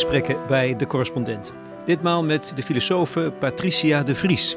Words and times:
gesprekken 0.00 0.46
bij 0.46 0.76
de 0.76 0.86
correspondent. 0.86 1.52
Ditmaal 1.84 2.24
met 2.24 2.52
de 2.56 2.62
filosofe 2.62 3.32
Patricia 3.38 4.02
de 4.02 4.14
Vries. 4.14 4.56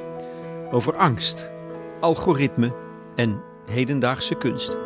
Over 0.71 0.95
angst, 0.95 1.51
algoritme 1.99 2.75
en 3.15 3.41
hedendaagse 3.65 4.35
kunst. 4.35 4.77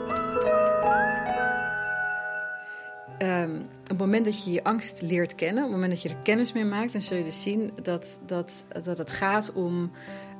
Um, 3.20 3.56
op 3.82 3.88
het 3.88 3.98
moment 3.98 4.25
dat 4.25 4.43
je 4.43 4.52
je 4.52 4.64
angst 4.64 5.02
leert 5.02 5.36
kennen, 5.36 5.64
op 5.64 5.70
het 5.70 5.80
moment 5.80 5.92
dat 5.92 6.02
je 6.02 6.10
er 6.10 6.21
kennis 6.24 6.54
mee 6.54 6.66
maakt, 6.66 6.92
dan 6.92 7.02
zul 7.02 7.18
je 7.18 7.24
dus 7.24 7.42
zien 7.42 7.71
dat, 7.82 8.19
dat, 8.25 8.66
dat 8.83 8.97
het 8.97 9.11
gaat 9.11 9.52
om 9.54 9.92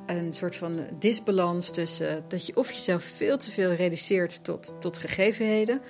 een 0.06 0.34
soort 0.34 0.56
van 0.56 0.80
disbalans 1.00 1.70
tussen 1.70 2.24
dat 2.28 2.46
je 2.46 2.56
of 2.56 2.72
jezelf 2.72 3.04
veel 3.04 3.38
te 3.38 3.52
veel 3.52 3.74
reduceert 3.74 4.44
tot, 4.44 4.76
tot 4.80 4.98
gegevenheden. 4.98 5.82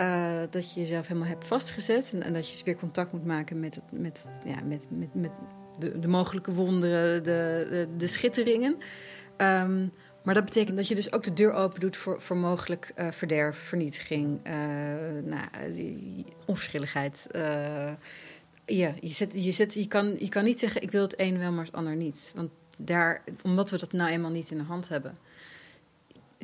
Uh, 0.00 0.40
dat 0.50 0.72
je 0.72 0.80
jezelf 0.80 1.06
helemaal 1.06 1.28
hebt 1.28 1.46
vastgezet 1.46 2.10
en, 2.12 2.22
en, 2.22 2.32
dat 2.32 2.46
je 2.46 2.52
dus 2.52 2.62
weer 2.62 2.76
contact 2.76 3.12
moet 3.12 3.24
maken 3.24 3.60
met, 3.60 3.78
met, 3.92 4.24
ja, 4.44 4.62
met, 4.64 4.86
met, 4.90 5.14
met 5.14 5.30
de, 5.78 5.98
de 5.98 6.08
mogelijke 6.08 6.52
wonderen, 6.52 7.22
de, 7.22 7.66
de, 7.70 7.88
de 7.96 8.06
schitteringen. 8.06 8.76
Um, 9.36 9.92
maar 10.22 10.34
dat 10.34 10.44
betekent 10.44 10.76
dat 10.76 10.88
je 10.88 10.94
dus 10.94 11.12
ook 11.12 11.22
de 11.22 11.32
deur 11.32 11.52
open 11.52 11.80
doet 11.80 11.96
voor, 11.96 12.20
voor 12.20 12.36
mogelijk 12.36 12.92
uh, 12.96 13.10
verderf, 13.10 13.56
vernietiging, 13.56 14.40
uh, 14.46 14.52
nou, 15.24 15.48
onverschilligheid. 16.46 17.26
Ja, 18.66 18.94
je, 19.00 19.12
zet, 19.12 19.32
je, 19.34 19.52
zet, 19.52 19.74
je, 19.74 19.86
kan, 19.86 20.14
je 20.18 20.28
kan 20.28 20.44
niet 20.44 20.58
zeggen 20.58 20.82
ik 20.82 20.90
wil 20.90 21.02
het 21.02 21.20
een 21.20 21.38
wel, 21.38 21.52
maar 21.52 21.64
het 21.64 21.74
ander 21.74 21.96
niet. 21.96 22.32
Want 22.34 22.50
daar, 22.78 23.24
omdat 23.42 23.70
we 23.70 23.78
dat 23.78 23.92
nou 23.92 24.10
eenmaal 24.10 24.30
niet 24.30 24.50
in 24.50 24.58
de 24.58 24.64
hand 24.64 24.88
hebben, 24.88 25.18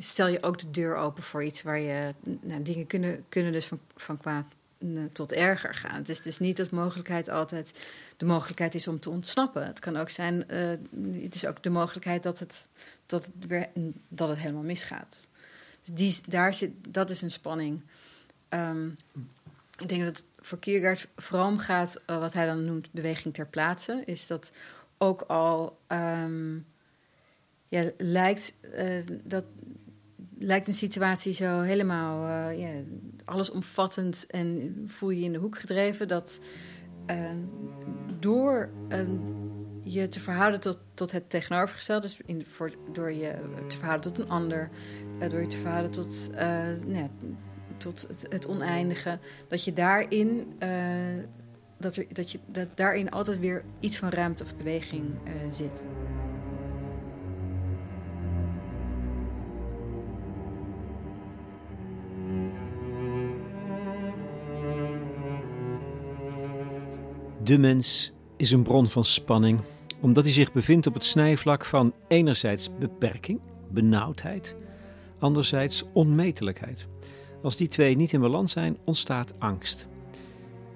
stel 0.03 0.27
je 0.27 0.43
ook 0.43 0.59
de 0.59 0.71
deur 0.71 0.95
open 0.95 1.23
voor 1.23 1.43
iets 1.43 1.61
waar 1.61 1.79
je. 1.79 2.13
Nou, 2.41 2.63
dingen 2.63 2.87
kunnen, 2.87 3.25
kunnen 3.29 3.51
dus 3.51 3.65
van, 3.65 3.79
van 3.95 4.17
kwaad 4.17 4.45
tot 5.11 5.31
erger 5.31 5.75
gaan. 5.75 5.95
Het 5.95 6.09
is 6.09 6.21
dus 6.21 6.39
niet 6.39 6.57
dat 6.57 6.71
mogelijkheid 6.71 7.29
altijd 7.29 7.71
de 8.17 8.25
mogelijkheid 8.25 8.75
is 8.75 8.87
om 8.87 8.99
te 8.99 9.09
ontsnappen. 9.09 9.65
Het 9.65 9.79
kan 9.79 9.97
ook 9.97 10.09
zijn, 10.09 10.43
uh, 10.51 11.23
het 11.23 11.35
is 11.35 11.45
ook 11.45 11.63
de 11.63 11.69
mogelijkheid 11.69 12.23
dat 12.23 12.39
het, 12.39 12.67
dat 13.05 13.29
weer, 13.47 13.69
dat 14.07 14.29
het 14.29 14.37
helemaal 14.37 14.63
misgaat. 14.63 15.29
Dus 15.81 15.93
die, 15.93 16.17
daar 16.27 16.53
zit, 16.53 16.71
dat 16.89 17.09
is 17.09 17.21
een 17.21 17.31
spanning. 17.31 17.81
Um, 18.49 18.97
ik 19.77 19.89
denk 19.89 20.03
dat 20.03 20.17
het 20.17 20.25
voor 20.39 20.59
Kierkegaard 20.59 21.07
vooral 21.15 21.57
gaat, 21.57 22.01
uh, 22.09 22.17
wat 22.17 22.33
hij 22.33 22.45
dan 22.45 22.65
noemt 22.65 22.91
beweging 22.91 23.33
ter 23.33 23.47
plaatse, 23.47 24.01
is 24.05 24.27
dat 24.27 24.51
ook 24.97 25.21
al 25.21 25.79
um, 25.87 26.65
ja, 27.67 27.91
lijkt 27.97 28.53
uh, 28.75 29.01
dat 29.23 29.45
lijkt 30.43 30.67
een 30.67 30.73
situatie 30.73 31.33
zo 31.33 31.61
helemaal 31.61 32.27
uh, 32.27 32.59
ja, 32.59 32.69
allesomvattend 33.25 34.25
en 34.27 34.75
voel 34.85 35.09
je 35.09 35.19
je 35.19 35.25
in 35.25 35.31
de 35.31 35.39
hoek 35.39 35.59
gedreven 35.59 36.07
dat 36.07 36.39
uh, 37.07 37.29
door 38.19 38.69
je 39.83 40.09
te 40.09 40.19
verhouden 40.19 40.59
tot, 40.59 40.77
tot 40.93 41.11
het 41.11 41.29
tegenovergestelde, 41.29 42.01
dus 42.01 42.19
in, 42.25 42.45
voor, 42.45 42.71
door 42.91 43.11
je 43.11 43.35
te 43.67 43.77
verhouden 43.77 44.13
tot 44.13 44.23
een 44.23 44.31
ander, 44.31 44.69
door 45.29 45.41
je 45.41 45.47
te 45.47 45.57
verhouden 45.57 45.91
tot, 45.91 46.29
nou, 46.87 47.09
tot 47.77 48.05
het, 48.07 48.25
het, 48.29 48.47
oneindige, 48.47 49.19
dat 49.47 49.63
je 49.63 49.73
daarin 49.73 50.53
dat, 51.77 51.95
er, 51.95 52.05
dat, 52.13 52.31
je, 52.31 52.39
dat 52.45 52.67
daarin 52.75 53.11
altijd 53.11 53.39
weer 53.39 53.63
iets 53.79 53.97
van 53.97 54.09
ruimte 54.09 54.43
of 54.43 54.55
beweging 54.55 55.05
zit. 55.49 55.87
De 67.51 67.57
mens 67.57 68.11
is 68.37 68.51
een 68.51 68.63
bron 68.63 68.87
van 68.87 69.05
spanning, 69.05 69.59
omdat 69.99 70.23
hij 70.23 70.33
zich 70.33 70.51
bevindt 70.51 70.87
op 70.87 70.93
het 70.93 71.05
snijvlak 71.05 71.65
van 71.65 71.93
enerzijds 72.07 72.69
beperking, 72.79 73.39
benauwdheid, 73.71 74.55
anderzijds 75.19 75.83
onmetelijkheid. 75.93 76.87
Als 77.43 77.57
die 77.57 77.67
twee 77.67 77.95
niet 77.95 78.13
in 78.13 78.21
balans 78.21 78.51
zijn, 78.51 78.77
ontstaat 78.85 79.33
angst. 79.39 79.87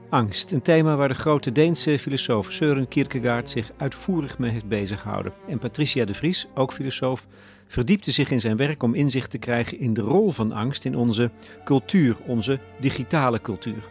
Angst, 0.09 0.51
een 0.51 0.61
thema 0.61 0.95
waar 0.95 1.07
de 1.07 1.13
grote 1.13 1.51
Deense 1.51 1.99
filosoof 1.99 2.51
Søren 2.51 2.87
Kierkegaard 2.87 3.49
zich 3.49 3.71
uitvoerig 3.77 4.37
mee 4.37 4.51
heeft 4.51 4.67
bezighouden. 4.67 5.33
En 5.47 5.59
Patricia 5.59 6.05
de 6.05 6.13
Vries, 6.13 6.47
ook 6.55 6.73
filosoof, 6.73 7.27
verdiepte 7.67 8.11
zich 8.11 8.31
in 8.31 8.41
zijn 8.41 8.57
werk 8.57 8.83
om 8.83 8.93
inzicht 8.93 9.29
te 9.31 9.37
krijgen 9.37 9.79
in 9.79 9.93
de 9.93 10.01
rol 10.01 10.31
van 10.31 10.51
angst 10.51 10.85
in 10.85 10.95
onze 10.95 11.31
cultuur, 11.63 12.17
onze 12.25 12.59
digitale 12.79 13.41
cultuur. 13.41 13.83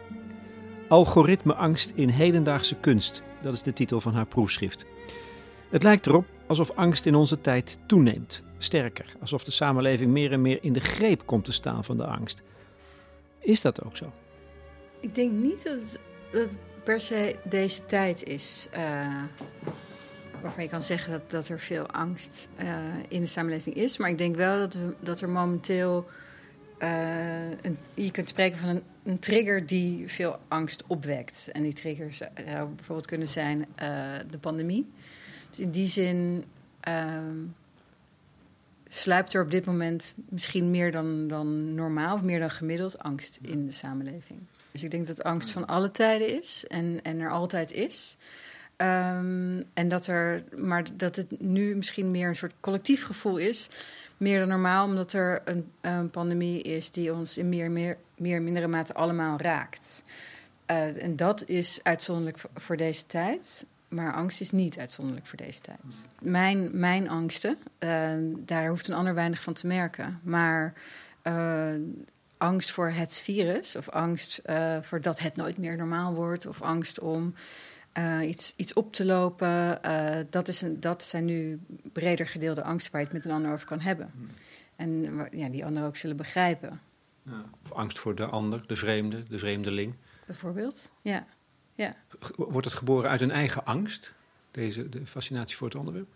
Algoritmeangst 0.87 1.91
in 1.95 2.09
hedendaagse 2.09 2.75
kunst, 2.75 3.23
dat 3.41 3.53
is 3.53 3.61
de 3.61 3.73
titel 3.73 4.01
van 4.01 4.13
haar 4.13 4.25
proefschrift. 4.25 4.85
Het 5.69 5.83
lijkt 5.83 6.07
erop 6.07 6.25
alsof 6.47 6.71
angst 6.71 7.05
in 7.05 7.15
onze 7.15 7.39
tijd 7.41 7.77
toeneemt, 7.85 8.43
sterker, 8.57 9.15
alsof 9.21 9.43
de 9.43 9.51
samenleving 9.51 10.11
meer 10.11 10.31
en 10.31 10.41
meer 10.41 10.59
in 10.61 10.73
de 10.73 10.79
greep 10.79 11.25
komt 11.25 11.45
te 11.45 11.51
staan 11.51 11.83
van 11.83 11.97
de 11.97 12.05
angst. 12.05 12.43
Is 13.39 13.61
dat 13.61 13.83
ook 13.83 13.97
zo? 13.97 14.11
Ik 14.99 15.15
denk 15.15 15.31
niet 15.31 15.63
dat 15.63 15.73
het, 15.73 15.99
dat 16.31 16.59
per 16.83 16.99
se 16.99 17.35
deze 17.43 17.85
tijd 17.85 18.23
is 18.23 18.67
uh, 18.77 19.23
waarvan 20.41 20.63
je 20.63 20.69
kan 20.69 20.83
zeggen 20.83 21.11
dat, 21.11 21.31
dat 21.31 21.47
er 21.47 21.59
veel 21.59 21.87
angst 21.87 22.49
uh, 22.63 22.67
in 23.07 23.21
de 23.21 23.27
samenleving 23.27 23.75
is. 23.75 23.97
Maar 23.97 24.09
ik 24.09 24.17
denk 24.17 24.35
wel 24.35 24.57
dat, 24.57 24.73
we, 24.73 24.95
dat 24.99 25.21
er 25.21 25.29
momenteel 25.29 26.05
uh, 26.79 27.49
een, 27.49 27.77
je 27.93 28.11
kunt 28.11 28.29
spreken 28.29 28.57
van 28.57 28.69
een, 28.69 28.83
een, 29.03 29.19
trigger 29.19 29.65
die 29.65 30.09
veel 30.09 30.39
angst 30.47 30.83
opwekt. 30.87 31.49
En 31.51 31.63
die 31.63 31.73
triggers 31.73 32.17
zou 32.17 32.69
bijvoorbeeld 32.75 33.07
kunnen 33.07 33.27
zijn 33.27 33.57
uh, 33.59 33.65
de 34.29 34.37
pandemie. 34.39 34.91
Dus 35.49 35.59
in 35.59 35.71
die 35.71 35.87
zin 35.87 36.43
uh, 36.87 37.17
sluipt 38.87 39.33
er 39.33 39.41
op 39.41 39.51
dit 39.51 39.65
moment 39.65 40.15
misschien 40.29 40.71
meer 40.71 40.91
dan, 40.91 41.27
dan 41.27 41.73
normaal 41.73 42.15
of 42.15 42.23
meer 42.23 42.39
dan 42.39 42.51
gemiddeld 42.51 42.99
angst 42.99 43.39
in 43.41 43.65
de 43.65 43.71
samenleving. 43.71 44.39
Dus 44.71 44.83
ik 44.83 44.91
denk 44.91 45.07
dat 45.07 45.23
angst 45.23 45.51
van 45.51 45.65
alle 45.65 45.91
tijden 45.91 46.41
is 46.41 46.65
en, 46.67 46.99
en 47.03 47.19
er 47.19 47.31
altijd 47.31 47.71
is. 47.71 48.17
Um, 48.77 49.63
en 49.73 49.89
dat 49.89 50.07
er, 50.07 50.43
maar 50.55 50.85
dat 50.97 51.15
het 51.15 51.41
nu 51.41 51.75
misschien 51.75 52.11
meer 52.11 52.27
een 52.27 52.35
soort 52.35 52.53
collectief 52.59 53.03
gevoel 53.03 53.37
is 53.37 53.69
meer 54.17 54.39
dan 54.39 54.47
normaal, 54.47 54.85
omdat 54.85 55.13
er 55.13 55.41
een, 55.45 55.71
een 55.81 56.09
pandemie 56.09 56.61
is 56.61 56.91
die 56.91 57.13
ons 57.13 57.37
in 57.37 57.49
meer, 57.49 57.71
meer, 57.71 57.97
meer 58.17 58.41
mindere 58.41 58.67
mate 58.67 58.93
allemaal 58.93 59.37
raakt. 59.39 60.03
Uh, 60.71 61.03
en 61.03 61.15
dat 61.15 61.47
is 61.47 61.79
uitzonderlijk 61.83 62.43
voor, 62.53 62.77
deze 62.77 63.05
tijd. 63.05 63.65
Maar 63.87 64.13
angst 64.13 64.41
is 64.41 64.51
niet 64.51 64.79
uitzonderlijk 64.79 65.27
voor 65.27 65.37
deze 65.37 65.61
tijd. 65.61 66.09
Mijn, 66.21 66.69
mijn 66.79 67.09
angsten, 67.09 67.57
uh, 67.79 68.11
daar 68.39 68.67
hoeft 68.67 68.87
een 68.87 68.95
ander 68.95 69.13
weinig 69.13 69.41
van 69.41 69.53
te 69.53 69.67
merken. 69.67 70.19
Maar 70.23 70.73
uh, 71.23 71.69
angst 72.37 72.71
voor 72.71 72.89
het 72.89 73.19
virus, 73.19 73.75
of 73.75 73.89
angst 73.89 74.41
voor 74.81 75.01
dat 75.01 75.19
het 75.19 75.35
nooit 75.35 75.57
meer 75.57 75.77
normaal 75.77 76.13
wordt, 76.13 76.45
of 76.45 76.61
angst 76.61 76.99
om 76.99 77.33
uh, 77.97 78.27
iets, 78.27 78.53
iets 78.55 78.73
op 78.73 78.93
te 78.93 79.05
lopen. 79.05 79.79
Uh, 79.85 80.17
dat, 80.29 80.47
is 80.47 80.61
een, 80.61 80.79
dat 80.79 81.03
zijn 81.03 81.25
nu 81.25 81.59
breder 81.93 82.27
gedeelde 82.27 82.63
angsten 82.63 82.91
waar 82.91 83.01
je 83.01 83.07
het 83.07 83.15
met 83.15 83.25
een 83.25 83.31
ander 83.31 83.51
over 83.51 83.67
kan 83.67 83.79
hebben. 83.79 84.11
Hmm. 84.13 84.29
En 84.75 85.27
ja, 85.31 85.49
die 85.49 85.65
anderen 85.65 85.87
ook 85.87 85.97
zullen 85.97 86.17
begrijpen. 86.17 86.81
Ja. 87.23 87.45
Angst 87.69 87.99
voor 87.99 88.15
de 88.15 88.25
ander, 88.25 88.67
de 88.67 88.75
vreemde, 88.75 89.23
de 89.23 89.37
vreemdeling. 89.37 89.95
Bijvoorbeeld, 90.25 90.91
ja. 91.01 91.25
ja. 91.75 91.93
Wordt 92.35 92.65
het 92.65 92.75
geboren 92.75 93.09
uit 93.09 93.21
een 93.21 93.31
eigen 93.31 93.65
angst, 93.65 94.13
deze 94.51 94.89
de 94.89 95.05
fascinatie 95.05 95.55
voor 95.55 95.67
het 95.67 95.77
onderwerp? 95.77 96.07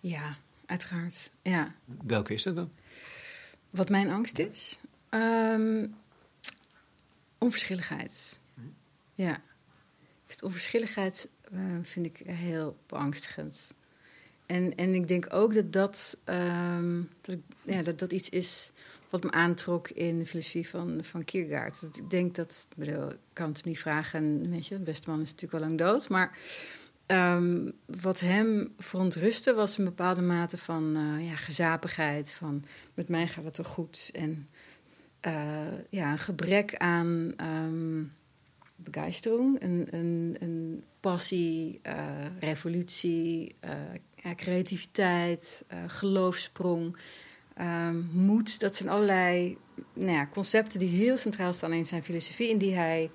Ja, 0.00 0.36
uiteraard. 0.66 1.30
Ja. 1.42 1.74
Welke 2.04 2.34
is 2.34 2.42
dat 2.42 2.56
dan? 2.56 2.70
Wat 3.70 3.88
mijn 3.88 4.10
angst 4.10 4.38
is? 4.38 4.78
Um, 5.10 5.94
onverschilligheid. 7.38 8.40
Hmm. 8.54 8.74
Ja 10.34 10.42
onverschilligheid 10.42 11.28
uh, 11.52 11.60
vind 11.82 12.06
ik 12.06 12.22
heel 12.26 12.76
beangstigend. 12.86 13.74
En, 14.46 14.74
en 14.74 14.94
ik 14.94 15.08
denk 15.08 15.26
ook 15.34 15.54
dat 15.54 15.72
dat, 15.72 16.18
um, 16.24 17.08
dat, 17.20 17.36
ja, 17.62 17.82
dat 17.82 17.98
dat 17.98 18.12
iets 18.12 18.28
is 18.28 18.72
wat 19.10 19.22
me 19.24 19.30
aantrok 19.30 19.88
in 19.88 20.18
de 20.18 20.26
filosofie 20.26 20.68
van, 20.68 21.04
van 21.04 21.24
Kierkegaard. 21.24 21.82
Ik 21.82 22.10
denk 22.10 22.34
dat, 22.34 22.66
ik 22.70 22.76
bedoel, 22.76 23.12
kan 23.32 23.48
het 23.48 23.64
niet 23.64 23.78
vragen, 23.78 24.50
weet 24.50 24.66
je, 24.66 24.78
de 24.78 24.82
beste 24.84 25.10
man 25.10 25.20
is 25.20 25.30
natuurlijk 25.30 25.62
al 25.62 25.68
lang 25.68 25.78
dood, 25.78 26.08
maar 26.08 26.38
um, 27.06 27.72
wat 27.86 28.20
hem 28.20 28.74
verontrustte 28.78 29.54
was 29.54 29.78
een 29.78 29.84
bepaalde 29.84 30.22
mate 30.22 30.56
van 30.56 30.96
uh, 30.96 31.28
ja, 31.28 31.36
gezapigheid, 31.36 32.32
van 32.32 32.64
met 32.94 33.08
mij 33.08 33.28
gaat 33.28 33.44
het 33.44 33.54
toch 33.54 33.68
goed. 33.68 34.10
En 34.12 34.48
uh, 35.26 35.66
ja, 35.90 36.12
een 36.12 36.18
gebrek 36.18 36.76
aan... 36.76 37.34
Um, 37.40 38.12
Begeisterung, 38.84 39.62
een, 39.62 40.84
passie, 41.00 41.80
uh, 41.86 42.26
revolutie, 42.40 43.54
uh, 43.64 44.34
creativiteit, 44.34 45.64
uh, 45.72 45.78
geloofsprong, 45.86 46.96
um, 47.60 48.08
moed. 48.12 48.60
Dat 48.60 48.76
zijn 48.76 48.88
allerlei 48.88 49.58
nou 49.92 50.10
ja, 50.10 50.26
concepten 50.26 50.78
die 50.78 50.88
heel 50.88 51.16
centraal 51.16 51.52
staan 51.52 51.72
in 51.72 51.86
zijn 51.86 52.02
filosofie 52.02 52.50
en 52.50 52.58
die 52.58 52.74
hij 52.74 53.10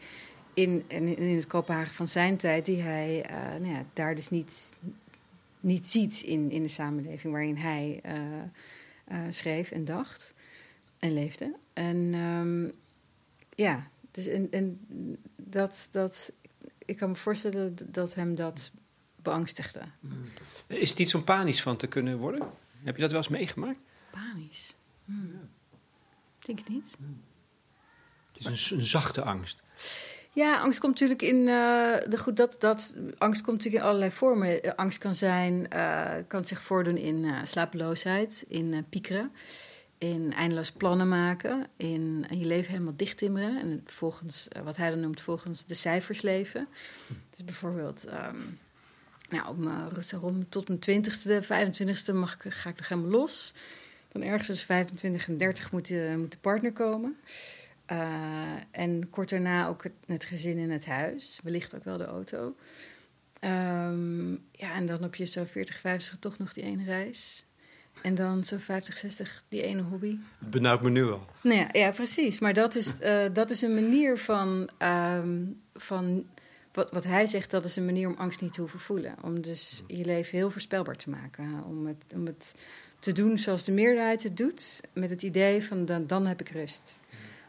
in, 0.53 0.83
in, 0.87 1.17
in 1.17 1.35
het 1.35 1.47
Kopenhagen 1.47 1.95
van 1.95 2.07
zijn 2.07 2.37
tijd, 2.37 2.65
die 2.65 2.81
hij 2.81 3.25
nou 3.59 3.73
ja, 3.73 3.85
daar 3.93 4.15
dus 4.15 4.29
niet, 4.29 4.73
niet 5.59 5.85
ziet 5.85 6.21
in, 6.21 6.51
in 6.51 6.63
de 6.63 6.69
samenleving 6.69 7.33
waarin 7.33 7.55
hij 7.55 8.01
schreef 9.29 9.71
en 9.71 9.85
dacht 9.85 10.33
en 10.99 11.13
leefde. 11.13 11.55
En 11.73 12.09
ehm, 12.13 12.69
ja, 13.55 13.89
dus 14.11 14.27
en 14.27 14.79
dat, 15.49 15.87
dat, 15.91 16.31
ik 16.85 16.97
kan 16.97 17.09
me 17.09 17.15
voorstellen 17.15 17.75
dat 17.85 18.15
hem 18.15 18.35
dat 18.35 18.71
beangstigde. 19.15 19.81
Is 20.67 20.89
het 20.89 20.99
iets 20.99 21.15
om 21.15 21.23
panisch 21.23 21.61
van 21.61 21.77
te 21.77 21.87
kunnen 21.87 22.17
worden? 22.17 22.49
Heb 22.83 22.95
je 22.95 23.01
dat 23.01 23.11
wel 23.11 23.19
eens 23.19 23.29
meegemaakt? 23.29 23.79
Panisch? 24.11 24.75
Hmm. 25.05 25.49
Denk 26.39 26.57
het 26.57 26.69
niet. 26.69 26.95
Het 28.31 28.47
is 28.47 28.71
een, 28.71 28.77
een, 28.77 28.85
zachte 28.85 29.23
angst. 29.23 29.63
Ja, 30.31 30.59
angst 30.59 30.79
komt 30.79 30.93
natuurlijk 30.93 31.21
in. 31.21 31.35
Uh, 31.35 31.45
de, 32.07 32.17
goed, 32.17 32.37
dat, 32.37 32.55
dat, 32.59 32.95
angst 33.17 33.41
komt 33.41 33.57
natuurlijk 33.57 33.83
in 33.83 33.89
allerlei 33.89 34.11
vormen. 34.11 34.63
Eh, 34.63 34.73
angst 34.75 34.97
kan 34.97 35.15
zijn, 35.15 35.67
uh, 35.73 36.11
kan 36.27 36.45
zich 36.45 36.61
voordoen 36.61 36.97
in 36.97 37.47
slapeloosheid, 37.47 38.45
in 38.47 38.85
piekeren 38.89 39.31
in 39.99 40.33
eindeloos 40.33 40.71
plannen 40.71 41.07
maken, 41.07 41.67
in 41.77 42.25
je 42.29 42.45
leven 42.45 42.71
helemaal 42.71 42.95
dichttimmeren 42.95 43.61
en 43.61 43.81
volgens 43.85 44.47
eh, 44.47 44.61
wat 44.61 44.77
hij 44.77 44.89
dan 44.89 44.99
noemt, 44.99 45.21
volgens 45.21 45.65
de 45.65 45.73
cijfers 45.73 46.21
leven. 46.21 46.67
Dus 47.29 47.43
bijvoorbeeld, 47.43 48.05
um, 48.07 48.59
nou, 49.29 49.47
om, 49.47 49.67
uh, 49.67 50.43
tot 50.49 50.67
mijn 50.67 50.79
twintigste, 50.79 51.43
25ste 51.43 52.13
mag 52.13 52.33
ik, 52.33 52.53
ga 52.53 52.69
ik 52.69 52.77
nog 52.77 52.87
helemaal 52.87 53.11
los. 53.11 53.53
Dan 54.11 54.21
ergens 54.21 54.47
tussen 54.47 54.67
25 54.67 55.27
en 55.27 55.37
30 55.37 55.71
moet 55.71 55.87
de, 55.87 56.15
moet 56.17 56.31
de 56.31 56.37
partner 56.37 56.73
komen. 56.73 57.17
Uh, 57.91 58.53
en 58.71 59.09
kort 59.09 59.29
daarna 59.29 59.67
ook 59.67 59.85
het, 60.05 60.25
gezin 60.25 60.57
in 60.57 60.71
het 60.71 60.85
huis, 60.85 61.39
wellicht 61.43 61.75
ook 61.75 61.83
wel 61.83 61.97
de 61.97 62.05
auto. 62.05 62.55
Um, 63.43 64.31
ja, 64.51 64.73
en 64.73 64.85
dan 64.85 65.01
heb 65.01 65.15
je 65.15 65.25
zo 65.25 65.45
40, 65.45 65.79
50 65.79 66.17
toch 66.19 66.37
nog 66.37 66.53
die 66.53 66.63
ene 66.63 66.83
reis. 66.83 67.45
En 68.01 68.15
dan 68.15 68.43
zo 68.43 68.57
50, 68.57 68.97
60 68.97 69.43
die 69.47 69.61
ene 69.61 69.81
hobby. 69.81 70.17
Het 70.39 70.49
benauwt 70.49 70.81
me 70.81 70.89
nu 70.89 71.11
al. 71.11 71.25
Nou 71.41 71.57
ja, 71.57 71.69
ja 71.71 71.91
precies. 71.91 72.39
Maar 72.39 72.53
dat 72.53 72.75
is, 72.75 72.93
uh, 73.01 73.25
dat 73.33 73.49
is 73.49 73.61
een 73.61 73.73
manier 73.73 74.17
van, 74.17 74.69
um, 74.79 75.61
van 75.73 76.25
wat, 76.71 76.91
wat 76.91 77.03
hij 77.03 77.25
zegt, 77.25 77.51
dat 77.51 77.65
is 77.65 77.75
een 77.75 77.85
manier 77.85 78.07
om 78.07 78.15
angst 78.17 78.41
niet 78.41 78.53
te 78.53 78.59
hoeven 78.59 78.79
voelen. 78.79 79.15
Om 79.21 79.41
dus 79.41 79.83
je 79.87 80.05
leven 80.05 80.37
heel 80.37 80.51
voorspelbaar 80.51 80.95
te 80.95 81.09
maken. 81.09 81.63
Om 81.67 81.87
het, 81.87 82.05
om 82.13 82.25
het 82.25 82.53
te 82.99 83.11
doen 83.11 83.37
zoals 83.37 83.63
de 83.63 83.71
meerderheid 83.71 84.23
het 84.23 84.37
doet, 84.37 84.81
met 84.93 85.09
het 85.09 85.23
idee 85.23 85.63
van 85.63 85.85
dan, 85.85 86.07
dan 86.07 86.25
heb 86.25 86.41
ik 86.41 86.49
rust. 86.49 86.99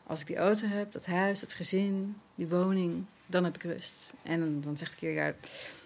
Als 0.06 0.20
ik 0.20 0.26
die 0.26 0.36
auto 0.36 0.66
heb, 0.66 0.92
dat 0.92 1.06
huis, 1.06 1.40
dat 1.40 1.52
gezin, 1.52 2.16
die 2.34 2.48
woning, 2.48 3.04
dan 3.26 3.44
heb 3.44 3.54
ik 3.54 3.62
rust. 3.62 4.14
En 4.22 4.40
dan, 4.40 4.60
dan 4.60 4.76
zegt 4.76 5.02
ik 5.02 5.14
ja, 5.14 5.34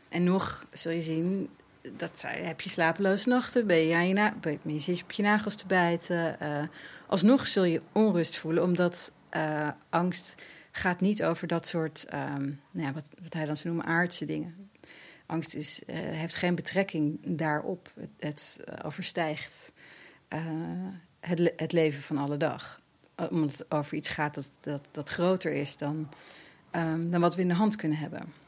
en 0.08 0.24
nog 0.24 0.66
zul 0.72 0.92
je 0.92 1.02
zien, 1.02 1.48
dat 1.92 2.24
heb 2.26 2.60
je 2.60 2.70
slapeloze 2.70 3.28
nachten, 3.28 3.66
ben 3.66 3.76
je, 3.76 3.94
aan 3.94 4.08
je, 4.08 4.14
na, 4.14 4.34
je 4.62 5.00
op 5.02 5.12
je 5.12 5.22
nagels 5.22 5.54
te 5.54 5.66
bijten. 5.66 6.36
Uh, 6.42 6.62
alsnog 7.06 7.46
zul 7.46 7.64
je 7.64 7.82
onrust 7.92 8.36
voelen, 8.36 8.62
omdat 8.62 9.12
uh, 9.36 9.68
angst 9.90 10.42
gaat 10.70 11.00
niet 11.00 11.22
over 11.22 11.46
dat 11.46 11.66
soort, 11.66 12.06
um, 12.14 12.60
nou 12.70 12.86
ja, 12.86 12.92
wat, 12.92 13.08
wat 13.22 13.32
hij 13.32 13.44
dan 13.44 13.56
zo 13.56 13.68
noemen, 13.68 13.86
aardse 13.86 14.24
dingen. 14.24 14.70
Angst 15.26 15.54
is, 15.54 15.82
uh, 15.86 15.96
heeft 15.96 16.34
geen 16.34 16.54
betrekking 16.54 17.18
daarop. 17.22 17.92
Het, 17.96 18.10
het 18.18 18.84
overstijgt 18.84 19.72
het, 21.20 21.52
het 21.56 21.72
leven 21.72 22.02
van 22.02 22.18
alle 22.18 22.36
dag. 22.36 22.80
Omdat 23.30 23.52
het 23.52 23.70
over 23.70 23.96
iets 23.96 24.08
gaat 24.08 24.34
dat, 24.34 24.50
dat, 24.60 24.88
dat 24.90 25.08
groter 25.08 25.52
is 25.52 25.76
dan, 25.76 26.08
um, 26.72 27.10
dan 27.10 27.20
wat 27.20 27.34
we 27.34 27.42
in 27.42 27.48
de 27.48 27.54
hand 27.54 27.76
kunnen 27.76 27.98
hebben. 27.98 28.43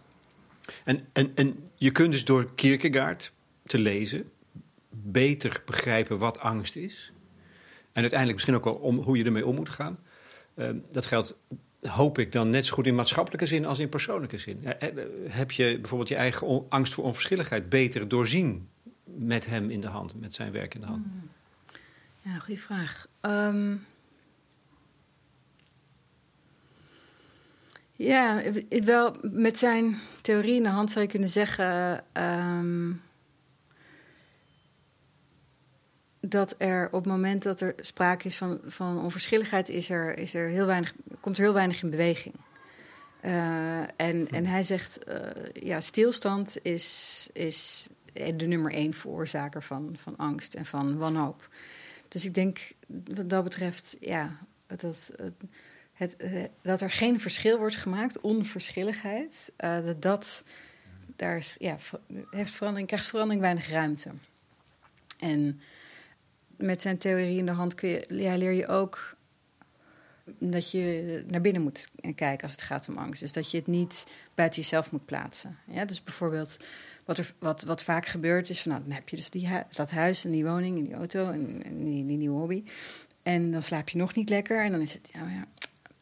En, 0.85 1.07
en, 1.13 1.33
en 1.35 1.69
je 1.75 1.91
kunt 1.91 2.13
dus 2.13 2.25
door 2.25 2.55
Kierkegaard 2.55 3.33
te 3.65 3.79
lezen 3.79 4.31
beter 4.91 5.63
begrijpen 5.65 6.19
wat 6.19 6.41
angst 6.41 6.77
is. 6.77 7.13
En 7.93 8.01
uiteindelijk 8.01 8.33
misschien 8.33 8.55
ook 8.55 8.65
wel 8.65 8.83
om, 8.83 8.99
hoe 8.99 9.17
je 9.17 9.25
ermee 9.25 9.47
om 9.47 9.55
moet 9.55 9.69
gaan. 9.69 9.99
Uh, 10.55 10.71
dat 10.91 11.07
geldt, 11.07 11.39
hoop 11.81 12.19
ik, 12.19 12.33
dan 12.33 12.51
net 12.51 12.67
zo 12.67 12.75
goed 12.75 12.87
in 12.87 12.95
maatschappelijke 12.95 13.47
zin 13.47 13.65
als 13.65 13.79
in 13.79 13.89
persoonlijke 13.89 14.39
zin. 14.39 14.61
Heb 15.29 15.51
je 15.51 15.79
bijvoorbeeld 15.81 16.09
je 16.09 16.15
eigen 16.15 16.67
angst 16.69 16.95
voor 16.95 17.05
onverschilligheid 17.05 17.69
beter 17.69 18.09
doorzien 18.09 18.69
met 19.05 19.47
hem 19.47 19.71
in 19.71 19.81
de 19.81 19.87
hand, 19.87 20.21
met 20.21 20.35
zijn 20.35 20.53
werk 20.53 20.75
in 20.75 20.81
de 20.81 20.87
hand? 20.87 21.05
Hmm. 21.05 21.31
Ja, 22.23 22.39
goede 22.39 22.61
vraag. 22.61 23.07
Um, 23.21 23.87
Ja, 27.97 28.43
wel 28.69 29.15
met 29.23 29.59
zijn 29.59 29.97
theorie 30.23 30.57
in 30.57 30.63
de 30.63 30.69
hand 30.69 30.91
zou 30.91 31.05
je 31.05 31.11
kunnen 31.11 31.29
zeggen 31.29 32.05
um, 32.13 33.03
dat 36.21 36.55
er 36.59 36.87
op 36.87 37.05
het 37.05 37.13
moment 37.13 37.43
dat 37.43 37.61
er 37.61 37.75
sprake 37.77 38.27
is 38.27 38.37
van, 38.37 38.61
van 38.67 39.01
onverschilligheid, 39.01 39.69
is 39.69 39.91
er, 39.91 40.19
is 40.19 40.35
er 40.35 40.49
heel 40.49 40.67
weinig, 40.67 40.93
komt 41.21 41.37
er 41.37 41.43
heel 41.43 41.53
weinig 41.53 41.83
in 41.83 41.91
beweging. 41.91 42.35
Uh, 43.23 43.79
en, 43.81 44.29
en 44.31 44.47
hij 44.47 44.63
zegt, 44.63 44.99
uh, 45.09 45.17
ja, 45.53 45.81
stilstand 45.81 46.57
is, 46.63 47.29
is 47.33 47.89
de 48.13 48.47
nummer 48.47 48.73
één 48.73 48.95
veroorzaker 48.95 49.63
van, 49.63 49.95
van 49.99 50.17
angst 50.17 50.55
en 50.55 50.67
van 50.67 50.99
wanhoop. 50.99 51.49
Dus 52.09 52.25
ik 52.25 52.35
denk 52.35 52.59
wat 53.15 53.31
dat 53.31 53.45
betreft, 53.45 53.97
ja, 54.01 54.39
dat, 54.67 54.81
dat 54.81 55.33
het, 55.97 56.17
eh, 56.17 56.45
dat 56.63 56.81
er 56.81 56.91
geen 56.91 57.21
verschil 57.21 57.59
wordt 57.59 57.77
gemaakt, 57.77 58.21
onverschilligheid, 58.21 59.53
uh, 59.65 59.79
dat, 60.01 60.45
daar 61.17 61.37
is, 61.37 61.55
ja, 61.59 61.77
heeft 62.31 62.55
verandering, 62.55 62.89
krijgt 62.89 63.07
verandering 63.07 63.41
weinig 63.41 63.69
ruimte. 63.69 64.11
En 65.19 65.61
met 66.57 66.83
zijn 66.83 66.99
theorie 66.99 67.39
in 67.39 67.47
de 67.47 67.53
hand 67.53 67.75
kun 67.75 67.89
je, 67.89 68.07
ja, 68.09 68.37
leer 68.37 68.53
je 68.53 68.67
ook 68.67 69.17
dat 70.39 70.71
je 70.71 71.25
naar 71.29 71.41
binnen 71.41 71.63
moet 71.63 71.89
kijken 72.15 72.43
als 72.43 72.53
het 72.53 72.63
gaat 72.63 72.89
om 72.89 72.99
angst. 72.99 73.21
Dus 73.21 73.33
dat 73.33 73.51
je 73.51 73.57
het 73.57 73.67
niet 73.67 74.07
buiten 74.35 74.61
jezelf 74.61 74.93
moet 74.93 75.05
plaatsen. 75.05 75.59
Ja, 75.67 75.85
dus 75.85 76.03
bijvoorbeeld 76.03 76.57
wat, 77.05 77.19
er, 77.19 77.33
wat, 77.39 77.63
wat 77.63 77.83
vaak 77.83 78.07
gebeurt 78.07 78.51
is 78.51 78.63
van 78.63 78.73
nou, 78.73 78.83
dan 78.85 78.93
heb 78.93 79.09
je 79.09 79.17
dus 79.17 79.31
die 79.31 79.49
dat 79.71 79.91
huis 79.91 80.25
en 80.25 80.31
die 80.31 80.45
woning 80.45 80.79
en 80.79 80.85
die 80.85 80.95
auto 80.95 81.31
en, 81.31 81.63
en 81.65 81.85
die, 81.85 82.07
die, 82.07 82.17
nieuwe 82.17 82.39
hobby. 82.39 82.65
En 83.23 83.51
dan 83.51 83.63
slaap 83.63 83.89
je 83.89 83.99
nog 83.99 84.15
niet 84.15 84.29
lekker 84.29 84.65
en 84.65 84.71
dan 84.71 84.81
is 84.81 84.93
het, 84.93 85.11
ja, 85.13 85.21
ja 85.29 85.47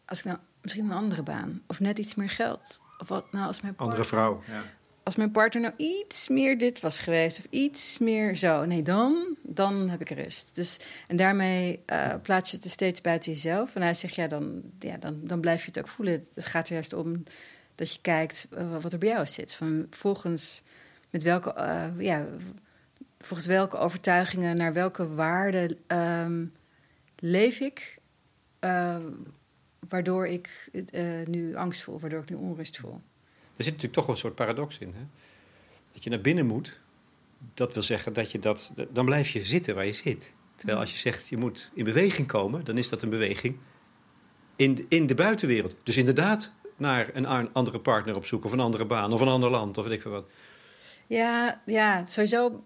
als 0.06 0.18
ik 0.18 0.24
nou 0.24 0.38
misschien 0.62 0.84
een 0.84 0.96
andere 0.96 1.22
baan 1.22 1.62
of 1.66 1.80
net 1.80 1.98
iets 1.98 2.14
meer 2.14 2.30
geld. 2.30 2.80
Of 2.98 3.08
wat 3.08 3.32
nou 3.32 3.46
als 3.46 3.60
mijn 3.60 3.74
partner, 3.74 3.98
andere 3.98 4.16
vrouw. 4.16 4.42
Ja. 4.46 4.62
Als 5.02 5.16
mijn 5.16 5.30
partner 5.30 5.62
nou 5.62 5.74
iets 5.76 6.28
meer 6.28 6.58
dit 6.58 6.80
was 6.80 6.98
geweest 6.98 7.38
of 7.38 7.46
iets 7.50 7.98
meer 7.98 8.36
zo, 8.36 8.64
nee, 8.64 8.82
dan, 8.82 9.36
dan 9.42 9.88
heb 9.88 10.00
ik 10.00 10.10
rust. 10.10 10.54
Dus, 10.54 10.80
en 11.08 11.16
daarmee 11.16 11.82
uh, 11.86 12.14
plaats 12.22 12.50
je 12.50 12.56
het 12.56 12.70
steeds 12.70 13.00
buiten 13.00 13.32
jezelf. 13.32 13.74
En 13.74 13.82
hij 13.82 13.94
zegt, 13.94 14.14
ja, 14.14 14.26
dan, 14.26 14.62
ja 14.78 14.96
dan, 14.96 15.20
dan 15.22 15.40
blijf 15.40 15.60
je 15.60 15.66
het 15.66 15.78
ook 15.78 15.88
voelen. 15.88 16.24
Het 16.34 16.46
gaat 16.46 16.66
er 16.66 16.72
juist 16.72 16.92
om 16.92 17.22
dat 17.74 17.92
je 17.92 18.00
kijkt 18.00 18.48
uh, 18.52 18.76
wat 18.80 18.92
er 18.92 18.98
bij 18.98 19.08
jou 19.08 19.26
zit. 19.26 19.54
Van 19.54 19.86
volgens 19.90 20.62
met 21.10 21.22
welke, 21.22 21.54
uh, 21.58 22.04
ja, 22.06 22.26
volgens 23.18 23.48
welke 23.48 23.76
overtuigingen, 23.76 24.56
naar 24.56 24.72
welke 24.72 25.14
waarden 25.14 25.78
um, 25.98 26.52
leef 27.16 27.60
ik 27.60 27.98
waardoor 29.88 30.26
ik 30.26 30.68
uh, 30.72 31.26
nu 31.26 31.56
angst 31.56 31.82
voel, 31.82 32.00
waardoor 32.00 32.20
ik 32.20 32.30
nu 32.30 32.36
onrust 32.36 32.76
voel. 32.76 33.00
Er 33.56 33.64
zit 33.64 33.72
natuurlijk 33.72 33.92
toch 33.92 34.06
wel 34.06 34.14
een 34.14 34.20
soort 34.20 34.34
paradox 34.34 34.78
in. 34.78 34.92
Hè? 34.94 35.04
Dat 35.92 36.04
je 36.04 36.10
naar 36.10 36.20
binnen 36.20 36.46
moet, 36.46 36.80
dat 37.54 37.74
wil 37.74 37.82
zeggen 37.82 38.12
dat 38.12 38.30
je 38.30 38.38
dat. 38.38 38.72
Dan 38.90 39.04
blijf 39.04 39.28
je 39.28 39.44
zitten 39.44 39.74
waar 39.74 39.86
je 39.86 39.92
zit. 39.92 40.32
Terwijl 40.56 40.78
als 40.78 40.92
je 40.92 40.98
zegt 40.98 41.28
je 41.28 41.36
moet 41.36 41.70
in 41.74 41.84
beweging 41.84 42.26
komen, 42.26 42.64
dan 42.64 42.78
is 42.78 42.88
dat 42.88 43.02
een 43.02 43.10
beweging 43.10 43.56
in 44.56 44.74
de, 44.74 44.86
in 44.88 45.06
de 45.06 45.14
buitenwereld. 45.14 45.74
Dus 45.82 45.96
inderdaad 45.96 46.52
naar 46.76 47.10
een 47.12 47.52
andere 47.52 47.80
partner 47.80 48.16
op 48.16 48.26
zoek, 48.26 48.44
of 48.44 48.52
een 48.52 48.60
andere 48.60 48.84
baan, 48.84 49.12
of 49.12 49.20
een 49.20 49.28
ander 49.28 49.50
land, 49.50 49.78
of 49.78 49.84
weet 49.84 49.94
ik 49.94 50.02
veel 50.02 50.10
wat. 50.10 50.26
Ja, 51.06 51.62
ja 51.66 52.06
sowieso. 52.06 52.48
Uh, 52.48 52.58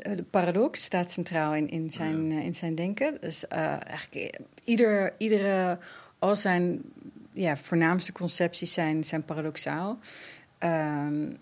de 0.00 0.24
paradox 0.30 0.82
staat 0.82 1.10
centraal 1.10 1.54
in, 1.54 1.68
in, 1.68 1.90
zijn, 1.90 2.30
uh, 2.30 2.44
in 2.44 2.54
zijn 2.54 2.74
denken. 2.74 3.16
Dus 3.20 3.44
uh, 3.52 3.88
eigenlijk 3.88 4.40
ieder, 4.64 5.14
iedere 5.18 5.78
al 6.24 6.36
zijn 6.36 6.82
ja, 7.32 7.56
voornaamste 7.56 8.12
concepties 8.12 8.72
zijn, 8.72 9.04
zijn 9.04 9.24
paradoxaal. 9.24 9.98
Um, 10.58 11.36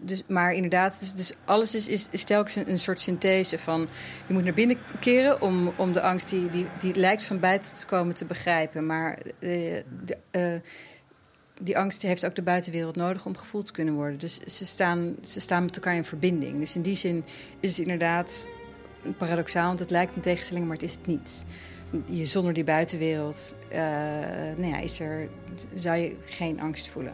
dus, 0.00 0.22
maar 0.26 0.52
inderdaad, 0.52 1.00
dus, 1.00 1.12
dus 1.12 1.32
alles 1.44 1.74
is, 1.74 1.88
is, 1.88 2.08
is, 2.10 2.24
telkens 2.24 2.56
een, 2.56 2.70
een, 2.70 2.78
soort 2.78 3.00
synthese 3.00 3.58
van... 3.58 3.88
je 4.26 4.32
moet 4.32 4.44
naar 4.44 4.54
binnen 4.54 4.78
keren 5.00 5.40
om, 5.40 5.72
om 5.76 5.92
de 5.92 6.00
angst 6.02 6.28
die, 6.28 6.48
die, 6.48 6.66
die 6.78 6.94
lijkt 6.94 7.24
van 7.24 7.40
buiten 7.40 7.74
te 7.74 7.86
komen 7.86 8.14
te 8.14 8.24
begrijpen. 8.24 8.86
Maar 8.86 9.18
uh, 9.38 9.76
de, 10.04 10.18
uh, 10.32 10.60
die 11.60 11.78
angst 11.78 12.02
heeft 12.02 12.26
ook 12.26 12.34
de 12.34 12.42
buitenwereld 12.42 12.96
nodig 12.96 13.26
om 13.26 13.36
gevoeld 13.36 13.66
te 13.66 13.72
kunnen 13.72 13.94
worden. 13.94 14.18
Dus 14.18 14.40
ze 14.40 14.66
staan, 14.66 15.16
ze 15.24 15.40
staan 15.40 15.64
met 15.64 15.76
elkaar 15.76 15.94
in 15.94 16.04
verbinding. 16.04 16.58
Dus 16.58 16.76
in 16.76 16.82
die 16.82 16.96
zin 16.96 17.24
is 17.60 17.70
het 17.70 17.80
inderdaad 17.80 18.48
paradoxaal, 19.18 19.66
want 19.66 19.78
het 19.78 19.90
lijkt 19.90 20.16
een 20.16 20.22
tegenstelling, 20.22 20.66
maar 20.66 20.76
het 20.76 20.84
is 20.84 20.92
het 20.92 21.06
niet. 21.06 21.44
Je 22.04 22.26
zonder 22.26 22.52
die 22.52 22.64
buitenwereld 22.64 23.56
uh, 23.72 23.78
nou 24.56 24.66
ja, 24.66 24.78
is 24.78 25.00
er, 25.00 25.28
zou 25.74 25.96
je 25.96 26.16
geen 26.24 26.60
angst 26.60 26.88
voelen. 26.88 27.12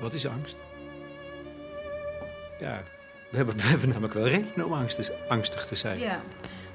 Wat 0.00 0.12
is 0.14 0.26
angst? 0.26 0.65
We 3.36 3.42
hebben, 3.42 3.62
we 3.62 3.68
hebben 3.68 3.88
namelijk 3.88 4.14
wel 4.14 4.28
reden 4.28 4.64
om 4.64 4.72
angst, 4.72 5.12
angstig 5.28 5.66
te 5.66 5.74
zijn. 5.74 5.98
Ja. 5.98 6.22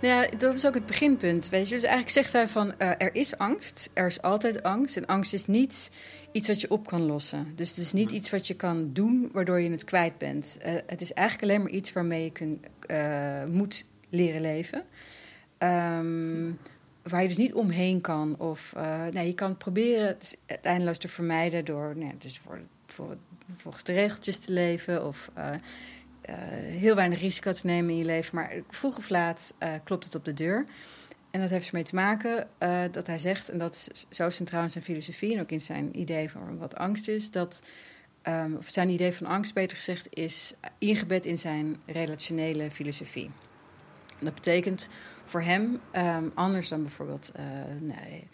Nou 0.01 0.15
ja, 0.15 0.38
dat 0.38 0.53
is 0.53 0.65
ook 0.65 0.74
het 0.74 0.86
beginpunt. 0.86 1.50
Weet 1.50 1.68
je? 1.68 1.74
Dus 1.74 1.84
eigenlijk 1.84 2.13
zegt 2.13 2.34
hij 2.34 2.48
van 2.48 2.68
uh, 2.68 2.89
er 2.98 3.15
is 3.15 3.38
angst, 3.38 3.89
er 3.94 4.06
is 4.06 4.22
altijd 4.22 4.63
angst. 4.63 4.98
En 4.98 5.06
angst 5.06 5.34
is 5.34 5.46
niet 5.46 5.91
iets 6.32 6.48
wat 6.48 6.62
je 6.62 6.72
op 6.72 6.88
kan 6.88 7.01
lossen. 7.01 7.53
Dus 7.56 7.70
het 7.70 7.77
is 7.77 7.94
niet 7.94 8.12
iets 8.12 8.30
wat 8.30 8.48
je 8.48 8.53
kan 8.53 8.94
doen 8.94 9.30
waardoor 9.34 9.60
je 9.60 9.72
het 9.72 9.84
kwijt 9.84 10.18
bent. 10.18 10.58
Uh, 10.65 10.74
het 10.86 11.01
is 11.01 11.13
eigenlijk 11.13 11.50
alleen 11.51 11.63
maar 11.63 11.72
iets 11.72 11.94
waarmee 11.94 12.32
je 12.34 12.58
uh, 12.88 13.53
moet 13.56 13.86
leren 14.10 14.41
leven. 14.41 14.84
Um, 15.60 16.60
waar 17.01 17.22
je 17.22 17.27
dus 17.27 17.38
niet 17.38 17.53
omheen 17.53 18.01
kan. 18.01 18.39
Of 18.39 18.75
nee, 19.12 19.27
je 19.27 19.34
kan 19.34 19.50
het 19.50 19.58
proberen 19.58 20.08
het 20.08 20.38
eindeloos 20.62 20.98
te 20.98 21.08
vermijden 21.08 21.65
door 21.65 21.94
nee, 21.96 22.12
dus 22.18 22.38
voor, 22.38 22.60
voor, 22.86 23.18
volgens 23.58 23.84
de 23.84 23.94
regeltjes 23.94 24.39
te 24.39 24.51
leven. 24.51 25.06
Of 25.06 25.30
heel 26.64 26.96
weinig 26.96 27.20
risico 27.20 27.52
te 27.52 27.66
nemen 27.66 27.90
in 27.90 27.98
je 27.98 28.06
leven. 28.06 28.36
Maar 28.36 28.54
vroeg 28.70 28.98
of 28.98 29.10
laat 29.10 29.54
uh, 29.60 29.74
klopt 29.84 30.04
het 30.04 30.16
op 30.16 30.26
de 30.26 30.34
deur. 30.34 30.66
En 31.32 31.42
dat 31.42 31.50
heeft 31.50 31.68
ermee 31.68 31.84
te 31.84 31.96
maken 31.96 32.48
uh, 32.60 32.84
dat 32.92 33.08
hij 33.08 33.20
zegt, 33.20 33.50
en 33.50 33.58
dat 33.58 33.76
is 33.76 34.06
zo 34.10 34.30
centraal 34.30 34.64
in 34.64 34.70
zijn 34.70 34.84
filosofie 34.84 35.34
en 35.34 35.42
ook 35.42 35.52
in 35.52 35.62
zijn 35.62 36.00
idee 36.00 36.30
van 36.30 36.58
wat 36.58 36.76
angst 36.76 37.08
is, 37.08 37.32
dat, 37.32 37.62
um, 38.24 38.56
of 38.56 38.70
zijn 38.70 38.90
idee 38.90 39.12
van 39.12 39.28
angst 39.28 39.54
beter 39.54 39.78
gezegd, 39.78 40.08
is 40.10 40.54
ingebed 40.78 41.26
in 41.26 41.38
zijn 41.38 41.78
relationele 41.86 42.72
filosofie. 42.72 43.32
Dat 44.20 44.34
betekent 44.34 44.90
voor 45.24 45.42
hem, 45.42 45.80
um, 45.96 46.32
anders 46.36 46.68
dan 46.68 46.82
bijvoorbeeld 46.82 47.32
nee, 47.80 48.28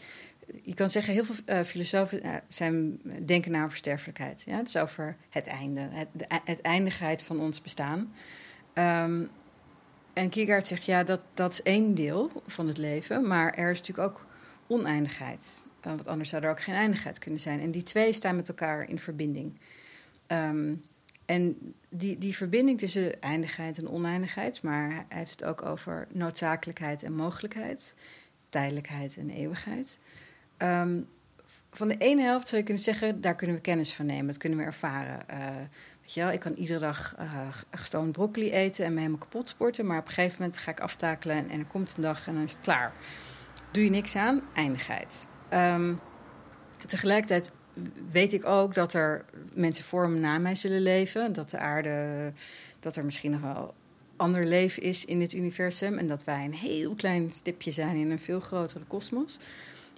je 0.62 0.74
kan 0.74 0.90
zeggen, 0.90 1.14
heel 1.14 1.24
veel 1.24 1.36
uh, 1.46 1.62
filosofen 1.64 2.26
uh, 2.26 2.36
zijn 2.48 3.02
denken 3.26 3.52
naar 3.52 3.70
versterfelijkheid. 3.70 4.44
Ja? 4.46 4.58
Het 4.58 4.68
is 4.68 4.78
over 4.78 5.16
het 5.30 5.48
einde, 5.48 5.80
het, 5.80 6.08
de, 6.12 6.26
het 6.44 6.62
eindigheid 6.62 7.24
van 7.24 7.40
ons 7.40 7.62
bestaan. 7.62 8.14
Um, 8.74 9.30
en 10.14 10.30
Kierkegaard 10.30 10.68
zegt, 10.68 10.86
ja, 10.86 11.04
dat, 11.04 11.22
dat 11.34 11.54
is 11.54 11.62
één 11.62 11.96
deel 11.96 12.32
van 12.46 12.68
het 12.68 12.78
leven, 12.78 13.28
maar 13.28 13.54
er 13.54 13.72
is 13.72 13.80
natuurlijk 13.80 14.08
ook 14.08 14.26
oneindigheid. 14.68 15.66
Want 15.82 16.08
anders 16.08 16.30
zou 16.30 16.44
er 16.44 16.50
ook 16.50 16.62
geen 16.62 16.76
eindigheid 16.76 17.20
kunnen 17.20 17.40
zijn. 17.40 17.60
En 17.60 17.72
die 17.72 17.84
twee 17.84 18.14
staan 18.14 18.36
met 18.36 18.50
elkaar 18.50 18.90
in 18.90 19.00
verbinding. 19.00 19.60
Um, 20.28 20.84
en 21.26 21.74
die, 21.90 22.18
die 22.18 22.36
verbinding 22.36 22.80
tussen 22.80 23.22
eindigheid 23.22 23.78
en 23.78 23.90
oneindigheid, 23.90 24.62
maar 24.62 24.90
hij 24.90 25.06
heeft 25.10 25.32
het 25.32 25.44
ook 25.44 25.66
over 25.66 26.08
noodzakelijkheid 26.12 27.04
en 27.04 27.14
mogelijkheid, 27.14 27.96
tijdelijkheid 28.50 29.18
en 29.18 29.30
eeuwigheid. 29.30 30.00
Um, 30.58 31.08
van 31.72 31.88
de 31.88 31.98
ene 31.98 32.22
helft 32.22 32.48
zou 32.48 32.62
je 32.62 32.66
kunnen 32.66 32.84
zeggen, 32.84 33.22
daar 33.22 33.36
kunnen 33.36 33.56
we 33.56 33.62
kennis 33.62 33.94
van 33.94 34.06
nemen, 34.06 34.28
dat 34.28 34.38
kunnen 34.38 34.58
we 34.58 34.64
ervaren. 34.64 35.20
Uh, 35.32 35.46
weet 36.02 36.14
je 36.14 36.22
wel, 36.22 36.32
ik 36.32 36.40
kan 36.40 36.54
iedere 36.54 36.80
dag 36.80 37.16
uh, 37.94 38.10
broccoli 38.12 38.52
eten 38.52 38.86
en 38.86 38.94
me 38.94 39.00
helemaal 39.00 39.20
kapot 39.20 39.48
sporten, 39.48 39.86
maar 39.86 40.00
op 40.00 40.08
een 40.08 40.14
gegeven 40.14 40.38
moment 40.40 40.58
ga 40.58 40.72
ik 40.72 40.80
aftakelen 40.80 41.38
en, 41.38 41.50
en 41.50 41.60
er 41.60 41.66
komt 41.66 41.94
een 41.96 42.04
dag 42.04 42.28
en 42.28 42.34
dan 42.34 42.44
is 42.44 42.52
het 42.52 42.62
klaar. 42.62 42.94
Doe 43.72 43.84
je 43.84 43.90
niks 43.90 44.16
aan, 44.16 44.42
eindigheid. 44.54 45.28
Um, 45.54 46.00
tegelijkertijd 46.86 47.52
weet 48.12 48.34
ik 48.34 48.46
ook 48.46 48.74
dat 48.74 48.94
er 48.94 49.26
mensen 49.54 49.84
voor 49.84 50.10
me 50.10 50.20
na 50.20 50.38
mij 50.38 50.56
zullen 50.56 50.82
leven, 50.82 51.34
dat 51.34 51.50
de 51.50 51.58
aarde, 51.58 52.32
dat 52.80 52.96
er 52.96 53.06
misschien 53.06 53.32
nog 53.32 53.42
wel 53.42 53.74
ander 54.16 54.46
leven 54.46 54.84
is 54.84 55.06
in 55.06 55.20
dit 55.20 55.34
universum 55.34 55.98
en 55.98 56.08
dat 56.08 56.24
wij 56.24 56.46
een 56.46 56.54
heel 56.54 56.96
klein 56.96 57.32
stipje 57.32 57.72
zijn 57.72 57.96
in 57.96 58.12
een 58.12 58.20
veel 58.20 58.40
grotere 58.40 58.84
kosmos. 58.88 59.38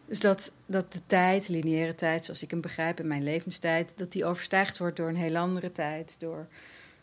Dus 0.09 0.19
dat, 0.19 0.51
dat 0.65 0.93
de 0.93 1.01
tijd, 1.05 1.47
lineaire 1.47 1.95
tijd, 1.95 2.25
zoals 2.25 2.43
ik 2.43 2.51
hem 2.51 2.61
begrijp 2.61 2.99
in 2.99 3.07
mijn 3.07 3.23
levenstijd, 3.23 3.93
dat 3.95 4.11
die 4.11 4.25
overstijgd 4.25 4.77
wordt 4.77 4.97
door 4.97 5.09
een 5.09 5.15
heel 5.15 5.35
andere 5.35 5.71
tijd. 5.71 6.15
Door, 6.19 6.47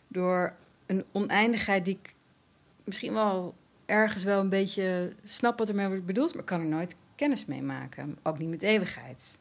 door 0.07 0.53
een 0.85 1.03
oneindigheid 1.11 1.85
die 1.85 1.99
ik 2.01 2.13
misschien 2.83 3.13
wel 3.13 3.55
ergens 3.85 4.23
wel 4.23 4.39
een 4.39 4.49
beetje 4.49 5.13
snap 5.23 5.57
wat 5.57 5.69
ermee 5.69 5.87
wordt 5.87 6.05
bedoeld, 6.05 6.35
maar 6.35 6.43
kan 6.43 6.59
er 6.59 6.67
nooit 6.67 6.95
kennis 7.15 7.45
mee 7.45 7.61
maken. 7.61 8.17
Ook 8.23 8.39
niet 8.39 8.49
met 8.49 8.61
eeuwigheid. 8.61 9.39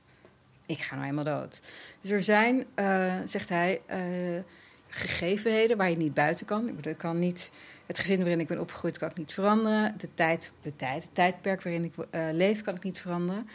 Ik 0.66 0.78
ga 0.78 0.94
nou 0.94 1.06
eenmaal 1.06 1.24
dood. 1.24 1.60
Dus 2.00 2.10
er 2.10 2.22
zijn, 2.22 2.64
uh, 2.76 3.14
zegt 3.24 3.48
hij, 3.48 3.80
uh, 3.90 4.42
gegevenheden 4.88 5.76
waar 5.76 5.90
je 5.90 5.96
niet 5.96 6.14
buiten 6.14 6.46
kan. 6.46 6.68
Ik 6.68 6.98
kan 6.98 7.18
niet 7.18 7.52
het 7.86 7.98
gezin 7.98 8.18
waarin 8.18 8.40
ik 8.40 8.46
ben 8.46 8.60
opgegroeid 8.60 8.98
kan 8.98 9.10
ik 9.10 9.16
niet 9.16 9.32
veranderen. 9.32 9.94
De 9.98 10.08
tijd, 10.14 10.52
de 10.62 10.76
tijd 10.76 11.02
het 11.02 11.14
tijdperk 11.14 11.62
waarin 11.62 11.84
ik 11.84 11.94
uh, 11.96 12.26
leef 12.32 12.62
kan 12.62 12.76
ik 12.76 12.82
niet 12.82 12.98
veranderen. 12.98 13.48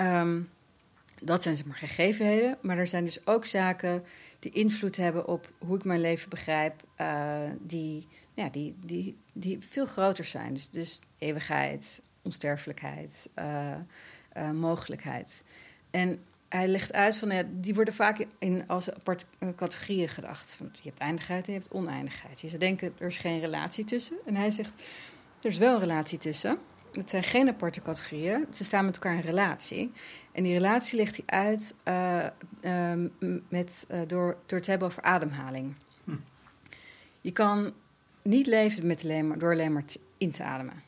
Um, 0.00 0.48
dat 1.20 1.42
zijn 1.42 1.56
zeg 1.56 1.66
maar 1.66 1.76
gegevenheden. 1.76 2.58
Maar 2.60 2.78
er 2.78 2.86
zijn 2.86 3.04
dus 3.04 3.26
ook 3.26 3.46
zaken 3.46 4.04
die 4.38 4.52
invloed 4.52 4.96
hebben 4.96 5.26
op 5.26 5.52
hoe 5.58 5.76
ik 5.76 5.84
mijn 5.84 6.00
leven 6.00 6.30
begrijp, 6.30 6.82
uh, 7.00 7.40
die, 7.60 8.06
ja, 8.34 8.48
die, 8.48 8.74
die, 8.84 9.16
die 9.32 9.58
veel 9.60 9.86
groter 9.86 10.24
zijn. 10.24 10.54
Dus, 10.54 10.70
dus 10.70 11.00
eeuwigheid, 11.18 12.02
onsterfelijkheid, 12.22 13.28
uh, 13.38 14.50
mogelijkheid. 14.50 15.44
En 15.90 16.24
hij 16.48 16.68
legt 16.68 16.92
uit 16.92 17.18
van, 17.18 17.30
ja, 17.30 17.42
die 17.50 17.74
worden 17.74 17.94
vaak 17.94 18.26
in, 18.38 18.64
als 18.66 18.94
aparte 18.94 19.24
eh, 19.38 19.48
categorieën 19.56 20.08
gedacht. 20.08 20.56
Want 20.58 20.78
je 20.82 20.88
hebt 20.88 21.00
eindigheid 21.00 21.46
en 21.46 21.52
je 21.52 21.58
hebt 21.58 21.72
oneindigheid. 21.72 22.40
Je 22.40 22.48
zou 22.48 22.60
denken, 22.60 22.92
er 22.98 23.06
is 23.06 23.16
geen 23.16 23.40
relatie 23.40 23.84
tussen. 23.84 24.16
En 24.24 24.36
hij 24.36 24.50
zegt, 24.50 24.82
er 25.40 25.50
is 25.50 25.58
wel 25.58 25.74
een 25.74 25.80
relatie 25.80 26.18
tussen. 26.18 26.58
Het 26.92 27.10
zijn 27.10 27.22
geen 27.22 27.48
aparte 27.48 27.82
categorieën. 27.82 28.46
Ze 28.52 28.64
staan 28.64 28.84
met 28.84 28.94
elkaar 28.94 29.14
in 29.14 29.20
relatie. 29.20 29.92
En 30.32 30.42
die 30.42 30.52
relatie 30.52 30.96
legt 30.98 31.16
hij 31.16 31.38
uit 31.38 31.74
uh, 31.84 32.26
uh, 32.60 33.08
met, 33.48 33.86
uh, 33.90 34.00
door, 34.06 34.36
door 34.46 34.58
het 34.58 34.66
hebben 34.66 34.88
over 34.88 35.02
ademhaling. 35.02 35.74
Hm. 36.04 36.16
Je 37.20 37.32
kan 37.32 37.72
niet 38.22 38.46
leven 38.46 38.86
met 38.86 39.02
alleen 39.04 39.28
maar, 39.28 39.38
door 39.38 39.52
alleen 39.52 39.72
maar 39.72 39.84
in 40.18 40.30
te 40.30 40.42
ademen. 40.42 40.82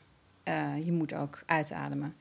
je 0.85 0.91
moet 0.91 1.13
ook 1.13 1.43
uitademen. 1.45 2.15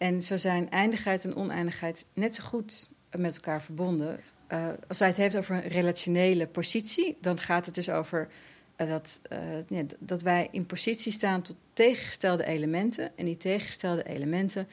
En 0.00 0.22
zo 0.22 0.36
zijn 0.36 0.70
eindigheid 0.70 1.24
en 1.24 1.36
oneindigheid 1.36 2.06
net 2.14 2.34
zo 2.34 2.44
goed 2.44 2.90
met 3.18 3.34
elkaar 3.34 3.62
verbonden. 3.62 4.20
Uh, 4.52 4.68
als 4.88 4.98
hij 4.98 5.08
het 5.08 5.16
heeft 5.16 5.36
over 5.36 5.54
een 5.54 5.68
relationele 5.68 6.46
positie, 6.46 7.16
dan 7.20 7.38
gaat 7.38 7.66
het 7.66 7.74
dus 7.74 7.90
over 7.90 8.28
uh, 8.76 8.88
dat, 8.88 9.20
uh, 9.32 9.38
ja, 9.68 9.82
dat 9.98 10.22
wij 10.22 10.48
in 10.50 10.66
positie 10.66 11.12
staan 11.12 11.42
tot 11.42 11.56
tegengestelde 11.72 12.44
elementen. 12.44 13.16
En 13.16 13.24
die 13.24 13.36
tegengestelde 13.36 14.02
elementen 14.02 14.68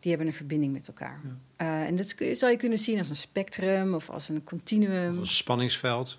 die 0.00 0.10
hebben 0.10 0.28
een 0.28 0.34
verbinding 0.34 0.72
met 0.72 0.88
elkaar. 0.88 1.20
Ja. 1.56 1.86
en 1.86 1.96
dat 1.96 2.14
zou 2.32 2.52
je 2.52 2.58
kunnen 2.58 2.78
zien 2.78 2.98
als 2.98 3.08
een 3.08 3.16
spectrum 3.16 3.94
of 3.94 4.10
als 4.10 4.28
een 4.28 4.44
continuum. 4.44 5.14
Of 5.14 5.20
een 5.20 5.26
spanningsveld. 5.26 6.18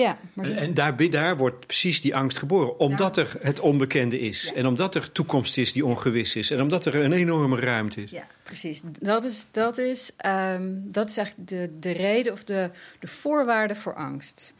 Ja, 0.00 0.18
maar 0.32 0.50
En 0.50 0.74
daar, 0.74 1.10
daar 1.10 1.36
wordt 1.36 1.66
precies 1.66 2.00
die 2.00 2.16
angst 2.16 2.38
geboren. 2.38 2.78
Omdat 2.78 3.16
er 3.16 3.36
het 3.40 3.60
onbekende 3.60 4.20
is. 4.20 4.52
En 4.54 4.66
omdat 4.66 4.94
er 4.94 5.12
toekomst 5.12 5.56
is 5.56 5.72
die 5.72 5.84
ongewis 5.84 6.36
is. 6.36 6.50
En 6.50 6.60
omdat 6.60 6.84
er 6.84 6.94
een 6.94 7.12
enorme 7.12 7.60
ruimte 7.60 8.02
is. 8.02 8.10
Ja, 8.10 8.26
precies. 8.42 8.80
Dat 8.84 9.24
is, 9.24 9.46
dat 9.50 9.78
is, 9.78 10.10
um, 10.26 10.92
dat 10.92 11.08
is 11.08 11.16
eigenlijk 11.16 11.48
de, 11.48 11.70
de 11.80 11.90
reden 11.90 12.32
of 12.32 12.44
de, 12.44 12.70
de 12.98 13.06
voorwaarde 13.06 13.74
voor 13.74 13.94
angst. 13.94 14.54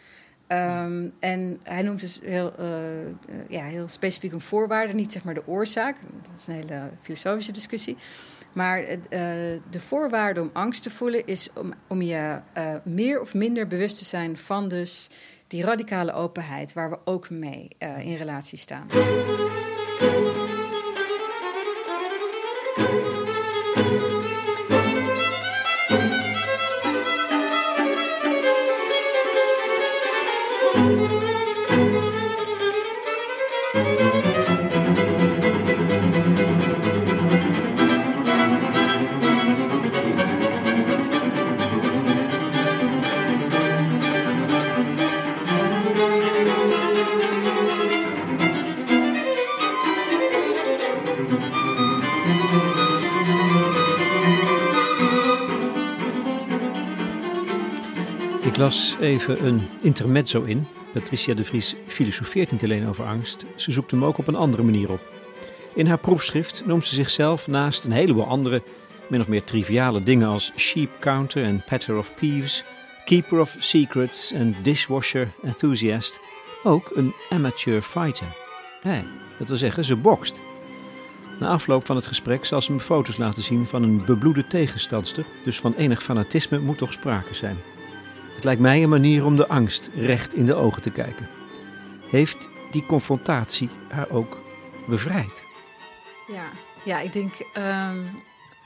Um, 0.49 1.13
en 1.21 1.61
hij 1.63 1.83
noemt 1.83 2.01
dus 2.01 2.21
heel, 2.23 2.55
uh, 2.61 2.67
ja, 3.49 3.65
heel 3.65 3.89
specifiek 3.89 4.33
een 4.33 4.41
voorwaarde, 4.41 4.95
niet 4.95 5.13
zeg 5.13 5.25
maar 5.25 5.35
de 5.35 5.47
oorzaak. 5.47 5.97
Dat 6.31 6.41
is 6.41 6.47
een 6.47 6.55
hele 6.55 6.91
filosofische 7.03 7.53
discussie. 7.53 7.97
Maar 8.53 8.81
uh, 8.81 8.99
de 9.71 9.81
voorwaarde 9.81 10.41
om 10.41 10.51
angst 10.53 10.83
te 10.83 10.91
voelen 10.91 11.27
is 11.27 11.49
om, 11.55 11.73
om 11.89 12.03
je 12.03 12.39
uh, 12.57 12.75
meer 12.85 13.21
of 13.21 13.35
minder 13.35 13.67
bewust 13.67 13.99
te 13.99 14.05
zijn 14.05 14.37
van 14.37 14.69
dus 14.69 15.09
die 15.47 15.65
radicale 15.65 16.13
openheid 16.13 16.73
waar 16.73 16.91
we 16.91 16.99
ook 17.05 17.31
mee 17.31 17.69
uh, 17.79 17.99
in 17.99 18.17
relatie 18.17 18.59
staan. 18.59 18.87
Las 58.71 58.97
even 59.01 59.47
een 59.47 59.69
intermezzo 59.83 60.43
in. 60.43 60.67
Patricia 60.93 61.35
de 61.35 61.45
Vries 61.45 61.75
filosofeert 61.87 62.51
niet 62.51 62.65
alleen 62.65 62.89
over 62.89 63.05
angst, 63.05 63.45
ze 63.55 63.73
zoekt 63.73 63.91
hem 63.91 64.05
ook 64.05 64.19
op 64.19 64.27
een 64.27 64.35
andere 64.35 64.63
manier 64.63 64.91
op. 64.91 65.01
In 65.75 65.87
haar 65.87 65.99
proefschrift 65.99 66.63
noemt 66.67 66.87
ze 66.87 66.95
zichzelf 66.95 67.47
naast 67.47 67.85
een 67.85 67.93
heleboel 67.93 68.27
andere, 68.27 68.63
min 69.09 69.21
of 69.21 69.29
meer 69.29 69.45
triviale 69.45 70.03
dingen 70.03 70.29
als 70.29 70.53
sheep 70.57 70.91
counter 71.01 71.45
en 71.45 71.65
patter 71.69 71.99
of 71.99 72.15
peeves, 72.15 72.65
keeper 73.05 73.41
of 73.41 73.57
secrets 73.59 74.33
en 74.33 74.57
dishwasher 74.63 75.29
enthusiast, 75.43 76.21
ook 76.63 76.91
een 76.95 77.13
amateur 77.31 77.83
fighter. 77.83 78.37
Hey, 78.83 79.05
dat 79.39 79.49
wil 79.49 79.57
zeggen, 79.57 79.85
ze 79.85 79.97
bokst. 79.97 80.41
Na 81.41 81.49
afloop 81.49 81.87
van 81.87 81.97
het 81.97 82.07
gesprek 82.07 82.45
zal 82.45 82.61
ze 82.61 82.73
me 82.73 82.81
foto's 82.81 83.17
laten 83.17 83.43
zien 83.43 83.67
van 83.67 83.83
een 83.83 84.05
bebloede 84.05 84.47
tegenstandster, 84.47 85.25
dus 85.45 85.61
van 85.61 85.75
enig 85.75 86.03
fanatisme 86.03 86.59
moet 86.59 86.79
toch 86.79 86.93
sprake 86.93 87.35
zijn. 87.35 87.59
Het 88.41 88.49
lijkt 88.49 88.65
mij 88.65 88.83
een 88.83 88.89
manier 88.89 89.25
om 89.25 89.37
de 89.37 89.49
angst 89.49 89.91
recht 89.95 90.35
in 90.35 90.47
de 90.47 90.55
ogen 90.55 90.83
te 90.83 90.91
kijken. 90.91 91.29
Heeft 92.11 92.49
die 92.71 92.87
confrontatie 92.87 93.69
haar 93.89 94.11
ook 94.11 94.41
bevrijd? 94.89 95.43
Ja, 96.29 96.45
ja 96.85 97.01
ik 97.01 97.13
denk. 97.13 97.33
Um, 97.57 98.07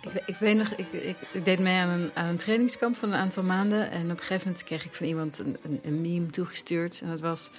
ik, 0.01 0.23
ik, 0.27 0.37
weet 0.37 0.57
nog, 0.57 0.69
ik, 0.69 0.93
ik, 1.33 1.45
deed 1.45 1.59
mee 1.59 1.81
aan 1.81 2.11
een, 2.15 2.37
trainingskamp 2.37 2.97
van 2.97 3.09
een 3.09 3.19
aantal 3.19 3.43
maanden. 3.43 3.91
En 3.91 4.05
op 4.05 4.11
een 4.11 4.19
gegeven 4.19 4.47
moment 4.47 4.65
kreeg 4.65 4.85
ik 4.85 4.93
van 4.93 5.07
iemand 5.07 5.39
een, 5.39 5.57
een, 5.63 5.81
een 5.83 6.01
meme 6.01 6.27
toegestuurd. 6.27 7.01
En 7.01 7.09
dat 7.09 7.21
was: 7.21 7.51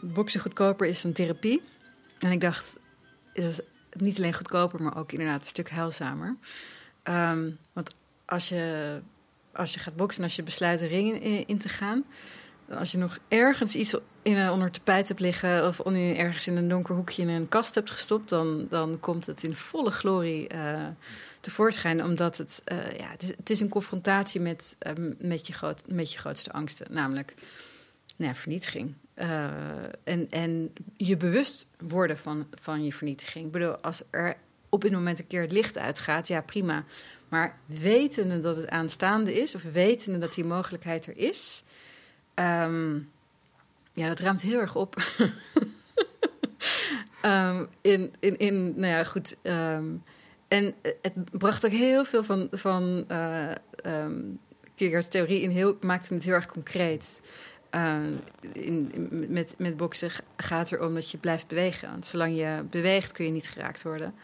boksen 0.00 0.40
goedkoper 0.40 0.86
is 0.86 1.02
dan 1.02 1.12
therapie. 1.12 1.62
En 2.18 2.30
ik 2.30 2.40
dacht, 2.40 2.78
is 3.32 3.60
niet 3.92 4.16
alleen 4.16 4.34
goedkoper, 4.34 4.82
maar 4.82 4.96
ook 4.96 5.12
inderdaad 5.12 5.40
een 5.40 5.48
stuk 5.48 5.70
heilzamer. 5.70 6.36
Um, 7.04 7.58
want 7.72 7.94
als 8.24 8.48
je 8.48 9.00
als 9.56 9.74
je 9.74 9.80
gaat 9.80 9.96
boksen, 9.96 10.22
als 10.22 10.36
je 10.36 10.42
besluit 10.42 10.78
de 10.78 10.86
ring 10.86 11.24
in, 11.46 11.58
te 11.58 11.68
gaan. 11.68 12.04
Als 12.70 12.92
je 12.92 12.98
nog 12.98 13.18
ergens 13.28 13.74
iets 13.74 13.94
in 14.22 14.36
een, 14.36 14.50
onder 14.50 14.70
tapijt 14.70 15.08
hebt 15.08 15.20
liggen 15.20 15.66
of 15.66 15.80
ergens 15.80 16.46
in 16.46 16.56
een 16.56 16.68
donker 16.68 16.94
hoekje 16.94 17.22
in 17.22 17.28
een 17.28 17.48
kast 17.48 17.74
hebt 17.74 17.90
gestopt, 17.90 18.28
dan, 18.28 18.66
dan 18.70 19.00
komt 19.00 19.26
het 19.26 19.42
in 19.42 19.54
volle 19.54 19.90
glorie 19.90 20.54
uh, 20.54 20.86
tevoorschijn. 21.40 22.04
Omdat 22.04 22.36
het, 22.36 22.62
uh, 22.72 22.92
ja, 22.98 23.10
het 23.36 23.50
is, 23.50 23.60
een 23.60 23.68
confrontatie 23.68 24.40
met, 24.40 24.76
met, 25.18 25.46
je 25.46 25.52
groot, 25.52 25.82
met 25.88 26.12
je 26.12 26.18
grootste 26.18 26.52
angsten, 26.52 26.86
namelijk 26.90 27.34
nou 28.16 28.30
ja, 28.30 28.36
vernietiging. 28.38 28.94
en, 30.04 30.30
en 30.30 30.72
je 30.96 31.16
bewust 31.16 31.68
worden 31.78 32.18
van, 32.18 32.46
van 32.54 32.84
je 32.84 32.92
vernietiging. 32.92 33.46
Ik 33.46 33.52
bedoel, 33.52 33.76
als 33.76 34.02
er 34.10 34.36
op 34.68 34.84
een 34.84 34.92
moment 34.92 35.18
een 35.18 35.26
keer 35.26 35.40
het 35.40 35.52
licht 35.52 35.78
uitgaat, 35.78 36.28
ja 36.28 36.40
prima. 36.40 36.84
Maar 37.28 37.58
wetende 37.66 38.40
dat 38.40 38.56
het 38.56 38.68
aanstaande 38.68 39.40
is, 39.40 39.54
of 39.54 39.62
wetende 39.62 40.18
dat 40.18 40.34
die 40.34 40.44
mogelijkheid 40.44 41.06
er 41.06 41.16
is, 41.16 41.64
um, 42.34 43.10
ja, 43.92 44.08
dat 44.08 44.20
ruimt 44.20 44.42
heel 44.42 44.60
erg 44.60 44.74
op. 44.74 44.96
um, 47.22 47.68
in, 47.92 48.14
in, 48.20 48.38
in, 48.38 48.72
nou 48.76 48.86
ja, 48.86 49.04
goed. 49.04 49.36
Um, 49.42 50.02
en 50.48 50.74
het 51.02 51.38
bracht 51.38 51.66
ook 51.66 51.72
heel 51.72 52.04
veel 52.04 52.24
van, 52.24 52.48
van 52.50 53.04
uh, 53.08 53.50
Kierkegaard's 54.74 55.08
theorie 55.08 55.40
in, 55.40 55.50
heel, 55.50 55.76
maakte 55.80 56.14
het 56.14 56.24
heel 56.24 56.34
erg 56.34 56.46
concreet. 56.46 57.20
Uh, 57.74 57.96
in, 58.52 58.90
met, 59.28 59.54
met 59.58 59.76
boksen 59.76 60.10
gaat 60.36 60.70
er 60.70 60.80
om 60.80 60.94
dat 60.94 61.10
je 61.10 61.18
blijft 61.18 61.46
bewegen. 61.46 61.90
Want 61.90 62.06
zolang 62.06 62.36
je 62.36 62.64
beweegt 62.70 63.12
kun 63.12 63.24
je 63.24 63.30
niet 63.30 63.48
geraakt 63.48 63.82
worden. 63.82 64.14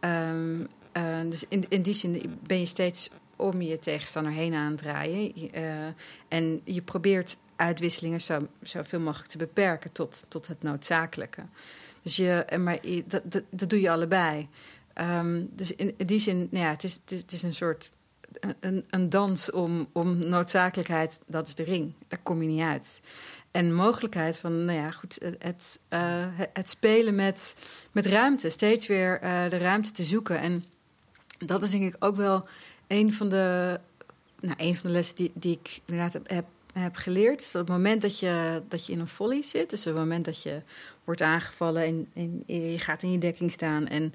Um, 0.00 0.66
uh, 0.96 1.30
dus 1.30 1.44
in, 1.48 1.64
in 1.68 1.82
die 1.82 1.94
zin 1.94 2.38
ben 2.46 2.58
je 2.58 2.66
steeds 2.66 3.10
om 3.36 3.62
je 3.62 3.78
tegenstander 3.78 4.32
heen 4.32 4.54
aan 4.54 4.70
het 4.70 4.78
draaien. 4.78 5.32
Uh, 5.56 5.86
en 6.28 6.60
je 6.64 6.82
probeert 6.82 7.36
uitwisselingen 7.56 8.20
zo, 8.20 8.38
zoveel 8.62 9.00
mogelijk 9.00 9.30
te 9.30 9.38
beperken 9.38 9.92
tot, 9.92 10.24
tot 10.28 10.46
het 10.46 10.62
noodzakelijke. 10.62 11.42
Dus 12.02 12.16
je, 12.16 12.46
maar 12.58 12.78
dat, 13.06 13.22
dat, 13.24 13.42
dat 13.50 13.70
doe 13.70 13.80
je 13.80 13.90
allebei. 13.90 14.48
Um, 14.94 15.48
dus 15.52 15.74
in, 15.74 15.94
die 15.96 16.18
zin, 16.18 16.48
nou 16.50 16.64
ja, 16.64 16.70
het 16.70 16.84
is, 16.84 17.00
het 17.06 17.32
is, 17.32 17.42
een 17.42 17.54
soort 17.54 17.92
een, 18.60 18.84
een 18.90 19.08
dans 19.08 19.50
om, 19.50 19.88
om 19.92 20.28
noodzakelijkheid, 20.28 21.18
dat 21.26 21.48
is 21.48 21.54
de 21.54 21.62
ring. 21.62 21.92
Daar 22.08 22.20
kom 22.22 22.42
je 22.42 22.48
niet 22.48 22.62
uit 22.62 23.00
en 23.54 23.74
mogelijkheid 23.74 24.36
van, 24.36 24.64
nou 24.64 24.78
ja, 24.78 24.90
goed, 24.90 25.18
het, 25.38 25.80
het 26.52 26.68
spelen 26.68 27.14
met, 27.14 27.54
met 27.92 28.06
ruimte. 28.06 28.50
Steeds 28.50 28.86
weer 28.86 29.20
de 29.48 29.56
ruimte 29.56 29.92
te 29.92 30.04
zoeken. 30.04 30.38
En 30.38 30.64
dat 31.46 31.62
is 31.62 31.70
denk 31.70 31.94
ik 31.94 32.04
ook 32.04 32.16
wel 32.16 32.46
een 32.86 33.12
van 33.12 33.28
de, 33.28 33.78
nou, 34.40 34.54
een 34.56 34.76
van 34.76 34.86
de 34.86 34.92
lessen 34.96 35.16
die, 35.16 35.30
die 35.34 35.58
ik 35.62 35.80
inderdaad 35.84 36.12
heb, 36.12 36.46
heb, 36.72 36.96
geleerd. 36.96 37.46
Op 37.46 37.60
het 37.60 37.68
moment 37.68 38.02
dat 38.02 38.18
je, 38.18 38.62
dat 38.68 38.86
je 38.86 38.92
in 38.92 39.00
een 39.00 39.08
volley 39.08 39.42
zit, 39.42 39.70
dus 39.70 39.86
op 39.86 39.92
het 39.92 40.02
moment 40.02 40.24
dat 40.24 40.42
je 40.42 40.62
wordt 41.04 41.22
aangevallen 41.22 42.08
en, 42.14 42.42
je 42.46 42.78
gaat 42.78 43.02
in 43.02 43.12
je 43.12 43.18
dekking 43.18 43.52
staan 43.52 43.86
en 43.86 44.14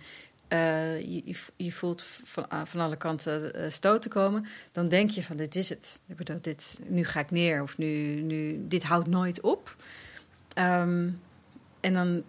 uh, 0.49 1.01
je, 1.01 1.35
je, 1.55 1.71
voelt 1.71 2.03
van, 2.03 2.45
uh, 2.53 2.61
van 2.65 2.79
alle 2.79 2.95
kanten 2.95 3.51
uh, 3.55 3.69
stoten 3.69 4.09
komen, 4.09 4.45
dan 4.71 4.89
denk 4.89 5.09
je 5.09 5.23
van 5.23 5.37
dit 5.37 5.55
is 5.55 5.69
het. 5.69 6.01
Ik 6.07 6.15
bedoel, 6.15 6.37
dit, 6.41 6.79
nu 6.87 7.03
ga 7.03 7.19
ik 7.19 7.31
neer 7.31 7.61
of 7.61 7.77
nu, 7.77 8.21
nu, 8.21 8.67
dit 8.67 8.83
houdt 8.83 9.07
nooit 9.07 9.41
op. 9.41 9.75
Um, 10.57 11.21
en 11.79 11.93
dan 11.93 12.23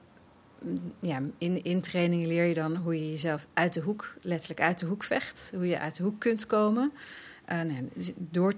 ja, 0.99 1.23
in, 1.39 1.65
in 1.65 1.81
training 1.81 2.27
leer 2.27 2.45
je 2.45 2.55
dan 2.55 2.77
hoe 2.77 2.95
je 2.95 3.11
jezelf 3.11 3.47
uit 3.55 3.75
de 3.75 3.81
hoek, 3.81 4.15
letterlijk 4.23 4.61
uit 4.61 4.79
de 4.79 4.87
hoek 4.87 5.05
vecht. 5.05 5.51
Hoe 5.55 5.67
je 5.67 5.79
uit 5.79 5.97
de 5.97 6.03
hoek 6.03 6.21
kunt 6.21 6.47
komen. 6.47 6.93
Uh, 7.53 7.61
door, 8.17 8.53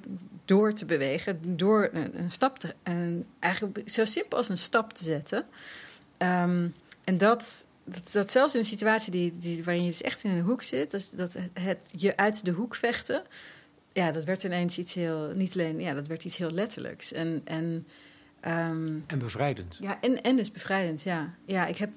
door 0.45 0.73
te 0.73 0.85
bewegen, 0.85 1.57
door 1.57 1.91
een, 1.93 2.19
een 2.19 2.31
stap 2.31 2.59
te... 2.59 2.75
Een, 2.83 3.27
eigenlijk 3.39 3.83
zo 3.85 4.05
simpel 4.05 4.39
als 4.39 4.49
een 4.49 4.59
stap 4.59 4.93
te 4.93 5.05
zetten. 5.05 5.47
Um, 6.19 6.75
en 7.05 7.19
dat, 7.19 7.65
dat, 7.85 8.11
dat 8.13 8.31
zelfs 8.31 8.55
in 8.55 8.61
een 8.61 8.67
situatie 8.67 9.13
die, 9.13 9.39
die, 9.39 9.65
waarin 9.65 9.85
je 9.85 9.91
dus 9.91 10.03
echt 10.03 10.25
in 10.25 10.31
een 10.31 10.45
hoek 10.45 10.63
zit... 10.63 10.91
dat, 10.91 11.11
dat 11.15 11.37
het 11.61 11.89
je 11.91 12.17
uit 12.17 12.45
de 12.45 12.51
hoek 12.51 12.75
vechten... 12.75 13.23
ja, 13.93 14.11
dat 14.11 14.25
werd 14.25 14.45
ineens 14.45 14.79
iets 14.79 14.95
heel... 14.95 15.33
niet 15.35 15.53
alleen... 15.53 15.81
ja, 15.81 15.95
dat 15.95 16.07
werd 16.07 16.25
iets 16.25 16.37
heel 16.37 16.51
letterlijks. 16.51 17.13
En... 17.13 17.41
en 17.45 17.87
Um, 18.47 19.05
en 19.07 19.19
bevrijdend. 19.19 19.79
Ja, 19.81 20.01
en, 20.01 20.23
en 20.23 20.37
dus 20.37 20.51
bevrijdend, 20.51 21.03
ja. 21.03 21.35
Ja, 21.45 21.67
ik 21.67 21.77
heb. 21.77 21.91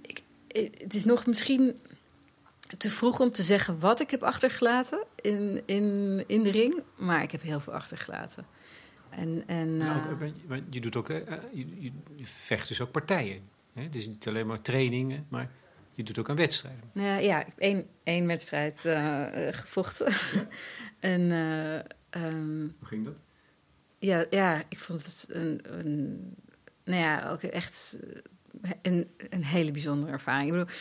Ik, 0.00 0.22
het 0.78 0.94
is 0.94 1.04
nog 1.04 1.26
misschien 1.26 1.76
te 2.78 2.90
vroeg 2.90 3.20
om 3.20 3.32
te 3.32 3.42
zeggen 3.42 3.80
wat 3.80 4.00
ik 4.00 4.10
heb 4.10 4.22
achtergelaten 4.22 5.04
in, 5.20 5.62
in, 5.66 6.24
in 6.26 6.42
de 6.42 6.50
ring, 6.50 6.82
maar 6.96 7.22
ik 7.22 7.30
heb 7.30 7.42
heel 7.42 7.60
veel 7.60 7.72
achtergelaten. 7.72 8.46
En, 9.10 9.42
en, 9.46 9.76
nou, 9.76 10.24
uh, 10.48 10.62
je 10.70 10.80
doet 10.80 10.96
ook, 10.96 11.08
uh, 11.08 11.18
je, 11.52 11.66
je, 12.14 12.26
vecht 12.26 12.68
dus 12.68 12.80
ook 12.80 12.90
partijen. 12.90 13.38
Hè? 13.72 13.82
Het 13.82 13.94
is 13.94 14.06
niet 14.06 14.28
alleen 14.28 14.46
maar 14.46 14.62
trainingen, 14.62 15.26
maar 15.28 15.50
je 15.94 16.02
doet 16.02 16.18
ook 16.18 16.30
aan 16.30 16.36
wedstrijden. 16.36 16.90
Nou, 16.92 17.22
ja, 17.22 17.40
ik 17.40 17.46
heb 17.46 17.58
één, 17.58 17.86
één 18.02 18.26
wedstrijd 18.26 18.84
uh, 18.84 19.26
gevochten. 19.50 20.12
en, 21.00 21.20
um, 22.10 22.74
Hoe 22.78 22.88
ging 22.88 23.04
dat? 23.04 23.14
Ja, 23.98 24.24
ja, 24.30 24.62
ik 24.68 24.78
vond 24.78 25.06
het 25.06 25.26
een, 25.28 25.60
een 25.64 26.34
nou 26.84 27.00
ja, 27.00 27.30
ook 27.30 27.42
echt 27.42 27.98
een, 28.82 29.10
een 29.30 29.44
hele 29.44 29.70
bijzondere 29.70 30.12
ervaring. 30.12 30.46
Ik 30.46 30.52
bedoel, 30.52 30.74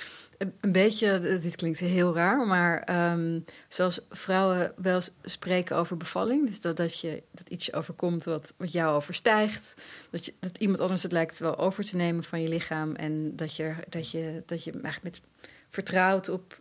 een 0.61 0.71
beetje, 0.71 1.39
dit 1.41 1.55
klinkt 1.55 1.79
heel 1.79 2.13
raar, 2.13 2.47
maar 2.47 3.11
um, 3.11 3.45
zoals 3.67 4.01
vrouwen 4.09 4.73
wel 4.75 5.01
spreken 5.23 5.75
over 5.75 5.97
bevalling, 5.97 6.47
dus 6.47 6.61
dat, 6.61 6.77
dat, 6.77 6.99
je, 6.99 7.23
dat 7.31 7.49
iets 7.49 7.73
overkomt 7.73 8.23
wat, 8.23 8.53
wat 8.57 8.71
jou 8.71 8.95
overstijgt, 8.95 9.81
dat, 10.09 10.25
je, 10.25 10.33
dat 10.39 10.57
iemand 10.57 10.79
anders 10.79 11.03
het 11.03 11.11
lijkt 11.11 11.39
wel 11.39 11.57
over 11.57 11.83
te 11.83 11.95
nemen 11.95 12.23
van 12.23 12.41
je 12.41 12.49
lichaam 12.49 12.95
en 12.95 13.35
dat 13.35 13.55
je, 13.55 13.73
dat 13.89 14.11
je, 14.11 14.43
dat 14.45 14.63
je 14.63 14.71
eigenlijk 14.71 15.03
met 15.03 15.21
vertrouwt 15.69 16.29
op 16.29 16.59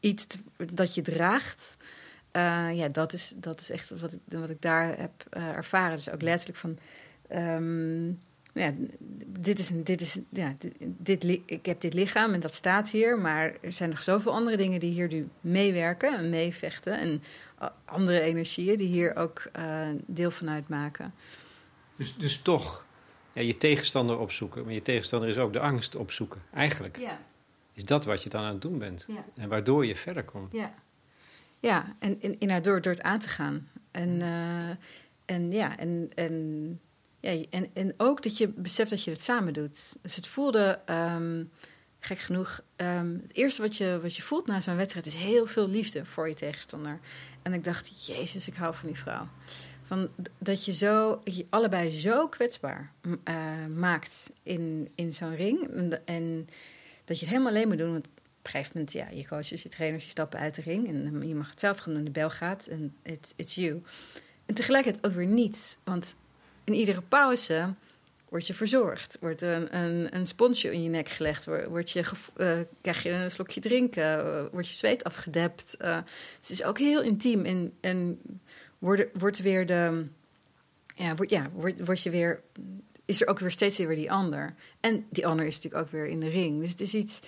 iets 0.00 0.26
dat 0.72 0.94
je 0.94 1.02
draagt. 1.02 1.76
Uh, 2.36 2.76
ja, 2.76 2.88
dat 2.88 3.12
is, 3.12 3.32
dat 3.36 3.60
is 3.60 3.70
echt 3.70 4.00
wat 4.00 4.12
ik, 4.12 4.18
wat 4.28 4.50
ik 4.50 4.62
daar 4.62 4.98
heb 4.98 5.10
uh, 5.36 5.48
ervaren. 5.48 5.96
Dus 5.96 6.10
ook 6.10 6.22
letterlijk 6.22 6.58
van. 6.58 6.78
Um, 7.38 8.20
ja, 8.54 8.72
dit 9.26 9.58
is 9.58 9.70
een, 9.70 9.84
dit 9.84 10.00
is, 10.00 10.18
ja, 10.28 10.54
dit, 10.58 10.74
dit, 10.80 11.40
ik 11.46 11.66
heb 11.66 11.80
dit 11.80 11.94
lichaam 11.94 12.34
en 12.34 12.40
dat 12.40 12.54
staat 12.54 12.90
hier, 12.90 13.18
maar 13.18 13.54
er 13.60 13.72
zijn 13.72 13.90
nog 13.90 14.02
zoveel 14.02 14.32
andere 14.32 14.56
dingen 14.56 14.80
die 14.80 14.92
hier 14.92 15.08
nu 15.08 15.28
meewerken 15.40 16.18
en 16.18 16.30
meevechten. 16.30 16.98
En 16.98 17.22
andere 17.84 18.20
energieën 18.20 18.76
die 18.76 18.88
hier 18.88 19.16
ook 19.16 19.50
uh, 19.58 19.88
deel 20.06 20.30
van 20.30 20.50
uitmaken. 20.50 21.14
Dus, 21.96 22.16
dus 22.16 22.38
toch 22.38 22.86
ja, 23.32 23.42
je 23.42 23.56
tegenstander 23.56 24.18
opzoeken, 24.18 24.64
maar 24.64 24.72
je 24.72 24.82
tegenstander 24.82 25.28
is 25.28 25.38
ook 25.38 25.52
de 25.52 25.60
angst 25.60 25.94
opzoeken, 25.94 26.42
eigenlijk. 26.54 26.98
Ja. 26.98 27.20
Is 27.72 27.84
dat 27.84 28.04
wat 28.04 28.22
je 28.22 28.28
dan 28.28 28.42
aan 28.42 28.52
het 28.52 28.62
doen 28.62 28.78
bent? 28.78 29.04
Ja. 29.08 29.24
En 29.36 29.48
waardoor 29.48 29.86
je 29.86 29.96
verder 29.96 30.24
komt. 30.24 30.52
Ja. 30.52 30.74
Ja, 31.62 31.96
en, 31.98 32.20
en, 32.20 32.38
en 32.38 32.62
door, 32.62 32.80
door 32.80 32.92
het 32.92 33.02
aan 33.02 33.18
te 33.18 33.28
gaan. 33.28 33.68
En, 33.90 34.08
uh, 34.08 34.68
en 35.24 35.52
ja, 35.52 35.78
en, 35.78 36.10
en, 36.14 36.80
ja 37.20 37.44
en, 37.50 37.70
en 37.72 37.94
ook 37.96 38.22
dat 38.22 38.38
je 38.38 38.48
beseft 38.48 38.90
dat 38.90 39.04
je 39.04 39.10
het 39.10 39.22
samen 39.22 39.52
doet. 39.52 39.96
Dus 40.02 40.16
het 40.16 40.26
voelde, 40.26 40.80
um, 40.86 41.50
gek 42.00 42.18
genoeg, 42.18 42.62
um, 42.76 43.20
het 43.22 43.36
eerste 43.36 43.62
wat 43.62 43.76
je, 43.76 43.98
wat 44.02 44.16
je 44.16 44.22
voelt 44.22 44.46
na 44.46 44.60
zo'n 44.60 44.76
wedstrijd 44.76 45.06
is 45.06 45.14
heel 45.14 45.46
veel 45.46 45.68
liefde 45.68 46.04
voor 46.04 46.28
je 46.28 46.34
tegenstander. 46.34 47.00
En 47.42 47.52
ik 47.52 47.64
dacht, 47.64 48.06
Jezus, 48.06 48.48
ik 48.48 48.54
hou 48.54 48.74
van 48.74 48.88
die 48.88 48.98
vrouw. 48.98 49.28
Van, 49.82 50.08
dat 50.38 50.64
je, 50.64 50.72
zo, 50.72 51.20
je 51.24 51.46
allebei 51.50 51.90
zo 51.90 52.28
kwetsbaar 52.28 52.92
uh, 53.24 53.66
maakt 53.74 54.30
in, 54.42 54.88
in 54.94 55.14
zo'n 55.14 55.36
ring. 55.36 55.68
En, 55.68 56.06
en, 56.06 56.48
dat 57.04 57.18
je 57.18 57.24
het 57.24 57.34
helemaal 57.34 57.52
alleen 57.52 57.68
moet 57.68 57.78
doen. 57.78 57.92
Want 57.92 58.08
op 58.42 58.48
een 58.48 58.60
gegeven 58.60 58.72
moment, 58.74 58.92
ja, 58.92 59.08
je 59.10 59.26
coaches, 59.26 59.62
je 59.62 59.68
trainers, 59.68 60.04
je 60.04 60.10
stappen 60.10 60.38
uit 60.38 60.54
de 60.54 60.62
ring. 60.62 60.88
En 60.88 61.28
je 61.28 61.34
mag 61.34 61.50
het 61.50 61.60
zelf 61.60 61.78
gaan 61.78 61.94
doen. 61.94 62.04
De 62.04 62.10
bel 62.10 62.30
gaat 62.30 62.66
en 62.66 62.94
it's, 63.02 63.32
it's 63.36 63.54
you. 63.54 63.82
En 64.46 64.54
tegelijkertijd 64.54 65.06
ook 65.06 65.12
weer 65.12 65.26
niet. 65.26 65.78
Want 65.84 66.14
in 66.64 66.74
iedere 66.74 67.02
pauze 67.02 67.74
word 68.28 68.46
je 68.46 68.54
verzorgd. 68.54 69.16
Wordt 69.20 69.40
een, 69.40 69.76
een, 69.76 70.16
een 70.16 70.26
sponsje 70.26 70.72
in 70.72 70.82
je 70.82 70.88
nek 70.88 71.08
gelegd. 71.08 71.44
Word 71.68 71.90
je 71.90 72.04
uh, 72.36 72.58
krijg 72.80 73.02
je 73.02 73.10
een 73.10 73.30
slokje 73.30 73.60
drinken. 73.60 74.26
Uh, 74.26 74.44
wordt 74.52 74.68
je 74.68 74.74
zweet 74.74 75.04
afgedept. 75.04 75.74
Uh, 75.80 75.96
het 76.36 76.50
is 76.50 76.62
ook 76.62 76.78
heel 76.78 77.02
intiem. 77.02 77.44
En, 77.44 77.72
en 77.80 78.20
wordt, 78.78 79.04
wordt 79.12 79.38
weer 79.38 79.66
de... 79.66 80.06
Ja, 80.94 81.14
wordt, 81.14 81.30
ja 81.30 81.50
wordt, 81.54 81.84
wordt 81.84 82.02
je 82.02 82.10
weer... 82.10 82.42
Is 83.04 83.20
er 83.20 83.28
ook 83.28 83.38
weer 83.38 83.50
steeds 83.50 83.78
weer 83.78 83.96
die 83.96 84.12
ander. 84.12 84.54
En 84.80 85.06
die 85.10 85.26
ander 85.26 85.46
is 85.46 85.54
natuurlijk 85.54 85.84
ook 85.84 85.90
weer 85.90 86.06
in 86.06 86.20
de 86.20 86.28
ring. 86.28 86.60
Dus 86.60 86.70
het 86.70 86.80
is 86.80 86.94
iets... 86.94 87.20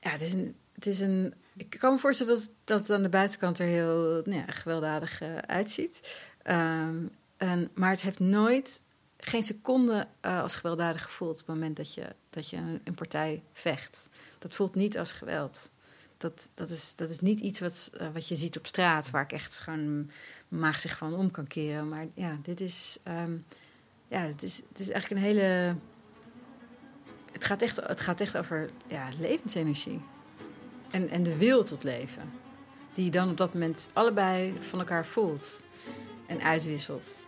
Ja, 0.00 0.10
het 0.10 0.20
is 0.20 0.32
een... 0.32 0.54
Het 0.72 0.86
is 0.86 1.00
een 1.00 1.34
ik 1.56 1.70
kan 1.78 1.92
me 1.92 1.98
voorstellen 1.98 2.34
dat, 2.34 2.50
dat 2.64 2.80
het 2.80 2.90
aan 2.90 3.02
de 3.02 3.08
buitenkant 3.08 3.58
er 3.58 3.66
heel 3.66 4.22
nou 4.24 4.38
ja, 4.38 4.44
gewelddadig 4.46 5.22
uitziet. 5.46 6.00
Um, 6.44 7.10
en, 7.36 7.70
maar 7.74 7.90
het 7.90 8.00
heeft 8.00 8.18
nooit 8.18 8.80
geen 9.20 9.42
seconde 9.42 10.06
uh, 10.26 10.42
als 10.42 10.56
gewelddadig 10.56 11.02
gevoeld 11.02 11.40
op 11.40 11.46
het 11.46 11.56
moment 11.56 11.76
dat 11.76 11.94
je, 11.94 12.06
dat 12.30 12.50
je 12.50 12.56
een, 12.56 12.80
een, 12.84 12.94
partij 12.94 13.42
vecht. 13.52 14.08
Dat 14.38 14.54
voelt 14.54 14.74
niet 14.74 14.98
als 14.98 15.12
geweld. 15.12 15.70
Dat, 16.16 16.48
dat, 16.54 16.70
is, 16.70 16.92
dat 16.96 17.10
is 17.10 17.20
niet 17.20 17.40
iets 17.40 17.60
wat, 17.60 17.90
uh, 18.00 18.06
wat 18.12 18.28
je 18.28 18.34
ziet 18.34 18.56
op 18.56 18.66
straat, 18.66 19.10
waar 19.10 19.22
ik 19.22 19.32
echt 19.32 19.58
gewoon 19.58 20.10
maag 20.48 20.80
zich 20.80 20.96
van 20.96 21.14
om 21.14 21.30
kan 21.30 21.46
keren. 21.46 21.88
Maar 21.88 22.06
ja, 22.14 22.38
dit 22.42 22.60
is, 22.60 22.98
um, 23.08 23.44
ja, 24.08 24.20
het 24.20 24.42
is, 24.42 24.56
het 24.68 24.78
is 24.78 24.88
eigenlijk 24.88 25.22
een 25.22 25.28
hele. 25.28 25.74
Het 27.32 27.44
gaat 27.44 27.62
echt, 27.62 27.76
het 27.76 28.00
gaat 28.00 28.20
echt 28.20 28.36
over 28.36 28.70
ja, 28.86 29.08
levensenergie. 29.18 30.00
En, 30.90 31.08
en 31.08 31.22
de 31.22 31.36
wil 31.36 31.64
tot 31.64 31.84
leven. 31.84 32.32
Die 32.94 33.04
je 33.04 33.10
dan 33.10 33.30
op 33.30 33.36
dat 33.36 33.52
moment 33.52 33.88
allebei 33.92 34.54
van 34.60 34.78
elkaar 34.78 35.06
voelt 35.06 35.64
en 36.26 36.42
uitwisselt. 36.42 37.24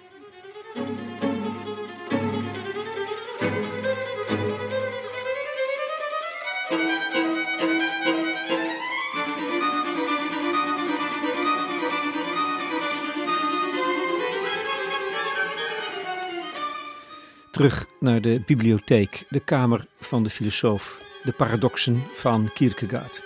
Terug 17.52 17.86
naar 18.00 18.20
de 18.20 18.42
bibliotheek, 18.46 19.26
de 19.28 19.40
kamer 19.40 19.86
van 20.00 20.22
de 20.22 20.30
filosoof, 20.30 21.00
de 21.22 21.32
paradoxen 21.32 22.02
van 22.14 22.50
Kierkegaard. 22.54 23.22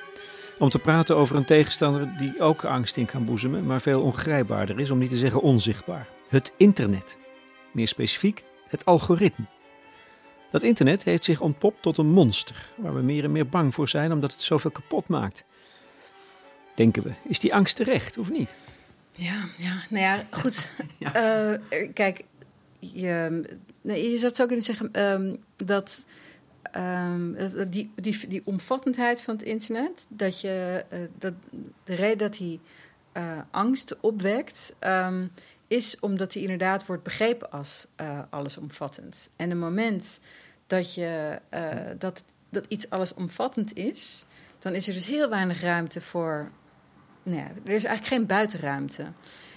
Om 0.58 0.68
te 0.68 0.78
praten 0.78 1.16
over 1.16 1.36
een 1.36 1.44
tegenstander 1.44 2.14
die 2.18 2.40
ook 2.40 2.64
angst 2.64 2.96
in 2.96 3.06
kan 3.06 3.24
boezemen, 3.24 3.66
maar 3.66 3.80
veel 3.80 4.02
ongrijpbaarder 4.02 4.80
is, 4.80 4.90
om 4.90 4.98
niet 4.98 5.10
te 5.10 5.16
zeggen 5.16 5.40
onzichtbaar. 5.40 6.08
Het 6.28 6.52
internet. 6.56 7.16
Meer 7.72 7.88
specifiek, 7.88 8.44
het 8.68 8.84
algoritme. 8.84 9.44
Dat 10.50 10.62
internet 10.62 11.02
heeft 11.02 11.24
zich 11.24 11.40
ontpopt 11.40 11.82
tot 11.82 11.98
een 11.98 12.10
monster, 12.10 12.70
waar 12.76 12.94
we 12.94 13.02
meer 13.02 13.24
en 13.24 13.32
meer 13.32 13.48
bang 13.48 13.74
voor 13.74 13.88
zijn 13.88 14.12
omdat 14.12 14.32
het 14.32 14.42
zoveel 14.42 14.70
kapot 14.70 15.08
maakt. 15.08 15.44
Denken 16.74 17.02
we, 17.02 17.12
is 17.28 17.40
die 17.40 17.54
angst 17.54 17.76
terecht 17.76 18.18
of 18.18 18.30
niet? 18.30 18.54
Ja, 19.12 19.44
ja 19.58 19.72
nou 19.90 20.02
ja, 20.02 20.26
goed. 20.30 20.70
ja. 20.98 21.40
Uh, 21.50 21.58
kijk, 21.94 22.24
je, 22.78 23.44
nee, 23.80 24.10
je 24.10 24.18
zou 24.18 24.32
zo 24.32 24.46
kunnen 24.46 24.64
zeggen 24.64 25.02
um, 25.02 25.36
dat 25.56 26.04
um, 26.76 27.36
die, 27.70 27.92
die, 27.94 28.28
die 28.28 28.42
omvattendheid 28.44 29.22
van 29.22 29.34
het 29.34 29.44
internet, 29.44 30.06
dat 30.08 30.40
je, 30.40 30.84
uh, 30.92 30.98
dat 31.18 31.34
de 31.84 31.94
reden 31.94 32.18
dat 32.18 32.38
hij 32.38 32.60
uh, 33.16 33.38
angst 33.50 34.00
opwekt, 34.00 34.74
um, 34.80 35.30
is 35.68 36.00
omdat 36.00 36.32
hij 36.32 36.42
inderdaad 36.42 36.86
wordt 36.86 37.02
begrepen 37.02 37.50
als 37.50 37.86
uh, 38.00 38.18
allesomvattend. 38.30 39.28
En 39.36 39.50
het 39.50 39.58
moment 39.58 40.20
dat, 40.66 40.94
je, 40.94 41.40
dat, 41.98 42.24
dat 42.50 42.64
iets 42.68 42.90
allesomvattend 42.90 43.76
is, 43.76 44.26
dan 44.58 44.74
is 44.74 44.88
er 44.88 44.94
dus 44.94 45.06
heel 45.06 45.28
weinig 45.28 45.60
ruimte 45.60 46.00
voor. 46.00 46.50
Nou 47.22 47.38
ja, 47.38 47.48
er 47.64 47.72
is 47.72 47.84
eigenlijk 47.84 48.06
geen 48.06 48.26
buitenruimte. 48.26 49.04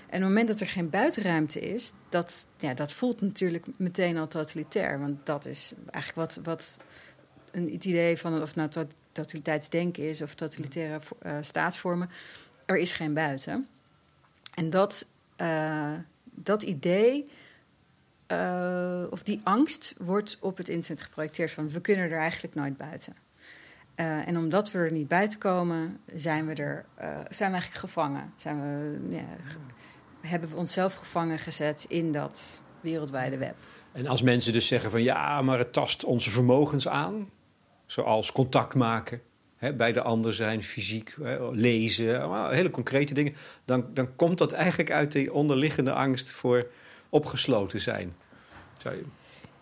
En 0.09 0.15
op 0.15 0.21
het 0.21 0.29
moment 0.29 0.47
dat 0.47 0.59
er 0.59 0.67
geen 0.67 0.89
buitenruimte 0.89 1.59
is, 1.59 1.93
dat, 2.09 2.47
ja, 2.57 2.73
dat 2.73 2.91
voelt 2.91 3.21
natuurlijk 3.21 3.65
meteen 3.77 4.17
al 4.17 4.27
totalitair. 4.27 4.99
Want 4.99 5.25
dat 5.25 5.45
is 5.45 5.73
eigenlijk 5.89 6.33
wat, 6.33 6.45
wat 6.45 6.79
een, 7.51 7.71
het 7.71 7.85
idee 7.85 8.17
van 8.17 8.41
of 8.41 8.55
nou 8.55 8.69
totaliteitsdenken 9.11 10.09
is 10.09 10.21
of 10.21 10.35
totalitaire 10.35 10.99
uh, 11.25 11.37
staatsvormen. 11.41 12.09
Er 12.65 12.77
is 12.77 12.91
geen 12.91 13.13
buiten. 13.13 13.67
En 14.53 14.69
dat, 14.69 15.07
uh, 15.37 15.91
dat 16.23 16.63
idee, 16.63 17.29
uh, 18.27 19.03
of 19.09 19.23
die 19.23 19.39
angst, 19.43 19.95
wordt 19.97 20.37
op 20.39 20.57
het 20.57 20.69
internet 20.69 21.03
geprojecteerd 21.03 21.51
van 21.51 21.69
we 21.69 21.81
kunnen 21.81 22.11
er 22.11 22.19
eigenlijk 22.19 22.55
nooit 22.55 22.77
buiten. 22.77 23.15
en 23.95 24.37
omdat 24.37 24.71
we 24.71 24.79
er 24.79 24.91
niet 24.91 25.07
buiten 25.07 25.39
komen, 25.39 25.99
zijn 26.13 26.45
we 26.45 26.53
er, 26.53 26.85
zijn 27.29 27.51
we 27.51 27.57
eigenlijk 27.57 27.73
gevangen. 27.73 28.33
Zijn 28.35 28.61
we, 28.61 28.99
ja, 29.15 29.25
hebben 30.21 30.49
we 30.49 30.55
onszelf 30.55 30.93
gevangen 30.93 31.39
gezet 31.39 31.85
in 31.87 32.11
dat 32.11 32.61
wereldwijde 32.81 33.37
web. 33.37 33.55
En 33.91 34.07
als 34.07 34.21
mensen 34.21 34.53
dus 34.53 34.67
zeggen 34.67 34.91
van 34.91 35.03
ja, 35.03 35.41
maar 35.41 35.57
het 35.57 35.73
tast 35.73 36.03
onze 36.03 36.29
vermogens 36.29 36.87
aan, 36.87 37.29
zoals 37.85 38.31
contact 38.31 38.75
maken, 38.75 39.21
hè, 39.57 39.73
bij 39.73 39.91
de 39.91 40.01
ander 40.01 40.33
zijn, 40.33 40.63
fysiek, 40.63 41.15
hè, 41.21 41.51
lezen, 41.51 42.49
hele 42.51 42.69
concrete 42.69 43.13
dingen, 43.13 43.35
dan, 43.65 43.85
dan 43.93 44.15
komt 44.15 44.37
dat 44.37 44.51
eigenlijk 44.51 44.91
uit 44.91 45.11
die 45.11 45.33
onderliggende 45.33 45.93
angst 45.93 46.31
voor 46.31 46.67
opgesloten 47.09 47.81
zijn. 47.81 48.15
Zou 48.77 48.95
je... 48.95 49.03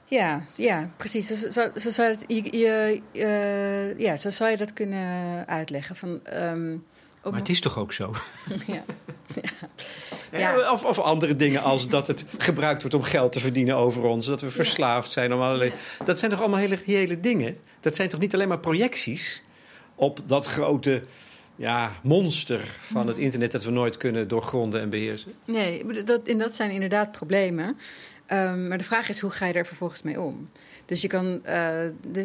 Ja, 0.10 0.42
ja, 0.56 0.90
precies. 0.98 1.28
Zo, 1.28 1.50
zo, 1.50 1.70
zo 1.76 1.90
zou 1.90 2.16
je, 2.28 2.58
je, 2.58 3.02
uh, 3.14 4.00
ja, 4.00 4.18
zo 4.18 4.30
zou 4.30 4.50
je 4.50 4.58
dat 4.58 4.74
kunnen 4.74 5.48
uitleggen. 5.48 5.96
Van, 5.96 6.20
um, 6.34 6.86
maar 7.32 7.40
het 7.40 7.50
is 7.50 7.60
toch 7.60 7.78
ook 7.78 7.94
zo? 7.94 8.14
ja. 8.68 8.84
ja. 10.32 10.72
Of, 10.72 10.84
of, 10.84 11.00
andere 11.00 11.36
dingen 11.36 11.64
als 11.64 11.88
dat 11.88 12.08
het 12.08 12.26
gebruikt 12.38 12.82
wordt 12.82 12.96
om 12.96 13.04
geld 13.04 13.32
te 13.32 13.40
verdienen 13.40 13.76
over 13.76 14.04
ons. 14.04 14.26
Dat 14.26 14.42
we 14.42 14.50
verslaafd 14.50 15.12
zijn. 15.12 15.34
Om 15.34 15.42
allerlei... 15.42 15.74
Dat 16.06 16.20
zijn 16.20 16.32
toch 16.32 16.40
allemaal 16.40 16.60
hele 16.60 16.80
reële 16.86 17.20
dingen? 17.20 17.58
Dat 17.80 17.96
zijn 17.96 18.10
toch 18.10 18.20
niet 18.20 18.34
alleen 18.34 18.48
maar 18.48 18.60
projecties 18.60 19.44
op 19.96 20.20
dat 20.26 20.46
grote 20.46 21.04
ja, 21.56 21.92
monster 22.04 22.78
van 22.82 23.08
het 23.08 23.18
internet 23.18 23.52
dat 23.52 23.64
we 23.64 23.72
nooit 23.72 23.98
kunnen 23.98 24.28
doorgronden 24.28 24.82
en 24.82 24.90
beheersen? 24.90 25.32
Nee, 25.46 26.04
dat, 26.04 26.28
en 26.28 26.38
dat 26.38 26.56
zijn 26.56 26.72
inderdaad 26.72 27.12
problemen. 27.12 27.78
Um, 28.32 28.68
maar 28.68 28.78
de 28.78 28.84
vraag 28.84 29.10
is, 29.10 29.20
hoe 29.20 29.32
ga 29.32 29.46
je 29.46 29.54
er 29.54 29.66
vervolgens 29.66 30.02
mee 30.02 30.22
om? 30.22 30.50
Dus 30.88 31.02
je 31.02 31.08
kan, 31.08 31.42
uh, 31.46 31.80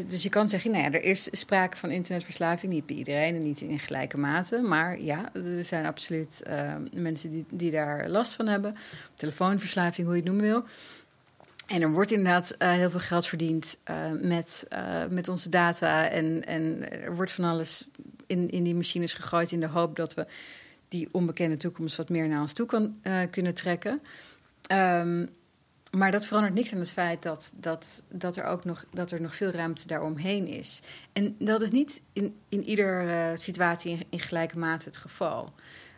dus 0.06 0.22
je 0.22 0.28
kan 0.28 0.48
zeggen, 0.48 0.70
nou 0.70 0.82
ja, 0.82 0.90
er 0.90 1.04
is 1.04 1.28
sprake 1.30 1.76
van 1.76 1.90
internetverslaving, 1.90 2.72
niet 2.72 2.86
bij 2.86 2.96
iedereen 2.96 3.34
en 3.34 3.42
niet 3.42 3.60
in 3.60 3.78
gelijke 3.78 4.18
mate. 4.18 4.60
Maar 4.60 5.00
ja, 5.00 5.34
er 5.34 5.64
zijn 5.64 5.86
absoluut 5.86 6.42
uh, 6.46 6.74
mensen 6.94 7.30
die, 7.30 7.44
die 7.50 7.70
daar 7.70 8.08
last 8.08 8.34
van 8.34 8.46
hebben. 8.46 8.76
Telefoonverslaving, 9.14 10.06
hoe 10.06 10.16
je 10.16 10.22
het 10.22 10.30
noemen 10.30 10.50
wil. 10.50 10.64
En 11.66 11.82
er 11.82 11.90
wordt 11.90 12.10
inderdaad 12.10 12.54
uh, 12.58 12.70
heel 12.70 12.90
veel 12.90 13.00
geld 13.00 13.26
verdiend 13.26 13.78
met, 14.20 14.66
met 15.08 15.28
onze 15.28 15.48
data. 15.48 16.08
En, 16.08 16.46
en 16.46 16.90
er 17.02 17.14
wordt 17.14 17.32
van 17.32 17.44
alles 17.44 17.88
in, 18.26 18.50
in 18.50 18.62
die 18.62 18.74
machines 18.74 19.14
gegooid 19.14 19.52
in 19.52 19.60
de 19.60 19.66
hoop 19.66 19.96
dat 19.96 20.14
we 20.14 20.26
die 20.88 21.08
onbekende 21.10 21.56
toekomst 21.56 21.96
wat 21.96 22.08
meer 22.08 22.28
naar 22.28 22.40
ons 22.40 22.52
toe 22.52 22.66
kan, 22.66 23.00
kunnen 23.30 23.54
trekken. 23.54 24.00
Um, 24.72 25.28
maar 25.96 26.10
dat 26.10 26.26
verandert 26.26 26.54
niks 26.54 26.72
aan 26.72 26.78
het 26.78 26.90
feit 26.90 27.22
dat, 27.22 27.52
dat, 27.54 28.02
dat, 28.08 28.36
er 28.36 28.44
ook 28.44 28.64
nog, 28.64 28.84
dat 28.90 29.10
er 29.10 29.20
nog 29.20 29.36
veel 29.36 29.50
ruimte 29.50 29.86
daaromheen 29.86 30.46
is. 30.46 30.80
En 31.12 31.36
dat 31.38 31.62
is 31.62 31.70
niet 31.70 32.02
in, 32.12 32.36
in 32.48 32.64
iedere 32.64 33.30
uh, 33.30 33.38
situatie 33.38 34.06
in, 34.08 34.20
gelijke 34.20 34.58
mate 34.58 34.84
het 34.84 34.96
geval. 34.96 35.52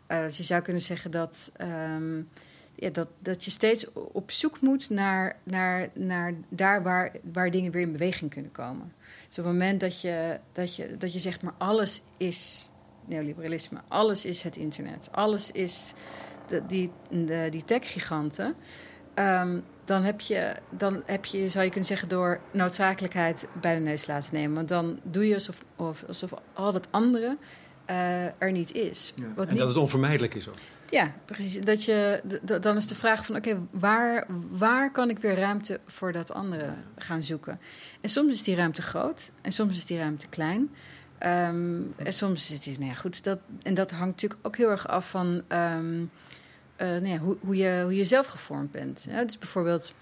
Uh, 0.09 0.21
dus 0.21 0.37
je 0.37 0.43
zou 0.43 0.63
kunnen 0.63 0.83
zeggen 0.83 1.11
dat, 1.11 1.53
um, 1.61 2.29
ja, 2.75 2.91
dat, 2.91 3.09
dat 3.19 3.45
je 3.45 3.51
steeds 3.51 3.93
op 3.93 4.31
zoek 4.31 4.61
moet 4.61 4.91
naar, 4.91 5.37
naar, 5.43 5.89
naar 5.95 6.35
daar 6.49 6.83
waar, 6.83 7.13
waar 7.33 7.51
dingen 7.51 7.73
weer 7.73 7.83
in 7.83 7.93
beweging 7.93 8.31
kunnen 8.31 8.53
komen. 8.53 8.93
Dus 9.29 9.39
op 9.39 9.45
het 9.45 9.53
moment 9.53 9.81
dat 9.81 10.01
je, 10.01 10.39
dat 10.53 10.77
je, 10.77 10.97
dat 10.97 11.13
je 11.13 11.19
zegt, 11.19 11.43
maar 11.43 11.55
alles 11.59 12.03
is 12.17 12.71
neoliberalisme, 13.05 13.81
alles 13.89 14.25
is 14.25 14.43
het 14.43 14.57
internet, 14.57 15.09
alles 15.13 15.51
is 15.51 15.93
die, 16.67 16.91
die 17.51 17.65
tech-giganten. 17.65 18.55
Um, 19.15 19.65
dan 19.85 20.03
heb 20.03 20.21
je, 20.21 20.53
dan 20.71 21.03
heb 21.07 21.25
je, 21.25 21.49
zou 21.49 21.65
je 21.65 21.71
kunnen 21.71 21.89
zeggen, 21.89 22.09
door 22.09 22.41
noodzakelijkheid 22.53 23.47
bij 23.61 23.75
de 23.75 23.81
neus 23.81 24.07
laten 24.07 24.35
nemen. 24.35 24.55
Want 24.55 24.69
dan 24.69 25.01
doe 25.03 25.29
je 25.29 25.35
alsof, 25.35 25.59
of, 25.77 26.05
alsof 26.07 26.35
al 26.53 26.73
dat 26.73 26.89
andere 26.91 27.37
eh, 27.85 28.25
er 28.25 28.53
niet 28.53 28.73
is. 28.73 29.13
Ja. 29.17 29.23
Wat 29.35 29.45
En 29.47 29.51
niet- 29.51 29.59
dat 29.61 29.69
het 29.69 29.77
onvermijdelijk 29.79 30.35
is 30.35 30.49
ook. 30.49 30.55
ja, 30.89 31.13
precies. 31.25 31.61
Dat 31.61 31.85
je, 31.85 32.23
dan 32.61 32.77
is 32.77 32.87
de 32.87 32.95
vraag 32.95 33.25
van, 33.27 33.37
oké, 33.37 33.59
waar, 33.71 34.27
waar 34.51 34.91
kan 34.91 35.11
ik 35.11 35.19
weer 35.19 35.37
ruimte 35.37 35.81
voor 35.87 36.13
dat 36.13 36.33
andere 36.33 36.75
gaan 36.97 37.23
zoeken? 37.23 37.61
En 38.01 38.09
soms 38.11 38.33
is 38.33 38.43
die 38.43 38.57
ruimte 38.57 38.83
groot 38.83 39.33
en 39.43 39.53
soms 39.53 39.77
is 39.77 39.87
die 39.87 39.99
ruimte 39.99 40.27
klein. 40.29 40.71
Ehm, 41.19 41.81
en 41.97 42.13
soms 42.13 42.51
is 42.51 42.65
het, 42.67 42.79
nou 42.79 42.91
ja, 42.91 42.97
goed, 42.97 43.25
dat, 43.25 43.39
en 43.63 43.75
dat 43.75 43.91
hangt 43.91 44.07
natuurlijk 44.23 44.47
ook 44.47 44.57
heel 44.57 44.71
erg 44.71 44.89
af 44.89 45.11
van 45.11 45.43
ehm, 45.49 46.05
eh, 46.77 46.89
nou 46.89 47.07
ja, 47.07 47.19
hoe, 47.19 47.37
hoe, 47.41 47.57
je, 47.57 47.81
hoe 47.83 47.97
je 47.97 48.05
zelf 48.05 48.27
gevormd 48.27 48.71
bent. 48.71 49.07
Dus 49.27 49.39
bijvoorbeeld 49.39 49.95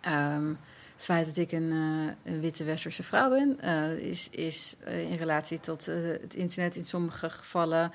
ehm, 0.00 0.48
het 0.94 1.04
feit 1.04 1.26
dat 1.26 1.36
ik 1.36 1.52
een, 1.52 1.70
eh, 1.70 2.32
een 2.32 2.40
witte 2.40 2.64
westerse 2.64 3.02
vrouw 3.02 3.28
ben, 3.28 3.60
eh, 3.60 3.90
is, 3.90 4.28
is 4.30 4.76
in 4.86 5.16
relatie 5.16 5.60
tot 5.60 5.86
het 5.86 6.34
internet 6.34 6.76
in 6.76 6.84
sommige 6.84 7.30
gevallen 7.30 7.92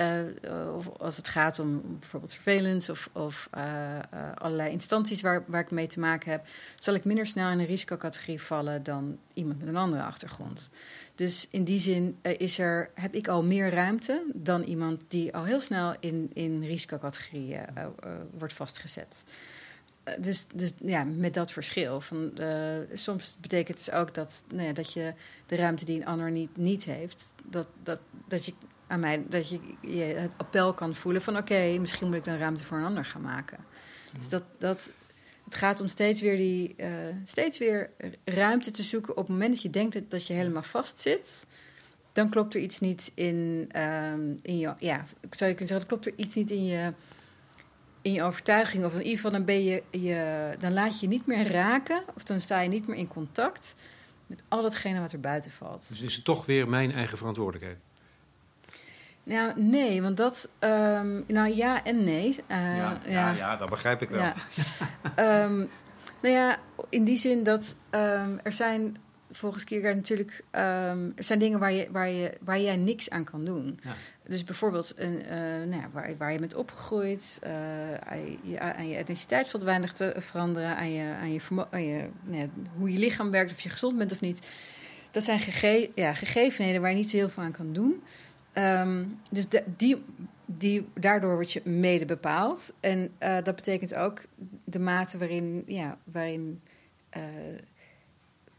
eh, 0.00 0.20
eh, 0.20 0.76
of 0.76 0.88
als 0.98 1.16
het 1.16 1.28
gaat 1.28 1.58
om 1.58 1.82
bijvoorbeeld 1.98 2.32
surveillance 2.32 2.92
of, 2.92 3.10
of 3.12 3.48
eh, 3.50 3.98
allerlei 4.34 4.70
instanties 4.70 5.20
waar, 5.20 5.44
waar 5.46 5.60
ik 5.60 5.70
mee 5.70 5.86
te 5.86 6.00
maken 6.00 6.30
heb, 6.30 6.46
zal 6.78 6.94
ik 6.94 7.04
minder 7.04 7.26
snel 7.26 7.50
in 7.50 7.58
een 7.58 7.66
risicocategorie 7.66 8.42
vallen 8.42 8.82
dan 8.82 9.18
iemand 9.34 9.58
met 9.58 9.68
een 9.68 9.76
andere 9.76 10.02
achtergrond. 10.02 10.70
Dus 11.14 11.48
in 11.50 11.64
die 11.64 11.78
zin 11.78 12.18
is 12.22 12.58
er, 12.58 12.90
heb 12.94 13.14
ik 13.14 13.28
al 13.28 13.42
meer 13.42 13.70
ruimte 13.70 14.22
dan 14.34 14.62
iemand 14.62 15.04
die 15.08 15.34
al 15.34 15.44
heel 15.44 15.60
snel 15.60 15.94
in, 16.00 16.30
in 16.32 16.64
risicocategorieën 16.64 17.64
wordt 18.38 18.54
vastgezet. 18.54 19.24
Dus, 20.18 20.46
dus 20.54 20.72
ja, 20.82 21.04
met 21.04 21.34
dat 21.34 21.52
verschil. 21.52 22.00
Van, 22.00 22.32
soms 22.92 23.36
betekent 23.40 23.76
het 23.76 23.86
dus 23.86 23.94
ook 23.94 24.14
dat, 24.14 24.44
nou 24.48 24.66
ja, 24.66 24.72
dat 24.72 24.92
je 24.92 25.12
de 25.46 25.56
ruimte 25.56 25.84
die 25.84 26.00
een 26.00 26.06
ander 26.06 26.30
niet, 26.30 26.56
niet 26.56 26.84
heeft, 26.84 27.32
dat, 27.44 27.66
dat, 27.82 28.00
dat 28.28 28.44
je 28.44 28.52
aan 28.90 29.00
mij 29.00 29.24
dat 29.28 29.48
je, 29.48 29.60
je 29.80 30.02
het 30.02 30.32
appel 30.36 30.74
kan 30.74 30.94
voelen 30.94 31.22
van 31.22 31.36
oké, 31.36 31.78
misschien 31.78 32.06
moet 32.06 32.16
ik 32.16 32.24
dan 32.24 32.38
ruimte 32.38 32.64
voor 32.64 32.78
een 32.78 32.84
ander 32.84 33.04
gaan 33.04 33.22
maken. 33.22 33.58
Dus 34.18 34.28
dat, 34.28 34.42
dat 34.58 34.90
het 35.44 35.54
gaat 35.54 35.80
om 35.80 35.88
steeds 35.88 36.20
weer 36.20 36.36
die 36.36 36.74
eh, 36.76 36.88
steeds 37.24 37.58
weer 37.58 37.90
ruimte 38.24 38.70
te 38.70 38.82
zoeken 38.82 39.10
op 39.16 39.18
het 39.18 39.28
moment 39.28 39.52
dat 39.52 39.62
je 39.62 39.70
denkt 39.70 39.92
dat, 39.92 40.10
dat 40.10 40.26
je 40.26 40.32
helemaal 40.32 40.62
vast 40.62 40.98
zit. 40.98 41.46
Dan 42.12 42.30
klopt 42.30 42.54
er 42.54 42.60
iets 42.60 42.80
niet 42.80 43.12
in, 43.14 43.66
ehm, 43.68 44.36
in 44.42 44.58
je. 44.58 44.74
Ja, 44.78 45.04
zou 45.30 45.50
je 45.50 45.56
kunnen 45.56 45.66
zeggen, 45.66 45.78
dan 45.78 45.86
klopt 45.86 46.06
er 46.06 46.12
iets 46.16 46.34
niet 46.34 46.50
in 46.50 46.64
je, 46.66 46.92
in 48.02 48.12
je 48.12 48.22
overtuiging. 48.22 48.84
Of 48.84 48.92
in 48.92 48.98
ieder 48.98 49.14
geval, 49.14 49.30
dan, 49.30 49.44
ben 49.44 49.64
je, 49.64 49.82
je, 49.90 50.50
dan 50.58 50.72
laat 50.72 51.00
je 51.00 51.06
je 51.06 51.12
niet 51.12 51.26
meer 51.26 51.50
raken. 51.50 52.02
Of 52.14 52.22
dan 52.22 52.40
sta 52.40 52.60
je 52.60 52.68
niet 52.68 52.86
meer 52.86 52.96
in 52.96 53.08
contact 53.08 53.74
met 54.26 54.42
al 54.48 54.62
datgene 54.62 55.00
wat 55.00 55.12
er 55.12 55.20
buiten 55.20 55.50
valt. 55.50 55.88
Dus 55.88 56.00
is 56.00 56.14
het 56.14 56.24
toch 56.24 56.46
weer 56.46 56.68
mijn 56.68 56.92
eigen 56.92 57.18
verantwoordelijkheid. 57.18 57.78
Nou, 59.30 59.52
nee, 59.56 60.02
want 60.02 60.16
dat. 60.16 60.48
ehm, 60.58 61.20
nou 61.26 61.54
ja 61.54 61.84
en 61.84 62.04
nee. 62.04 62.36
Eh, 62.46 62.76
ja, 62.76 63.00
ja. 63.06 63.30
ja, 63.30 63.56
dat 63.56 63.70
begrijp 63.70 64.02
ik 64.02 64.08
wel. 64.08 64.20
Ja. 64.20 64.34
Ehm, 65.14 65.56
nou 66.22 66.34
ja, 66.34 66.56
in 66.88 67.04
die 67.04 67.18
zin 67.18 67.44
dat 67.44 67.76
ehm, 67.90 68.36
er 68.42 68.52
zijn 68.52 68.96
volgens 69.30 69.64
Kierkegaard 69.64 69.96
natuurlijk 69.96 70.44
er 70.50 71.24
zijn 71.24 71.38
dingen 71.38 71.58
waar, 71.58 71.72
je, 71.72 71.88
waar, 71.90 72.08
je, 72.08 72.32
waar 72.40 72.60
jij 72.60 72.76
niks 72.76 73.10
aan 73.10 73.24
kan 73.24 73.44
doen. 73.44 73.80
Ja. 73.82 73.92
Dus 74.24 74.44
bijvoorbeeld 74.44 74.92
een, 74.96 75.24
eh, 75.24 75.38
nou 75.38 75.80
ja, 75.80 75.88
waar, 75.92 76.16
waar 76.16 76.32
je 76.32 76.38
bent 76.38 76.54
opgegroeid, 76.54 77.38
eh, 77.42 77.52
aan, 77.94 78.38
je, 78.42 78.60
aan 78.60 78.88
je 78.88 78.96
etniciteit 78.96 79.48
valt 79.48 79.62
weinig 79.62 79.92
te 79.92 80.14
veranderen, 80.16 80.76
aan, 80.76 80.92
je, 80.92 81.14
aan, 81.20 81.32
je, 81.32 81.40
aan 81.70 81.84
je, 81.84 82.08
nou 82.22 82.38
ja, 82.38 82.46
hoe 82.78 82.92
je 82.92 82.98
lichaam 82.98 83.30
werkt, 83.30 83.50
of 83.50 83.60
je 83.60 83.68
gezond 83.68 83.98
bent 83.98 84.12
of 84.12 84.20
niet. 84.20 84.46
Dat 85.10 85.24
zijn 85.24 85.40
gege 85.40 85.90
ja, 85.94 86.14
gegevenheden 86.14 86.80
waar 86.80 86.90
je 86.90 86.96
niet 86.96 87.10
zo 87.10 87.16
heel 87.16 87.28
veel 87.28 87.42
aan 87.42 87.52
kan 87.52 87.72
doen. 87.72 88.02
Ehm, 88.52 89.04
dus 89.30 89.44
die, 89.76 90.04
die, 90.46 90.88
daardoor 90.94 91.34
word 91.34 91.52
je 91.52 91.60
mede 91.64 92.04
bepaald. 92.04 92.72
En 92.80 93.10
eh, 93.18 93.36
dat 93.42 93.56
betekent 93.56 93.94
ook 93.94 94.22
de 94.64 94.78
mate 94.78 95.18
waarin, 95.18 95.62
ja, 95.66 95.98
waarin 96.04 96.60
eh, 97.10 97.22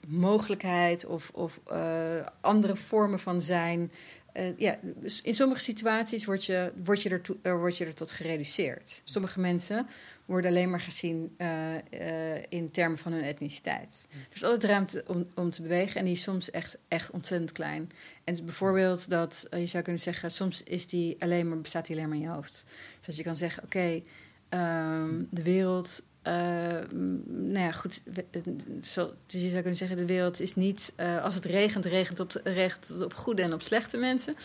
mogelijkheid 0.08 1.06
of, 1.06 1.32
of 1.34 1.60
eh, 1.66 2.26
andere 2.42 2.76
vormen 2.76 3.20
van 3.20 3.42
zijn. 3.42 3.92
Eh, 4.32 4.58
ja, 4.58 4.78
dus 4.82 5.22
in 5.22 5.34
sommige 5.34 5.62
situaties 5.62 6.26
word 6.26 6.46
je, 6.46 6.72
word, 6.84 7.02
je 7.02 7.22
er 7.42 7.60
word 7.60 7.78
je 7.78 7.86
er 7.86 7.94
tot 7.94 8.12
gereduceerd. 8.12 9.02
Sommige 9.04 9.40
mensen 9.40 9.88
worden 10.32 10.52
alleen 10.52 10.70
maar 10.70 10.80
gezien 10.80 11.34
eh, 11.38 11.76
eh, 11.76 12.44
in 12.50 12.72
termen 12.72 12.98
van 12.98 13.12
hun 13.12 13.24
etniciteit. 13.24 14.08
Er 14.10 14.36
is 14.36 14.44
altijd 14.44 14.64
ruimte 14.64 15.04
om, 15.08 15.28
om 15.36 15.50
te 15.50 15.62
bewegen 15.62 16.00
en 16.00 16.06
die 16.06 16.14
is 16.14 16.22
soms 16.22 16.52
echt, 16.52 16.78
echt 16.88 17.12
ontzettend 17.12 17.52
klein. 17.52 17.92
En 18.24 18.46
bijvoorbeeld 18.46 19.10
dat 19.10 19.48
eh, 19.50 19.60
je 19.60 19.66
zou 19.66 19.84
kunnen 19.84 20.02
zeggen, 20.02 20.32
soms 20.32 20.64
is 20.64 20.88
die 20.88 21.16
alleen 21.20 21.48
maar, 21.48 21.62
bestaat 21.62 21.86
die 21.86 21.96
alleen 21.96 22.08
maar 22.08 22.18
in 22.18 22.24
je 22.24 22.30
hoofd. 22.30 22.66
Dus 22.98 23.06
dat 23.06 23.16
je 23.16 23.24
kan 23.24 23.38
zeggen, 23.38 23.64
oké, 23.64 24.02
ehm, 24.50 25.24
de 25.30 25.44
wereld. 25.44 26.04
Eh, 26.22 26.90
nou 27.26 27.60
ja, 27.60 27.72
goed. 27.72 28.02
dus 28.04 28.94
je 29.28 29.50
zou 29.50 29.52
kunnen 29.52 29.76
zeggen: 29.76 29.98
de 29.98 30.06
wereld 30.06 30.40
is 30.40 30.56
niet. 30.56 30.94
eh, 30.96 31.24
als 31.24 31.36
het 31.36 31.46
regent, 31.46 31.86
regent 31.86 32.20
op, 32.20 32.42
regent 32.44 33.02
op 33.04 33.14
goede 33.14 33.42
en 33.42 33.54
op 33.54 33.62
slechte 33.62 33.98
mensen. 33.98 34.36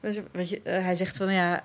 Dus, 0.00 0.48
je, 0.48 0.60
eh, 0.62 0.82
hij 0.82 0.94
zegt 0.94 1.16
van 1.16 1.32
ja. 1.32 1.64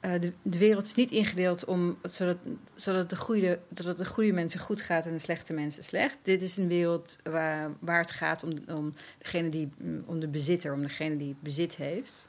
de, 0.00 0.32
de 0.42 0.58
wereld 0.58 0.84
is 0.84 0.94
niet 0.94 1.10
ingedeeld 1.10 1.64
om, 1.64 1.98
zodat, 2.02 2.36
zodat 2.74 3.10
de 3.10 3.16
goede, 3.16 3.58
dat 3.68 3.86
het 3.86 3.96
de 3.96 4.06
goede 4.06 4.32
mensen 4.32 4.60
goed 4.60 4.80
gaat 4.80 5.06
en 5.06 5.12
de 5.12 5.18
slechte 5.18 5.52
mensen 5.52 5.84
slecht. 5.84 6.18
Dit 6.22 6.42
is 6.42 6.56
een 6.56 6.68
wereld 6.68 7.16
waar, 7.22 7.70
waar 7.78 8.00
het 8.00 8.10
gaat 8.10 8.42
om, 8.42 8.52
om, 8.68 8.94
degene 9.18 9.48
die, 9.48 9.68
mm, 9.78 10.02
om 10.06 10.20
de 10.20 10.28
bezitter, 10.28 10.72
om 10.72 10.82
degene 10.82 11.16
die 11.16 11.36
bezit 11.40 11.76
heeft. 11.76 12.26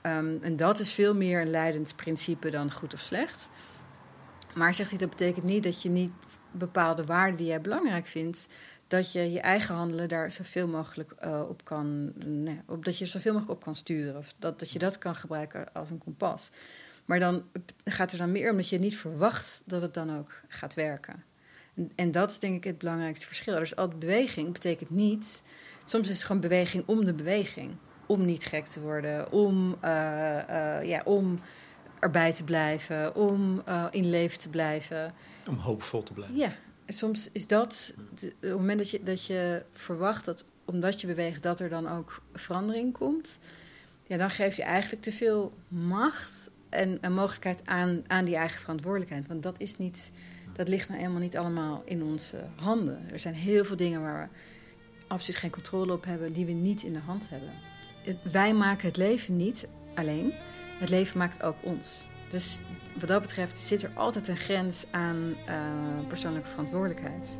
Ehm, 0.00 0.36
en 0.40 0.56
dat 0.56 0.78
is 0.78 0.92
veel 0.92 1.14
meer 1.14 1.40
een 1.40 1.50
leidend 1.50 1.96
principe 1.96 2.50
dan 2.50 2.72
goed 2.72 2.94
of 2.94 3.00
slecht. 3.00 3.50
Maar 4.54 4.74
zegt 4.74 4.90
hij, 4.90 4.98
dat 4.98 5.10
betekent 5.10 5.44
niet 5.44 5.62
dat 5.62 5.82
je 5.82 5.88
niet 5.88 6.12
bepaalde 6.50 7.04
waarden 7.04 7.36
die 7.36 7.46
jij 7.46 7.60
belangrijk 7.60 8.06
vindt, 8.06 8.48
dat 8.86 9.12
je 9.12 9.32
je 9.32 9.40
eigen 9.40 9.74
handelen 9.74 10.08
daar 10.08 10.30
zoveel 10.30 10.68
mogelijk 10.68 11.12
eh, 11.12 11.42
op 11.48 11.64
kan, 11.64 12.12
op, 12.66 12.84
dat 12.84 12.98
je 12.98 13.06
zoveel 13.06 13.32
mogelijk 13.32 13.58
op 13.58 13.64
kan 13.64 13.76
sturen. 13.76 14.16
Of 14.16 14.34
dat, 14.38 14.58
dat 14.58 14.70
je 14.70 14.78
dat 14.78 14.98
kan 14.98 15.16
gebruiken 15.16 15.72
als 15.72 15.90
een 15.90 15.98
kompas. 15.98 16.50
Maar 17.04 17.18
dan 17.18 17.44
gaat 17.84 18.12
er 18.12 18.18
dan 18.18 18.32
meer 18.32 18.50
om 18.50 18.56
dat 18.56 18.68
je 18.68 18.78
niet 18.78 18.96
verwacht 18.96 19.62
dat 19.64 19.82
het 19.82 19.94
dan 19.94 20.18
ook 20.18 20.40
gaat 20.48 20.74
werken. 20.74 21.24
En, 21.74 21.92
en 21.94 22.10
dat 22.10 22.30
is 22.30 22.38
denk 22.38 22.56
ik 22.56 22.64
het 22.64 22.78
belangrijkste 22.78 23.26
verschil. 23.26 23.58
Dus 23.58 23.76
altijd 23.76 23.98
beweging 23.98 24.52
betekent 24.52 24.90
niet. 24.90 25.42
Soms 25.84 26.08
is 26.08 26.14
het 26.14 26.24
gewoon 26.24 26.40
beweging 26.40 26.82
om 26.86 27.04
de 27.04 27.12
beweging. 27.12 27.76
Om 28.06 28.24
niet 28.24 28.44
gek 28.44 28.66
te 28.66 28.80
worden, 28.80 29.32
om, 29.32 29.76
eh, 29.80 30.78
eh, 30.78 30.88
ja, 30.88 31.02
om 31.04 31.40
erbij 32.00 32.32
te 32.32 32.44
blijven, 32.44 33.14
om 33.14 33.62
eh, 33.64 33.84
in 33.90 34.10
leven 34.10 34.38
te 34.38 34.48
blijven. 34.48 35.14
Om 35.48 35.56
hoopvol 35.56 36.02
te 36.02 36.12
blijven. 36.12 36.36
Ja, 36.36 36.52
en 36.84 36.94
soms 36.94 37.28
is 37.32 37.46
dat, 37.46 37.94
de- 38.20 38.26
op 38.26 38.40
het 38.40 38.52
moment 38.56 38.78
dat 38.78 38.90
je, 38.90 39.02
dat 39.02 39.24
je 39.26 39.64
verwacht 39.72 40.24
dat 40.24 40.44
omdat 40.64 41.00
je 41.00 41.06
beweegt, 41.06 41.42
dat 41.42 41.60
er 41.60 41.68
dan 41.68 41.88
ook 41.88 42.22
verandering 42.32 42.92
komt, 42.92 43.38
ja, 44.06 44.16
dan 44.16 44.30
geef 44.30 44.56
je 44.56 44.62
eigenlijk 44.62 45.02
te 45.02 45.12
veel 45.12 45.52
macht 45.68 46.50
en 46.68 46.98
een 47.00 47.12
mogelijkheid 47.14 47.60
aan, 47.64 48.02
aan 48.06 48.24
die 48.24 48.36
eigen 48.36 48.60
verantwoordelijkheid. 48.60 49.26
Want 49.26 49.42
dat 49.42 49.54
is 49.58 49.76
niet, 49.78 50.10
dat 50.52 50.68
ligt 50.68 50.88
nou 50.88 51.00
eenmaal 51.00 51.20
niet 51.20 51.36
allemaal 51.36 51.82
in 51.84 52.02
onze 52.02 52.36
handen. 52.60 52.98
Er 53.12 53.18
zijn 53.18 53.34
heel 53.34 53.64
veel 53.64 53.76
dingen 53.76 54.00
waar 54.00 54.30
we 54.32 54.38
absoluut 55.06 55.36
geen 55.40 55.50
controle 55.50 55.92
op 55.92 56.04
hebben, 56.04 56.32
die 56.32 56.46
we 56.46 56.52
niet 56.52 56.82
in 56.82 56.92
de 56.92 56.98
hand 56.98 57.28
hebben. 57.30 57.50
Het- 58.04 58.32
wij 58.32 58.54
maken 58.54 58.86
het 58.88 58.96
leven 58.96 59.36
niet 59.36 59.66
alleen, 59.94 60.32
het 60.80 60.90
leven 60.90 61.18
maakt 61.18 61.42
ook 61.42 61.56
ons. 61.60 62.06
Dus 62.28 62.58
wat 62.98 63.08
dat 63.08 63.20
betreft 63.20 63.58
zit 63.58 63.82
er 63.82 63.90
altijd 63.94 64.28
een 64.28 64.36
grens 64.36 64.86
aan 64.90 65.34
eh, 65.46 65.56
persoonlijke 66.08 66.48
verantwoordelijkheid. 66.48 67.38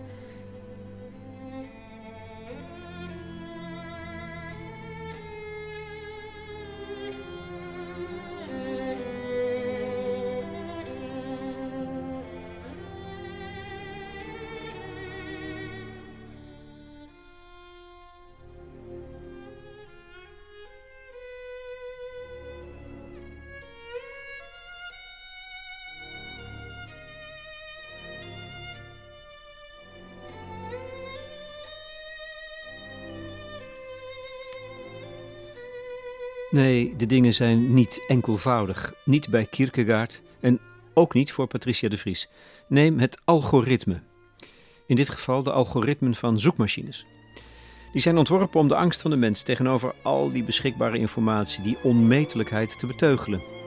Nee, 36.50 36.96
de 36.96 37.06
dingen 37.06 37.34
zijn 37.34 37.74
niet 37.74 38.04
enkelvoudig. 38.08 38.92
Niet 39.04 39.28
bij 39.28 39.44
Kierkegaard 39.44 40.22
en 40.40 40.60
ook 40.94 41.14
niet 41.14 41.32
voor 41.32 41.46
Patricia 41.46 41.88
de 41.88 41.98
Vries. 41.98 42.28
Neem 42.68 42.98
het 42.98 43.18
algoritme. 43.24 44.00
In 44.86 44.96
dit 44.96 45.10
geval 45.10 45.42
de 45.42 45.52
algoritmen 45.52 46.14
van 46.14 46.40
zoekmachines. 46.40 47.06
Die 47.92 48.02
zijn 48.02 48.18
ontworpen 48.18 48.60
om 48.60 48.68
de 48.68 48.76
angst 48.76 49.00
van 49.00 49.10
de 49.10 49.16
mens 49.16 49.42
tegenover 49.42 49.94
al 50.02 50.28
die 50.28 50.44
beschikbare 50.44 50.98
informatie, 50.98 51.62
die 51.62 51.76
onmetelijkheid 51.82 52.78
te 52.78 52.86
beteugelen. 52.86 53.59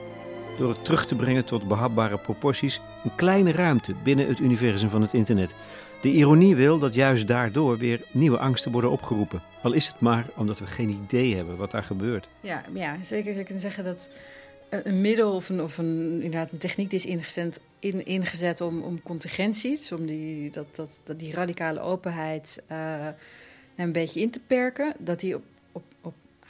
Door 0.58 0.68
het 0.68 0.84
terug 0.84 1.06
te 1.06 1.14
brengen 1.14 1.44
tot 1.44 1.68
behapbare 1.68 2.18
proporties, 2.18 2.80
een 3.04 3.14
kleine 3.14 3.52
ruimte 3.52 3.94
binnen 4.04 4.28
het 4.28 4.40
universum 4.40 4.90
van 4.90 5.02
het 5.02 5.12
internet. 5.12 5.54
De 6.00 6.12
ironie 6.12 6.56
wil 6.56 6.78
dat 6.78 6.94
juist 6.94 7.28
daardoor 7.28 7.78
weer 7.78 8.00
nieuwe 8.10 8.38
angsten 8.38 8.72
worden 8.72 8.90
opgeroepen. 8.90 9.42
Al 9.62 9.72
is 9.72 9.86
het 9.86 10.00
maar 10.00 10.26
omdat 10.36 10.58
we 10.58 10.66
geen 10.66 10.90
idee 10.90 11.36
hebben 11.36 11.56
wat 11.56 11.70
daar 11.70 11.82
gebeurt. 11.82 12.28
Ja, 12.40 12.62
ja 12.72 12.96
zeker. 13.02 13.36
Je 13.36 13.42
kunt 13.42 13.60
zeggen 13.60 13.84
dat 13.84 14.10
een 14.82 15.00
middel 15.00 15.34
of 15.34 15.48
een, 15.48 15.62
of 15.62 15.78
een, 15.78 16.12
inderdaad 16.22 16.52
een 16.52 16.58
techniek 16.58 16.90
die 16.90 16.98
is 16.98 17.06
ingezet, 17.06 17.60
in, 17.78 18.06
ingezet 18.06 18.60
om, 18.60 18.80
om 18.80 19.02
contingenties, 19.02 19.92
om 19.92 20.06
die, 20.06 20.50
dat, 20.50 20.66
dat, 20.76 20.90
dat 21.04 21.18
die 21.18 21.32
radicale 21.32 21.80
openheid 21.80 22.62
uh, 22.72 23.06
een 23.76 23.92
beetje 23.92 24.20
in 24.20 24.30
te 24.30 24.40
perken, 24.46 24.94
dat 24.98 25.20
die 25.20 25.34
op 25.34 25.42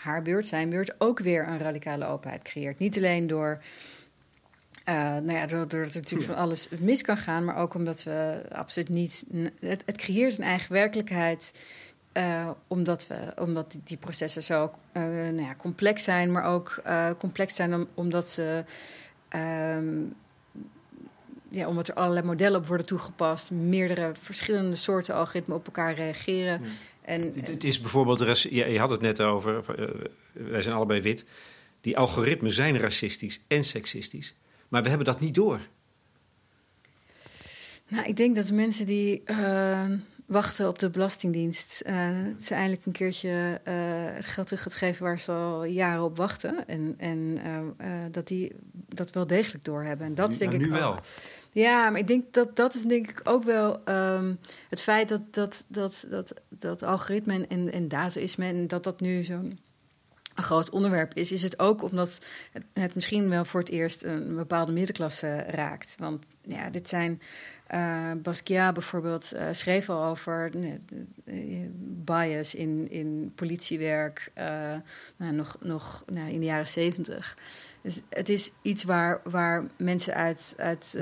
haar 0.05 0.23
beurt, 0.23 0.47
zijn 0.47 0.71
beurt, 0.71 0.95
ook 0.99 1.19
weer 1.19 1.49
een 1.49 1.59
radicale 1.59 2.07
openheid 2.07 2.43
creëert. 2.43 2.79
Niet 2.79 2.97
alleen 2.97 3.27
door 3.27 3.61
uh, 4.89 4.95
nou 4.95 5.33
ja, 5.33 5.47
doordat 5.47 5.73
er 5.73 6.01
natuurlijk 6.01 6.31
van 6.31 6.35
alles 6.35 6.69
mis 6.81 7.03
kan 7.03 7.17
gaan, 7.17 7.45
maar 7.45 7.57
ook 7.57 7.75
omdat 7.75 8.03
we 8.03 8.43
absoluut 8.53 8.89
niet. 8.89 9.25
Het, 9.61 9.83
het 9.87 9.97
creëert 9.97 10.39
een 10.39 10.45
eigen 10.45 10.73
werkelijkheid. 10.73 11.53
Uh, 12.13 12.51
omdat, 12.67 13.07
we, 13.07 13.17
omdat 13.39 13.79
die, 13.85 13.97
processen 13.97 14.43
zo 14.43 14.65
uh, 14.93 15.03
nou 15.03 15.41
ja, 15.41 15.55
complex 15.55 16.05
zijn, 16.05 16.33
maar 16.33 16.45
ook 16.45 16.83
complex 17.19 17.55
zijn 17.55 17.75
om, 17.75 17.87
omdat 17.95 18.29
ze. 18.29 18.65
Um, 19.77 20.15
ja, 21.55 21.67
omdat 21.67 21.89
er 21.89 21.95
allerlei 21.95 22.27
modellen 22.27 22.61
op 22.61 22.67
worden 22.67 22.87
toegepast, 22.87 23.51
meerdere 23.51 24.11
verschillende 24.15 24.77
soorten 24.77 25.15
algoritmen 25.15 25.57
op 25.57 25.67
elkaar 25.67 25.95
reageren. 25.95 26.63
En, 27.05 27.33
het 27.41 27.65
is 27.65 27.81
bijvoorbeeld, 27.81 28.41
je, 28.43 28.79
had 28.79 28.91
het 28.91 29.01
net 29.01 29.21
over, 29.21 29.65
wij 30.33 30.63
zijn 30.63 30.75
allebei 30.75 31.01
wit. 31.01 31.25
Die 31.81 31.97
algoritmen 31.99 32.51
zijn 32.51 32.79
racistisch 32.79 33.41
en 33.47 33.65
seksistisch. 33.65 34.35
Maar 34.69 34.83
we 34.83 34.89
hebben 34.89 35.07
dat 35.07 35.21
niet 35.21 35.35
door. 35.35 35.61
Nou, 37.89 38.07
ik 38.07 38.17
denk 38.17 38.37
dat 38.37 38.51
mensen 38.51 38.87
die 38.87 39.23
uh, 39.27 39.85
wachten 40.27 40.69
op 40.69 40.79
de 40.79 40.91
Belastingdienst... 40.91 41.83
Uh, 41.87 42.09
ze 42.41 42.55
eindelijk 42.55 42.87
een 42.87 42.93
keertje 42.93 43.61
uh, 43.69 43.75
het 44.15 44.27
geld 44.27 44.47
terug 44.47 44.63
gaat 44.63 44.75
geven 44.75 45.05
waar 45.05 45.21
ze 45.21 45.33
al 45.33 45.65
jaren 45.65 46.03
op 46.03 46.17
wachten. 46.17 46.67
En, 46.69 46.95
en 46.99 47.39
dat 48.11 48.27
die 48.27 48.53
dat 48.89 49.11
wel 49.11 49.27
degelijk 49.27 49.65
doorhebben. 49.65 50.07
En 50.07 50.15
dat 50.15 50.31
nu, 50.31 50.37
denk 50.37 50.53
ik 50.53 50.61
nu 50.61 50.71
wel. 50.71 51.01
Ja, 51.55 51.91
maar 51.91 52.01
ik 52.01 52.07
denk 52.07 52.33
dat 52.33 52.57
dat 52.57 52.75
is 52.75 52.83
denk 52.83 53.11
ik 53.11 53.21
ook 53.25 53.45
wel 53.45 53.81
um, 53.89 54.39
het 54.69 54.83
feit 54.83 55.09
dat, 55.09 55.21
dat, 55.31 55.65
dat, 55.69 56.07
dat, 56.11 56.35
dat 56.49 56.83
algoritme 56.83 57.47
en, 57.47 57.73
en 57.73 57.89
dataïsme... 57.89 58.47
en 58.47 58.67
dat 58.67 58.85
dat 58.85 59.01
nu 59.01 59.23
zo'n 59.23 59.59
een 60.35 60.45
groot 60.45 60.71
onderwerp 60.71 61.15
is, 61.15 61.33
is 61.33 61.43
het 61.43 61.59
ook 61.59 61.83
omdat 61.83 62.19
het, 62.73 62.95
misschien 62.95 63.29
wel 63.29 63.45
voor 63.45 63.61
het 63.61 63.71
eerst 63.71 64.03
een 64.03 64.37
bepaalde 64.37 64.73
middenklasse 64.73 65.37
raakt. 65.37 65.95
Want 65.99 66.25
ja, 66.43 66.71
dit 66.71 66.89
zijn. 66.89 67.21
Uh, 67.75 68.13
Basquiat 68.23 68.75
bijvoorbeeld 68.75 69.33
uh, 69.35 69.47
schreef 69.53 69.89
al 69.89 70.05
over 70.05 70.51
uh, 70.55 71.67
bias 71.79 72.55
in, 72.55 72.91
in 72.91 73.33
politiewerk 73.35 74.33
nou, 75.17 75.33
nog, 75.33 75.57
nog 75.61 76.05
nou, 76.07 76.31
in 76.31 76.39
de 76.39 76.45
jaren 76.45 76.69
zeventig. 76.69 77.37
Dus 77.85 78.01
het 78.09 78.29
is 78.29 78.53
iets 78.63 78.85
waar, 78.85 79.21
waar 79.25 79.65
mensen 79.77 80.15
uit, 80.15 80.55
uit 80.57 80.99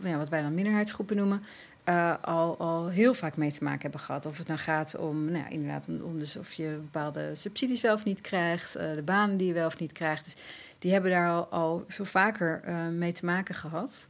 ja, 0.00 0.16
wat 0.16 0.28
wij 0.28 0.42
dan 0.42 0.54
minderheidsgroepen 0.54 1.16
noemen, 1.16 1.42
uh, 1.84 2.14
al, 2.20 2.58
al 2.58 2.88
heel 2.88 3.14
vaak 3.14 3.36
mee 3.36 3.52
te 3.52 3.64
maken 3.64 3.80
hebben 3.80 4.00
gehad. 4.00 4.26
Of 4.26 4.38
het 4.38 4.46
nou 4.46 4.58
gaat 4.58 4.96
om, 4.96 5.24
nou 5.24 5.38
ja, 5.38 5.48
inderdaad, 5.48 5.84
om, 6.02 6.18
dus 6.18 6.36
of 6.36 6.52
je 6.52 6.78
bepaalde 6.80 7.34
subsidies 7.34 7.80
wel 7.80 7.94
of 7.94 8.04
niet 8.04 8.20
krijgt, 8.20 8.76
uh, 8.76 8.92
de 8.92 9.02
banen 9.02 9.36
die 9.36 9.46
je 9.46 9.52
wel 9.52 9.66
of 9.66 9.78
niet 9.78 9.92
krijgt. 9.92 10.24
Dus 10.24 10.34
die 10.78 10.92
hebben 10.92 11.10
daar 11.10 11.30
al, 11.30 11.46
al 11.46 11.84
veel 11.88 12.04
vaker 12.04 12.62
uh, 12.68 12.88
mee 12.88 13.12
te 13.12 13.24
maken 13.24 13.54
gehad. 13.54 14.08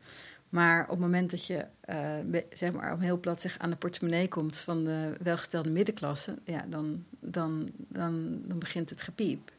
Maar 0.49 0.83
op 0.83 0.91
het 0.91 0.99
moment 0.99 1.31
dat 1.31 1.47
je, 1.47 1.67
zeg 2.53 2.73
maar, 2.73 2.93
om 2.93 3.01
heel 3.01 3.21
plat 3.21 3.47
aan 3.59 3.71
de 3.71 3.77
portemonnee 3.77 4.29
komt 4.29 4.59
van 4.59 4.85
de 4.85 5.13
welgestelde 5.23 5.71
middenklasse, 5.71 6.35
ja, 6.45 6.65
dan, 6.69 7.05
dan, 7.21 7.71
dan, 7.89 8.41
dan 8.45 8.59
begint 8.59 8.91
het 8.91 9.03
gepiep. 9.03 9.51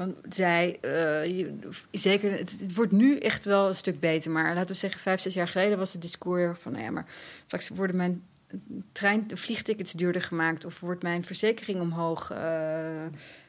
Van 0.00 0.16
zij, 0.28 0.78
uh, 1.24 1.50
zeker, 1.90 2.38
het, 2.38 2.74
wordt 2.74 2.92
nu 2.92 3.16
echt 3.16 3.44
wel 3.44 3.68
een 3.68 3.74
stuk 3.74 4.00
beter. 4.00 4.30
Maar 4.30 4.54
laten 4.54 4.72
we 4.72 4.80
zeggen, 4.80 5.00
vijf, 5.00 5.20
zes 5.20 5.34
jaar 5.34 5.48
geleden 5.48 5.78
was 5.78 5.92
het 5.92 6.02
discours 6.02 6.58
van... 6.60 6.72
Nou 6.72 6.84
ja, 6.84 6.90
maar 6.90 7.06
straks 7.44 7.68
worden 7.68 7.96
mijn 7.96 8.22
trein, 8.92 9.26
vliegtickets 9.34 9.92
duurder 9.92 10.22
gemaakt... 10.22 10.64
of 10.64 10.80
wordt 10.80 11.02
mijn 11.02 11.24
verzekering 11.24 11.80
omhoog... 11.80 12.32
Uh, 12.32 12.38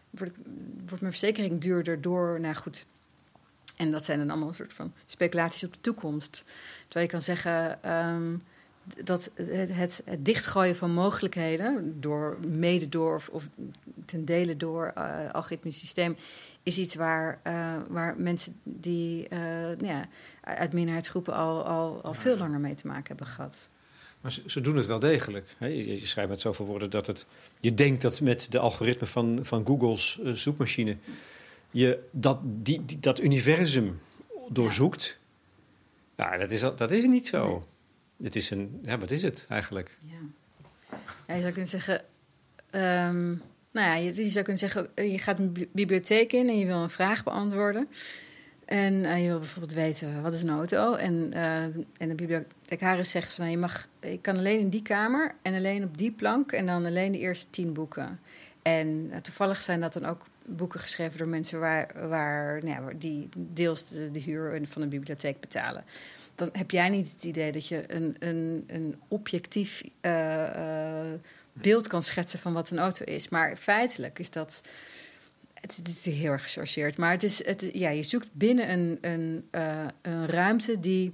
wordt, 0.09 0.37
wordt 0.85 1.01
mijn 1.01 1.13
verzekering 1.13 1.61
duurder 1.61 2.01
door... 2.01 2.39
Nou 2.39 2.55
goed, 2.55 2.85
en 3.77 3.91
dat 3.91 4.05
zijn 4.05 4.19
dan 4.19 4.29
allemaal 4.29 4.47
een 4.47 4.55
soort 4.55 4.73
van 4.73 4.93
speculaties 5.05 5.63
op 5.63 5.73
de 5.73 5.81
toekomst. 5.81 6.45
Terwijl 6.83 7.05
je 7.05 7.11
kan 7.11 7.21
zeggen... 7.21 7.89
Um, 7.91 8.43
dat 9.03 9.31
het, 9.33 9.69
het, 9.69 10.01
het, 10.05 10.25
dichtgooien 10.25 10.75
van 10.75 10.91
mogelijkheden, 10.91 12.01
door, 12.01 12.37
mede 12.47 12.89
door 12.89 13.15
of, 13.15 13.29
of 13.29 13.49
ten 14.05 14.25
dele 14.25 14.57
door 14.57 14.93
uh, 14.97 15.31
algoritmisch 15.31 15.79
systeem, 15.79 16.15
is 16.63 16.77
iets 16.77 16.95
waar, 16.95 17.39
uh, 17.47 17.73
waar 17.89 18.15
mensen 18.17 18.59
die 18.63 19.23
uh, 19.23 19.39
nou 19.39 19.85
ja, 19.85 20.05
uit 20.41 20.73
minderheidsgroepen 20.73 21.33
al, 21.33 21.63
al, 21.63 22.01
al 22.01 22.13
veel 22.13 22.37
langer 22.37 22.59
mee 22.59 22.75
te 22.75 22.87
maken 22.87 23.07
hebben 23.07 23.27
gehad. 23.27 23.69
Maar 24.21 24.31
ze, 24.31 24.41
ze 24.45 24.61
doen 24.61 24.75
het 24.75 24.85
wel 24.85 24.99
degelijk. 24.99 25.55
Hè? 25.57 25.67
Je, 25.67 25.87
je, 25.99 26.05
schrijft 26.05 26.29
met 26.29 26.39
zoveel 26.39 26.65
woorden 26.65 26.89
dat 26.89 27.07
het. 27.07 27.25
Je 27.59 27.73
denkt 27.73 28.01
dat 28.01 28.21
met 28.21 28.51
de 28.51 28.59
algoritme 28.59 29.07
van, 29.07 29.39
van 29.41 29.65
Google's 29.65 30.19
zoekmachine. 30.23 30.97
je 31.71 31.99
dat, 32.11 32.39
die, 32.43 32.85
die, 32.85 32.99
dat 32.99 33.21
universum 33.21 33.99
doorzoekt. 34.49 35.19
Ja. 36.15 36.25
Nou, 36.27 36.39
dat 36.39 36.51
is, 36.51 36.59
dat 36.59 36.91
is 36.91 37.05
niet 37.05 37.27
zo. 37.27 37.65
Het 38.23 38.35
is 38.35 38.49
een, 38.49 38.79
ja, 38.83 38.97
wat 38.97 39.11
is 39.11 39.21
het 39.21 39.45
eigenlijk? 39.49 39.97
Ja, 41.27 41.35
je 41.35 41.41
zou 41.41 41.51
kunnen 41.51 41.69
zeggen, 41.69 42.01
um, 42.71 43.41
nou 43.71 43.87
ja, 43.87 43.95
je, 43.95 44.29
zou 44.29 44.43
kunnen 44.43 44.57
zeggen, 44.57 44.87
je 44.95 45.19
gaat 45.19 45.39
een 45.39 45.67
bibliotheek 45.71 46.33
in 46.33 46.49
en 46.49 46.57
je 46.57 46.65
wil 46.65 46.77
een 46.77 46.89
vraag 46.89 47.23
beantwoorden. 47.23 47.87
En 48.65 48.93
uh, 48.93 49.21
je 49.21 49.27
wil 49.27 49.39
bijvoorbeeld 49.39 49.73
weten, 49.73 50.21
wat 50.21 50.33
is 50.33 50.43
een 50.43 50.49
auto? 50.49 50.93
En, 50.93 51.31
uh, 51.33 51.63
en 51.63 51.83
de 51.97 52.15
bibliothecaris 52.15 53.09
zegt 53.09 53.33
van, 53.33 53.43
nou, 53.43 53.57
je, 53.57 53.61
mag, 53.61 53.87
je 53.99 54.19
kan 54.21 54.37
alleen 54.37 54.59
in 54.59 54.69
die 54.69 54.81
kamer 54.81 55.35
en 55.41 55.53
alleen 55.53 55.83
op 55.83 55.97
die 55.97 56.11
plank 56.11 56.51
en 56.51 56.65
dan 56.65 56.85
alleen 56.85 57.11
de 57.11 57.19
eerste 57.19 57.49
tien 57.49 57.73
boeken. 57.73 58.19
En 58.61 58.87
uh, 58.87 59.17
toevallig 59.17 59.61
zijn 59.61 59.81
dat 59.81 59.93
dan 59.93 60.05
ook 60.05 60.25
boeken 60.45 60.79
geschreven 60.79 61.17
door 61.17 61.27
mensen 61.27 61.59
waar, 61.59 62.09
waar, 62.09 62.63
nou 62.63 62.85
ja, 62.85 62.97
die 62.97 63.29
deels 63.37 63.87
de, 63.87 64.11
de 64.11 64.19
huur 64.19 64.61
van 64.67 64.81
een 64.81 64.89
bibliotheek 64.89 65.39
betalen 65.39 65.83
dan 66.41 66.49
heb 66.53 66.71
jij 66.71 66.89
niet 66.89 67.11
het 67.11 67.23
idee 67.23 67.51
dat 67.51 67.67
je 67.67 67.83
een, 67.87 68.15
een, 68.19 68.63
een 68.67 68.99
objectief 69.07 69.83
uh, 70.01 70.11
uh, 70.11 71.13
beeld 71.53 71.87
kan 71.87 72.03
schetsen 72.03 72.39
van 72.39 72.53
wat 72.53 72.69
een 72.69 72.79
auto 72.79 73.05
is. 73.05 73.29
Maar 73.29 73.55
feitelijk 73.55 74.19
is 74.19 74.29
dat. 74.29 74.61
Het, 75.53 75.75
het 75.75 75.87
is 75.87 76.05
heel 76.05 76.31
erg 76.31 76.43
gechargeerd. 76.43 76.97
Maar 76.97 77.11
het 77.11 77.23
is, 77.23 77.45
het, 77.45 77.69
ja, 77.73 77.89
je 77.89 78.03
zoekt 78.03 78.29
binnen 78.31 78.71
een, 78.71 78.97
een, 79.01 79.47
uh, 79.51 79.85
een 80.01 80.27
ruimte 80.27 80.79
die. 80.79 81.13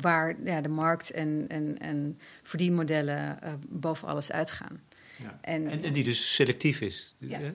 waar 0.00 0.42
ja, 0.42 0.60
de 0.60 0.68
markt 0.68 1.10
en, 1.10 1.44
en, 1.48 1.78
en 1.78 2.18
verdienmodellen 2.42 3.38
boven 3.68 4.08
alles 4.08 4.32
uitgaan. 4.32 4.80
Ja. 5.16 5.38
En, 5.40 5.68
en, 5.68 5.84
en, 5.84 5.92
die 5.92 6.04
dus 6.04 6.34
selectief 6.34 6.80
is. 6.80 7.14
Ja. 7.18 7.54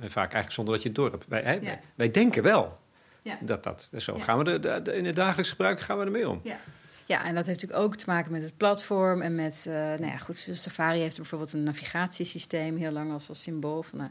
Vaak 0.00 0.32
eigenlijk 0.32 0.50
zonder 0.50 0.74
dat 0.74 0.82
je 0.82 0.88
het 0.88 0.96
door 0.96 1.10
hebt. 1.10 1.24
Wij, 1.28 1.42
wij, 1.42 1.80
wij 1.94 2.10
denken 2.10 2.42
wel 2.42 2.82
ja. 3.24 3.38
Dat, 3.40 3.62
dat, 3.62 3.90
zo 3.96 4.18
gaan 4.18 4.38
we 4.38 4.58
de, 4.58 4.82
de, 4.82 4.96
in 4.96 5.04
het 5.04 5.16
dagelijks 5.16 5.50
gebruik 5.50 5.80
gaan 5.80 5.98
we 5.98 6.04
ermee 6.04 6.28
om. 6.28 6.40
Ja. 6.42 6.58
Ja, 7.06 7.24
en 7.24 7.34
dat 7.34 7.46
heeft 7.46 7.60
natuurlijk 7.60 7.88
ook 7.88 7.96
te 7.96 8.10
maken 8.10 8.32
met 8.32 8.42
het 8.42 8.56
platform 8.56 9.22
en 9.22 9.34
met, 9.34 9.64
uh, 9.68 9.74
nou 9.74 10.06
ja, 10.06 10.16
goed, 10.16 10.48
Safari 10.52 10.98
heeft 11.00 11.16
bijvoorbeeld 11.16 11.52
een 11.52 11.62
navigatiesysteem 11.62 12.76
heel 12.76 12.90
lang 12.90 13.12
als, 13.12 13.28
als 13.28 13.42
symbool 13.42 13.82
van, 13.82 14.00
uh, 14.00 14.06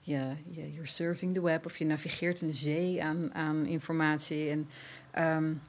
je, 0.00 0.34
je, 0.50 0.72
you're 0.72 0.86
surfing 0.86 1.34
the 1.34 1.42
web 1.42 1.64
of 1.64 1.78
je 1.78 1.84
navigeert 1.84 2.40
een 2.40 2.54
zee 2.54 3.04
aan, 3.04 3.34
aan 3.34 3.66
informatie. 3.66 4.50
En, 4.50 4.68
um, 5.36 5.62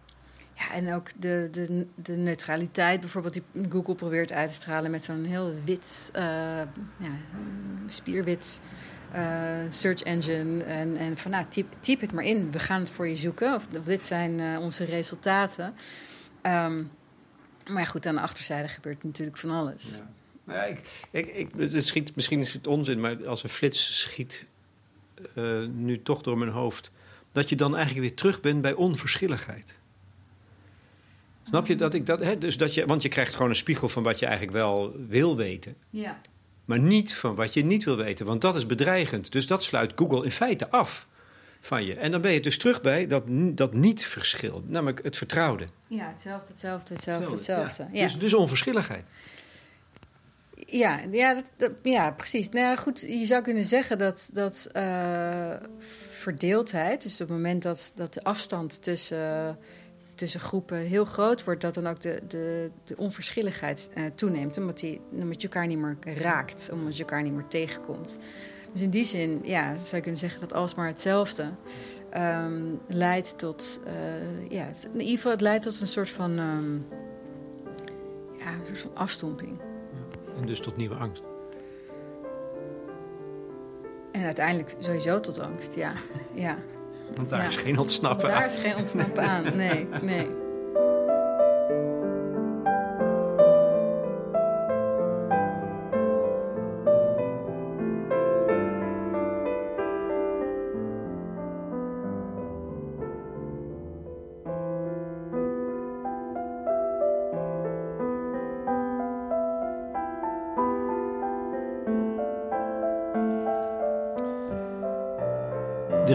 ja, 0.53 0.73
en 0.73 0.93
ook 0.93 1.09
de, 1.17 1.47
de, 1.51 1.87
de 1.95 2.13
neutraliteit 2.15 2.99
bijvoorbeeld 2.99 3.33
die 3.33 3.43
Google 3.69 3.95
probeert 3.95 4.31
uit 4.31 4.49
te 4.49 4.55
stralen 4.55 4.91
met 4.91 5.03
zo'n 5.03 5.25
heel 5.25 5.53
wit, 5.65 6.11
uh, 6.15 6.21
ja, 6.97 7.15
spierwit 7.85 8.61
uh, 9.15 9.21
search 9.69 10.01
engine. 10.01 10.63
En, 10.63 10.97
en 10.97 11.17
van 11.17 11.31
nou, 11.31 11.45
typ, 11.49 11.65
typ, 11.79 12.01
het 12.01 12.11
maar 12.13 12.23
in. 12.23 12.51
We 12.51 12.59
gaan 12.59 12.79
het 12.79 12.89
voor 12.89 13.07
je 13.07 13.15
zoeken. 13.15 13.53
Of, 13.53 13.67
of 13.77 13.83
dit 13.83 14.05
zijn 14.05 14.39
uh, 14.39 14.59
onze 14.59 14.83
resultaten. 14.83 15.73
Um, 16.43 16.91
maar 17.69 17.87
goed, 17.87 18.05
aan 18.05 18.15
de 18.15 18.21
achterzijde 18.21 18.67
gebeurt 18.67 19.03
natuurlijk 19.03 19.37
van 19.37 19.49
alles. 19.49 19.97
Ja. 19.97 20.09
Nou 20.43 20.59
ja, 20.59 20.63
ik, 20.63 20.81
ik, 21.11 21.27
ik, 21.27 21.49
het 21.57 21.85
schiet, 21.85 22.15
misschien 22.15 22.39
is 22.39 22.53
het 22.53 22.67
onzin, 22.67 22.99
maar 22.99 23.27
als 23.27 23.43
een 23.43 23.49
flits 23.49 23.99
schiet 23.99 24.45
uh, 25.35 25.67
nu 25.67 26.01
toch 26.01 26.21
door 26.21 26.37
mijn 26.37 26.51
hoofd. 26.51 26.91
Dat 27.31 27.49
je 27.49 27.55
dan 27.55 27.75
eigenlijk 27.75 28.07
weer 28.07 28.15
terug 28.15 28.41
bent 28.41 28.61
bij 28.61 28.73
onverschilligheid. 28.73 29.79
Snap 31.43 31.67
je 31.67 31.75
dat 31.75 31.93
ik 31.93 32.05
dat? 32.05 32.19
Hè? 32.19 32.37
Dus 32.37 32.57
dat 32.57 32.73
je, 32.73 32.85
want 32.85 33.01
je 33.01 33.09
krijgt 33.09 33.33
gewoon 33.33 33.49
een 33.49 33.55
spiegel 33.55 33.89
van 33.89 34.03
wat 34.03 34.19
je 34.19 34.25
eigenlijk 34.25 34.57
wel 34.57 34.95
wil 35.07 35.37
weten. 35.37 35.75
Ja. 35.89 36.21
Maar 36.71 36.79
niet 36.79 37.13
van 37.13 37.35
wat 37.35 37.53
je 37.53 37.65
niet 37.65 37.83
wil 37.83 37.97
weten, 37.97 38.25
want 38.25 38.41
dat 38.41 38.55
is 38.55 38.65
bedreigend. 38.65 39.31
Dus 39.31 39.47
dat 39.47 39.63
sluit 39.63 39.93
Google 39.95 40.23
in 40.23 40.31
feite 40.31 40.69
af 40.69 41.07
van 41.61 41.85
je. 41.85 41.95
En 41.95 42.11
dan 42.11 42.21
ben 42.21 42.31
je 42.31 42.39
dus 42.39 42.57
terug 42.57 42.81
bij 42.81 43.07
dat, 43.07 43.23
dat 43.57 43.73
niet-verschil, 43.73 44.63
namelijk 44.67 45.03
het 45.03 45.17
vertrouwde. 45.17 45.65
Ja, 45.87 46.07
hetzelfde, 46.07 46.47
hetzelfde, 46.47 46.93
hetzelfde, 46.93 47.31
hetzelfde. 47.31 47.87
Ja. 47.91 48.03
Dus, 48.03 48.17
dus 48.17 48.33
onverschilligheid. 48.33 49.03
Ja, 50.55 50.99
ja, 51.11 51.41
dat, 51.57 51.71
ja 51.81 52.11
precies. 52.11 52.49
Nou 52.49 52.65
ja, 52.65 52.75
goed, 52.75 52.99
je 52.99 53.25
zou 53.25 53.41
kunnen 53.41 53.65
zeggen 53.65 53.97
dat, 53.97 54.29
dat 54.33 54.67
uh, 54.75 55.53
verdeeldheid, 56.09 57.03
dus 57.03 57.13
op 57.13 57.19
het 57.19 57.29
moment 57.29 57.63
dat, 57.63 57.91
dat 57.95 58.13
de 58.13 58.23
afstand 58.23 58.83
tussen, 58.83 59.57
tussen 60.21 60.39
groepen 60.39 60.77
heel 60.77 61.05
groot 61.05 61.43
wordt, 61.43 61.61
dat 61.61 61.73
dan 61.73 61.87
ook 61.87 61.99
de, 61.99 62.21
de, 62.27 62.71
de 62.83 62.97
onverschilligheid 62.97 63.89
uh, 63.95 64.05
toeneemt, 64.15 64.57
omdat, 64.57 64.79
die, 64.79 65.01
omdat 65.11 65.41
je 65.41 65.47
elkaar 65.47 65.67
niet 65.67 65.77
meer 65.77 65.97
raakt, 66.17 66.69
omdat 66.73 66.97
je 66.97 67.03
elkaar 67.03 67.23
niet 67.23 67.33
meer 67.33 67.47
tegenkomt. 67.47 68.17
Dus 68.71 68.81
in 68.81 68.89
die 68.89 69.05
zin, 69.05 69.41
ja, 69.43 69.75
zou 69.75 69.95
je 69.95 70.01
kunnen 70.01 70.19
zeggen 70.19 70.39
dat 70.39 70.53
alsmaar 70.53 70.87
hetzelfde 70.87 71.49
um, 72.17 72.79
leidt 72.87 73.37
tot, 73.37 73.79
uh, 73.87 74.51
ja, 74.51 74.65
in 74.93 74.99
ieder 74.99 75.15
geval 75.15 75.31
het 75.31 75.41
leidt 75.41 75.63
tot 75.63 75.81
een 75.81 75.87
soort 75.87 76.09
van, 76.09 76.39
um, 76.39 76.85
ja, 78.37 78.53
een 78.53 78.65
soort 78.65 78.79
van 78.79 78.95
afstomping. 78.95 79.59
En 80.39 80.45
dus 80.45 80.59
tot 80.59 80.77
nieuwe 80.77 80.95
angst. 80.95 81.23
En 84.11 84.23
uiteindelijk 84.23 84.75
sowieso 84.79 85.19
tot 85.19 85.39
angst, 85.39 85.75
ja. 85.75 85.93
ja. 86.33 86.57
Want 87.15 87.29
daar 87.29 87.45
is 87.45 87.57
geen 87.57 87.77
ontsnappen 87.77 88.29
aan. 88.29 88.35
Daar 88.35 88.45
is 88.45 88.57
geen 88.57 88.75
ontsnappen 88.75 89.23
aan, 89.23 89.43
nee, 89.55 89.87
nee. 90.01 90.40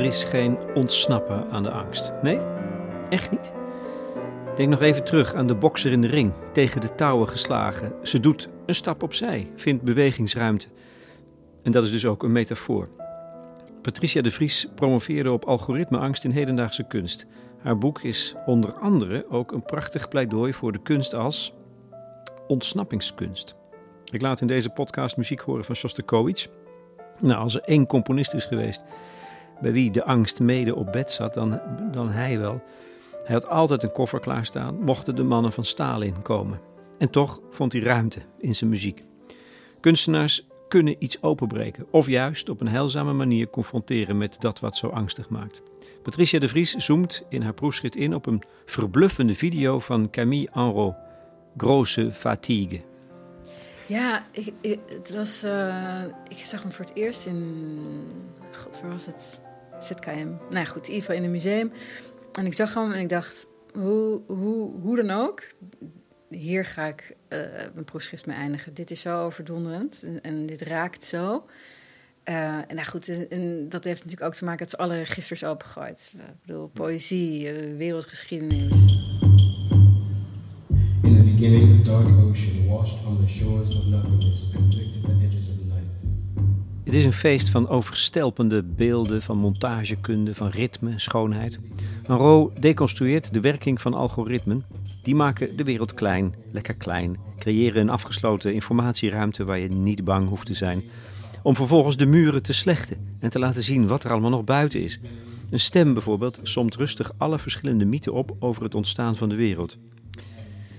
Is 0.07 0.25
geen 0.25 0.59
ontsnappen 0.75 1.51
aan 1.51 1.63
de 1.63 1.71
angst. 1.71 2.13
Nee, 2.23 2.41
echt 3.09 3.31
niet. 3.31 3.53
Denk 4.57 4.69
nog 4.69 4.81
even 4.81 5.05
terug 5.05 5.35
aan 5.35 5.47
de 5.47 5.55
bokser 5.55 5.93
in 5.93 6.01
de 6.01 6.07
ring, 6.07 6.33
tegen 6.53 6.81
de 6.81 6.95
touwen 6.95 7.29
geslagen. 7.29 7.93
Ze 8.03 8.21
doet 8.21 8.49
een 8.67 8.75
stap 8.75 9.03
opzij, 9.03 9.51
vindt 9.55 9.83
bewegingsruimte. 9.83 10.67
En 11.63 11.73
dat 11.73 11.85
is 11.85 11.91
dus 11.91 12.07
ook 12.07 12.23
een 12.23 12.33
metafoor. 12.33 12.89
Patricia 13.83 14.23
de 14.23 14.31
Vries 14.31 14.69
promoveerde 14.75 15.33
op 15.33 15.45
algoritmeangst 15.45 16.25
in 16.25 16.31
hedendaagse 16.31 16.87
kunst. 16.87 17.27
Haar 17.63 17.79
boek 17.79 18.03
is 18.03 18.35
onder 18.47 18.73
andere 18.73 19.27
ook 19.31 19.53
een 19.53 19.63
prachtig 19.63 20.09
pleidooi 20.09 20.53
voor 20.53 20.73
de 20.73 20.83
kunst 20.83 21.15
als 21.15 21.55
ontsnappingskunst. 22.47 23.55
Ik 24.13 24.21
laat 24.21 24.41
in 24.41 24.47
deze 24.47 24.71
podcast 24.71 25.17
muziek 25.17 25.41
horen 25.41 25.65
van 25.65 25.77
Shostakovich. 25.77 26.49
Nou, 27.21 27.43
als 27.43 27.55
er 27.55 27.63
één 27.63 27.87
componist 27.87 28.35
is 28.35 28.45
geweest 28.45 28.85
bij 29.61 29.73
wie 29.73 29.91
de 29.91 30.05
angst 30.05 30.41
mede 30.41 30.75
op 30.75 30.93
bed 30.93 31.13
zat, 31.13 31.35
dan, 31.35 31.61
dan 31.93 32.09
hij 32.09 32.39
wel. 32.39 32.63
Hij 33.25 33.35
had 33.35 33.49
altijd 33.49 33.83
een 33.83 33.93
koffer 33.93 34.21
klaarstaan, 34.21 34.81
mochten 34.81 35.17
de 35.17 35.23
mannen 35.23 35.53
van 35.53 35.65
Stalin 35.65 36.23
komen. 36.23 36.61
En 36.99 37.11
toch 37.11 37.41
vond 37.51 37.73
hij 37.73 37.81
ruimte 37.83 38.21
in 38.39 38.55
zijn 38.55 38.71
muziek. 38.71 39.05
Kunstenaars 39.81 40.47
kunnen 40.69 40.97
iets 40.99 41.23
openbreken, 41.23 41.87
of 41.91 42.07
juist 42.07 42.49
op 42.49 42.61
een 42.61 42.69
heilzame 42.69 43.13
manier 43.13 43.51
confronteren 43.51 44.19
met 44.19 44.41
dat 44.41 44.61
wat 44.61 44.77
zo 44.77 44.89
angstig 44.89 45.29
maakt. 45.29 45.63
Patricia 46.03 46.39
de 46.39 46.49
Vries 46.49 46.75
zoomt 46.75 47.23
in 47.29 47.43
haar 47.43 47.55
proefschrift 47.55 47.97
in 47.97 48.15
op 48.15 48.27
een 48.27 48.43
verbluffende 48.65 49.35
video 49.35 49.79
van 49.79 50.11
Camille 50.11 50.51
Enro, 50.55 50.95
Grosse 51.57 52.13
Fatigue. 52.13 52.83
Ja, 53.87 54.27
het 54.89 55.13
was, 55.15 55.45
uh, 55.45 56.05
ik 56.29 56.39
zag 56.39 56.63
hem 56.63 56.73
voor 56.73 56.85
het 56.85 56.95
eerst 56.95 57.27
in. 57.27 57.69
God, 58.53 58.81
waar 58.81 58.91
was 58.91 59.07
het? 59.07 59.41
ZKM. 59.81 60.29
Nou 60.51 60.67
goed, 60.67 60.87
in 60.87 60.93
ieder 60.93 61.01
geval 61.01 61.15
in 61.17 61.25
een 61.25 61.31
museum. 61.31 61.73
En 62.33 62.47
ik 62.47 62.55
zag 62.55 62.75
hem 62.75 62.93
en 62.93 63.01
ik 63.01 63.09
dacht, 63.09 63.47
hoe, 63.73 64.23
hoe, 64.27 64.81
hoe 64.81 64.97
dan 64.97 65.11
ook, 65.11 65.43
hier 66.31 66.65
ga 66.65 66.87
ik 66.87 67.17
uh, 67.29 67.39
mijn 67.73 67.85
proefschrift 67.85 68.27
mee 68.27 68.37
eindigen. 68.37 68.75
Dit 68.75 68.91
is 68.91 69.01
zo 69.01 69.25
overdonderend 69.25 70.03
en, 70.03 70.21
en 70.21 70.47
dit 70.47 70.63
raakt 70.63 71.05
zo. 71.05 71.47
Uh, 72.25 72.57
en 72.57 72.75
nou 72.75 72.87
goed, 72.87 73.29
en 73.29 73.69
dat 73.69 73.85
heeft 73.85 74.05
natuurlijk 74.05 74.31
ook 74.31 74.35
te 74.35 74.45
maken 74.45 74.59
dat 74.59 74.71
ze 74.71 74.77
alle 74.77 74.97
registers 74.97 75.45
opengooit. 75.45 76.13
Ik 76.15 76.23
bedoel, 76.47 76.67
poëzie, 76.67 77.53
uh, 77.53 77.77
wereldgeschiedenis. 77.77 78.85
In 81.03 81.17
the 81.17 81.23
beginning, 81.23 81.81
a 81.81 81.85
dark 81.85 82.09
ocean 82.09 82.67
washed 82.67 83.07
on 83.07 83.25
the 83.25 83.33
shores 83.33 83.77
of 83.77 83.85
nothingness 83.85 84.57
and 84.57 84.75
het 86.87 86.95
is 86.95 87.05
een 87.05 87.13
feest 87.13 87.49
van 87.49 87.69
overstelpende 87.69 88.63
beelden, 88.63 89.23
van 89.23 89.39
montagekunde, 89.39 90.35
van 90.35 90.49
ritme 90.49 90.93
schoonheid. 90.97 91.59
Monroe 92.07 92.51
deconstrueert 92.61 93.35
de 93.35 93.41
werking 93.41 93.81
van 93.81 93.95
algoritmen. 93.95 94.65
Die 95.03 95.15
maken 95.15 95.57
de 95.57 95.65
wereld 95.65 95.95
klein, 95.95 96.35
lekker 96.53 96.75
klein, 96.75 97.17
creëren 97.39 97.81
een 97.81 97.91
afgesloten 97.91 98.55
informatieruimte 98.55 99.45
waar 99.45 99.59
je 99.59 99.69
niet 99.69 100.05
bang 100.05 100.29
hoeft 100.29 100.47
te 100.47 100.55
zijn. 100.55 100.83
Om 101.43 101.57
vervolgens 101.57 101.97
de 101.97 102.07
muren 102.07 102.43
te 102.43 102.53
slechten 102.53 102.97
en 103.21 103.31
te 103.31 103.39
laten 103.39 103.63
zien 103.63 103.87
wat 103.87 104.05
er 104.05 104.11
allemaal 104.11 104.31
nog 104.31 104.45
buiten 104.45 104.83
is. 104.83 105.01
Een 105.51 105.61
stem 105.61 105.93
bijvoorbeeld 105.93 106.41
somt 106.43 106.77
rustig 106.77 107.13
alle 107.17 107.39
verschillende 107.39 107.85
mythen 107.85 108.13
op 108.13 108.37
over 108.39 108.63
het 108.63 108.75
ontstaan 108.75 109.17
van 109.17 109.29
de 109.29 109.37
wereld. 109.37 109.79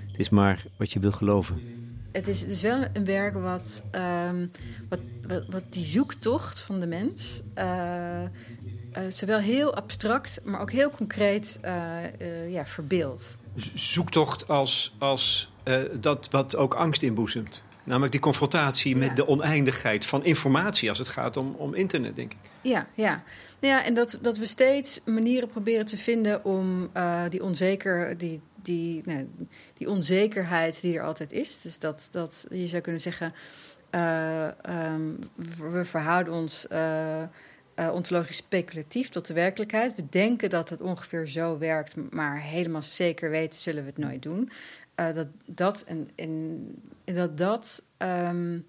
Het 0.07 0.19
is 0.19 0.29
maar 0.29 0.65
wat 0.77 0.91
je 0.91 0.99
wil 0.99 1.11
geloven 1.11 1.76
het 2.11 2.27
is 2.27 2.47
dus 2.47 2.61
wel 2.61 2.85
een 2.93 3.05
werk 3.05 3.33
wat, 3.33 3.83
um, 3.91 4.51
wat, 4.89 4.99
wat, 5.27 5.43
wat, 5.49 5.63
die 5.69 5.85
zoektocht 5.85 6.61
van 6.61 6.79
de 6.79 6.87
mens, 6.87 7.41
uh, 7.55 8.21
uh, 8.23 9.03
zowel 9.09 9.39
heel 9.39 9.75
abstract, 9.75 10.39
maar 10.43 10.61
ook 10.61 10.71
heel 10.71 10.89
concreet 10.89 11.59
uh, 11.65 12.51
ja, 12.51 12.65
verbeeldt. 12.65 13.37
Zoektocht 13.73 14.47
als, 14.47 14.95
als 14.99 15.51
dat 15.99 16.27
wat 16.31 16.55
ook 16.55 16.73
angst 16.73 17.01
inboezemt. 17.01 17.63
Namelijk 17.83 18.11
die 18.11 18.21
confrontatie 18.21 18.95
met 18.95 19.15
de 19.15 19.27
oneindigheid 19.27 20.05
van 20.05 20.25
informatie 20.25 20.89
als 20.89 20.97
het 20.97 21.07
gaat 21.07 21.37
om, 21.37 21.55
om 21.57 21.73
internet, 21.73 22.15
denk 22.15 22.31
ik. 22.31 22.37
Ja, 22.61 22.87
ja. 22.93 23.23
ja 23.59 23.83
en 23.83 23.93
dat, 23.93 24.17
dat 24.21 24.37
we 24.37 24.45
steeds 24.45 24.99
manieren 25.05 25.47
proberen 25.47 25.85
te 25.85 25.97
vinden 25.97 26.45
om 26.45 26.89
die 27.29 27.43
onzeker, 27.43 28.17
die, 28.17 28.41
die, 28.68 29.01
nou, 29.05 29.28
die 29.74 29.89
onzekerheid 29.89 30.82
die 30.82 30.97
er 30.97 31.03
altijd 31.03 31.32
is. 31.32 31.61
Dus 31.61 31.80
dat, 31.80 32.07
dat 32.11 32.47
je 32.49 32.68
zou 32.68 32.82
kunnen 32.82 33.01
zeggen, 33.01 33.34
uh, 33.91 34.47
um, 34.70 35.20
we 35.70 35.86
verhouden 35.86 36.34
ons 36.34 36.68
uh, 36.72 37.22
uh, 37.76 37.93
ontologisch 37.93 38.36
speculatief 38.36 39.09
tot 39.09 39.28
de 39.28 39.34
werkelijkheid. 39.34 39.95
We 39.95 40.09
denken 40.09 40.49
dat 40.49 40.70
het 40.70 40.82
ongeveer 40.82 41.28
zo 41.28 41.57
werkt, 41.57 41.95
maar 42.11 42.41
helemaal 42.41 42.82
zeker 42.82 43.30
weten 43.30 43.59
zullen 43.59 43.84
we 43.84 43.89
het 43.89 43.97
nooit 43.97 44.22
doen. 44.22 44.51
dat 44.95 45.28
dat 45.45 45.84
en, 45.84 46.09
en, 46.15 46.65
dat 47.05 47.38
dat 47.38 47.84
um, 47.97 48.65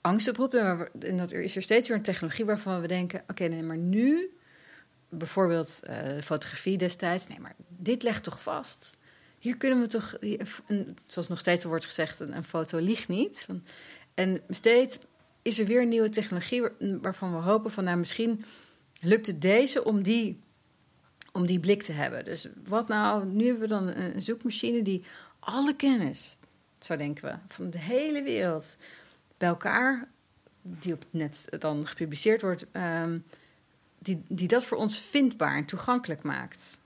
angst 0.00 0.28
oproept. 0.28 0.54
En 0.54 1.16
dat 1.16 1.32
er 1.32 1.42
is 1.42 1.56
er 1.56 1.62
steeds 1.62 1.88
weer 1.88 1.96
een 1.96 2.02
technologie 2.02 2.44
waarvan 2.44 2.80
we 2.80 2.86
denken: 2.86 3.22
oké, 3.28 3.44
nee, 3.44 3.62
maar 3.62 3.78
nu 3.78 4.30
bijvoorbeeld 5.12 5.80
uh, 5.88 6.20
fotografie 6.20 6.78
destijds. 6.78 7.26
Nee, 7.26 7.40
maar 7.40 7.54
dit 7.68 8.02
legt 8.02 8.24
toch 8.24 8.42
vast 8.42 8.96
hier 9.42 9.56
kunnen 9.56 9.80
we 9.80 9.86
toch, 9.86 10.16
zoals 11.06 11.28
nog 11.28 11.38
steeds 11.38 11.64
wordt 11.64 11.84
gezegd, 11.84 12.20
een, 12.20 12.36
een 12.36 12.44
foto 12.44 12.78
liegt 12.78 13.08
niet. 13.08 13.46
En 14.14 14.42
steeds 14.48 14.98
is 15.42 15.58
er 15.58 15.66
weer 15.66 15.86
nieuwe 15.86 16.08
technologie 16.08 16.62
waarvan 17.00 17.32
we 17.32 17.42
hopen 17.42 17.70
van, 17.70 17.84
nou 17.84 17.98
misschien 17.98 18.44
lukt 19.00 19.26
het 19.26 19.40
deze 19.40 19.84
om 19.84 20.02
die, 20.02 20.40
om 21.32 21.46
die 21.46 21.60
blik 21.60 21.82
te 21.82 21.92
hebben. 21.92 22.24
Dus 22.24 22.48
wat 22.64 22.88
nou, 22.88 23.26
nu 23.26 23.44
hebben 23.44 23.62
we 23.62 23.68
dan 23.68 23.86
een 23.86 24.22
zoekmachine 24.22 24.82
die 24.82 25.04
alle 25.38 25.76
kennis, 25.76 26.38
zo 26.78 26.96
denken 26.96 27.24
we, 27.24 27.54
van 27.54 27.70
de 27.70 27.78
hele 27.78 28.22
wereld 28.22 28.76
bij 29.36 29.48
elkaar, 29.48 30.08
die 30.62 30.92
op 30.92 31.04
net 31.10 31.46
dan 31.58 31.86
gepubliceerd 31.86 32.42
wordt, 32.42 32.66
um, 32.72 33.24
die, 34.02 34.22
die 34.28 34.48
dat 34.48 34.64
voor 34.64 34.78
ons 34.78 34.98
vindbaar 34.98 35.56
en 35.56 35.64
toegankelijk 35.64 36.22
maakt. 36.22 36.80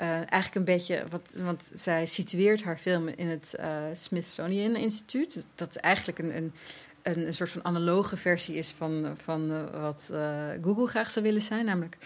Uh, 0.00 0.06
eigenlijk 0.06 0.54
een 0.54 0.64
beetje, 0.64 1.04
wat, 1.10 1.34
want 1.36 1.70
zij 1.72 2.06
situeert 2.06 2.62
haar 2.62 2.78
film 2.78 3.08
in 3.08 3.28
het 3.28 3.54
uh, 3.60 3.82
Smithsonian 3.92 4.76
Instituut. 4.76 5.44
Dat 5.54 5.76
eigenlijk 5.76 6.18
een, 6.18 6.36
een, 6.36 6.52
een, 7.26 7.34
soort 7.34 7.50
van 7.50 7.64
analoge 7.64 8.16
versie 8.16 8.54
is 8.54 8.70
van, 8.70 9.14
van 9.22 9.50
uh, 9.50 9.80
wat 9.80 10.12
Google 10.62 10.86
graag 10.86 11.10
zou 11.10 11.24
willen 11.24 11.42
zijn. 11.42 11.64
Namelijk, 11.64 11.96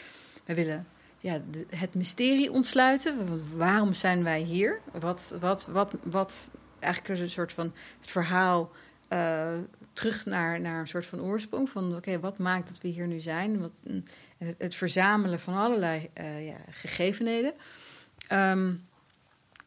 wij 0.44 0.54
willen 0.54 0.86
ja, 1.20 1.40
het 1.76 1.94
mysterie 1.94 2.52
ontsluiten. 2.52 3.16
Waarom 3.56 3.94
zijn 3.94 4.24
wij 4.24 4.40
hier? 4.40 4.80
Wat, 4.92 5.34
wat, 5.40 5.66
wat, 5.70 5.96
wat 6.02 6.50
eigenlijk 6.78 7.20
een 7.20 7.28
soort 7.28 7.52
van 7.52 7.72
het 8.00 8.10
verhaal 8.10 8.70
eh, 9.08 9.52
terug 9.98 10.26
naar, 10.26 10.60
naar 10.60 10.80
een 10.80 10.88
soort 10.88 11.06
van 11.06 11.20
oorsprong. 11.20 11.70
Van 11.70 11.96
oké, 11.96 12.20
wat 12.20 12.38
maakt 12.38 12.68
dat 12.68 12.80
we 12.80 12.88
hier 12.88 13.06
nu 13.06 13.20
zijn? 13.20 13.60
Wat, 13.60 13.72
en 13.82 14.06
het, 14.58 14.74
verzamelen 14.74 15.40
van 15.40 15.54
allerlei 15.54 16.10
uh, 16.20 16.46
ja, 16.46 16.56
gegevenheden. 16.70 17.52
Ehm, 18.28 18.74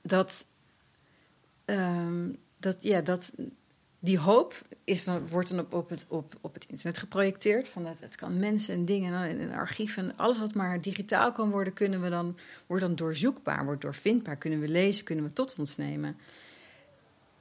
dat, 0.02 0.48
um, 1.66 2.38
dat, 2.58 2.78
ja, 2.80 3.02
dat, 3.02 3.32
die 4.00 4.18
hoop 4.20 4.62
is 4.84 5.04
dan, 5.04 5.28
wordt 5.28 5.50
dan 5.50 5.60
op, 5.60 5.74
op, 5.74 5.90
het, 5.90 6.06
op, 6.08 6.36
op 6.42 6.54
het 6.54 6.66
internet 6.66 6.98
geprojecteerd. 6.98 7.68
Van 7.68 7.84
dat, 7.84 7.96
het 8.00 8.16
kan 8.16 8.40
mensen 8.40 8.74
en 8.74 8.86
dingen 8.86 9.24
en, 9.24 9.40
en 9.40 9.52
archieven. 9.52 10.18
Alles 10.18 10.40
wat 10.40 10.54
maar 10.54 10.82
digitaal 10.82 11.32
kan 11.32 11.50
worden, 11.50 11.74
kunnen 11.74 12.02
we 12.02 12.10
dan, 12.10 12.38
wordt 12.68 12.84
dan 12.84 12.96
doorzoekbaar, 12.96 13.66
wordt 13.66 13.82
doorvindbaar. 13.82 14.38
Kunnen 14.38 14.60
we 14.60 14.68
lezen, 14.68 15.06
kunnen 15.06 15.26
we 15.26 15.34
tot 15.34 15.60
ons 15.60 15.78
nemen. 15.78 16.18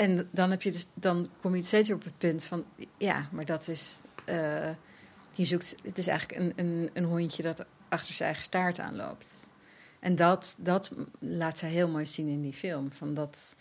En 0.01 0.28
dan, 0.30 0.51
heb 0.51 0.62
je 0.62 0.70
dus, 0.70 0.86
dan 0.94 1.28
kom 1.40 1.57
je 1.57 1.62
steeds 1.62 1.90
op 1.90 2.05
het 2.05 2.18
punt 2.18 2.44
van... 2.44 2.64
ja, 2.98 3.28
maar 3.32 3.44
dat 3.44 3.68
is... 3.68 4.01
Uh, 4.28 4.70
je 5.34 5.44
zoekt, 5.44 5.74
het 5.82 5.98
is 5.98 6.07
eigenlijk 6.07 6.40
een, 6.40 6.53
een, 6.57 6.90
een 6.92 7.05
hondje 7.05 7.42
dat 7.42 7.64
achter 7.88 8.14
zijn 8.14 8.28
eigen 8.28 8.44
staart 8.44 8.78
aanloopt. 8.78 9.26
En 9.98 10.16
dat, 10.16 10.57
dat 10.59 10.90
laat 11.18 11.59
zij 11.59 11.68
heel 11.68 11.88
mooi 11.88 12.07
zien 12.07 12.28
in 12.28 12.42
die 12.42 12.53
film. 12.53 12.92
Van 12.92 13.14
dat, 13.14 13.57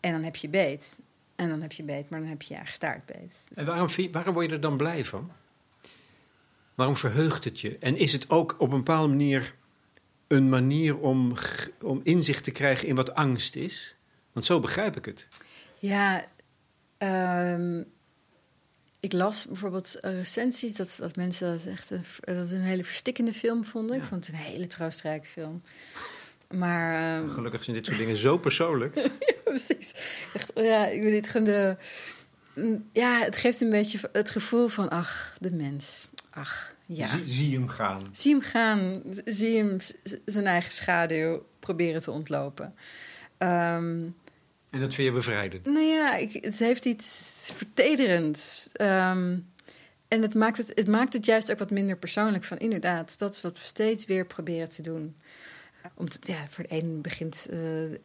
en 0.00 0.12
dan 0.12 0.22
heb 0.22 0.36
je 0.36 0.48
beet. 0.48 0.98
En 1.36 1.48
dan 1.48 1.62
heb 1.62 1.72
je 1.72 1.82
beet, 1.82 2.08
maar 2.10 2.20
dan 2.20 2.28
heb 2.28 2.42
je 2.42 2.48
je 2.48 2.54
eigen 2.54 2.74
staartbeet. 2.74 3.36
En 3.54 3.66
waarom, 3.66 3.88
waarom 4.12 4.34
word 4.34 4.46
je 4.46 4.52
er 4.52 4.60
dan 4.60 4.76
blij 4.76 5.04
van? 5.04 5.32
Waarom 6.74 6.96
verheugt 6.96 7.44
het 7.44 7.60
je? 7.60 7.78
En 7.78 7.96
is 7.96 8.12
het 8.12 8.30
ook 8.30 8.54
op 8.58 8.70
een 8.70 8.76
bepaalde 8.76 9.08
manier 9.08 9.54
een 10.26 10.48
manier 10.48 10.98
om, 10.98 11.32
om 11.82 12.00
inzicht 12.02 12.44
te 12.44 12.50
krijgen 12.50 12.88
in 12.88 12.94
wat 12.94 13.14
angst 13.14 13.56
is? 13.56 13.94
Want 14.32 14.46
zo 14.46 14.60
begrijp 14.60 14.96
ik 14.96 15.04
het. 15.04 15.28
Ja, 15.80 16.24
um, 16.98 17.84
ik 19.00 19.12
las 19.12 19.46
bijvoorbeeld 19.46 19.96
recensies 20.00 20.74
dat, 20.74 20.96
dat 20.98 21.16
mensen 21.16 21.52
dat 21.52 21.66
echt 21.66 21.90
een, 21.90 22.04
dat 22.20 22.50
een 22.50 22.60
hele 22.60 22.84
verstikkende 22.84 23.32
film 23.32 23.64
vonden. 23.64 23.96
Ik 23.96 24.04
vond 24.04 24.26
het 24.26 24.34
een 24.34 24.42
hele 24.42 24.66
troostrijke 24.66 25.26
film. 25.26 25.62
Maar, 26.54 27.18
um... 27.18 27.30
Gelukkig 27.30 27.64
zijn 27.64 27.76
dit 27.76 27.86
soort 27.86 27.98
dingen 27.98 28.16
zo 28.16 28.38
persoonlijk. 28.38 28.94
ja, 29.26 29.34
precies. 29.44 29.94
Echt, 30.34 30.52
ja, 30.54 30.86
ik 30.86 31.02
niet, 31.02 31.30
gewoon 31.30 31.46
de, 31.46 31.76
mm, 32.54 32.88
ja, 32.92 33.18
het 33.18 33.36
geeft 33.36 33.60
een 33.60 33.70
beetje 33.70 33.98
het 34.12 34.30
gevoel 34.30 34.68
van, 34.68 34.88
ach, 34.88 35.36
de 35.38 35.50
mens. 35.50 36.10
Ach, 36.30 36.74
ja. 36.86 37.06
Zie, 37.06 37.28
zie 37.28 37.54
hem 37.54 37.68
gaan. 37.68 38.06
Zie 38.12 38.32
hem 38.32 38.42
gaan. 38.42 39.02
Zie 39.24 39.56
hem 39.56 39.78
zijn 40.24 40.46
eigen 40.46 40.72
schaduw 40.72 41.46
proberen 41.58 42.00
te 42.00 42.10
ontlopen. 42.10 42.74
Um, 43.38 44.16
en 44.70 44.80
dat 44.80 44.94
vind 44.94 45.08
je 45.08 45.14
bevrijdend? 45.14 45.66
Nou 45.66 45.84
ja, 45.84 46.16
ik, 46.16 46.32
het 46.32 46.58
heeft 46.58 46.84
iets 46.84 47.50
vertederends. 47.54 48.70
Um, 48.80 49.48
en 50.08 50.22
het 50.22 50.34
maakt 50.34 50.56
het, 50.56 50.72
het 50.74 50.88
maakt 50.88 51.12
het 51.12 51.24
juist 51.24 51.50
ook 51.50 51.58
wat 51.58 51.70
minder 51.70 51.96
persoonlijk. 51.96 52.44
Van 52.44 52.58
inderdaad, 52.58 53.18
dat 53.18 53.34
is 53.34 53.40
wat 53.40 53.58
we 53.58 53.66
steeds 53.66 54.06
weer 54.06 54.26
proberen 54.26 54.68
te 54.68 54.82
doen. 54.82 55.16
Om 55.94 56.06
ja, 56.20 56.46
voor 56.48 56.64
de 56.68 56.82
een 56.82 57.00
begint 57.00 57.46
uh, 57.50 57.58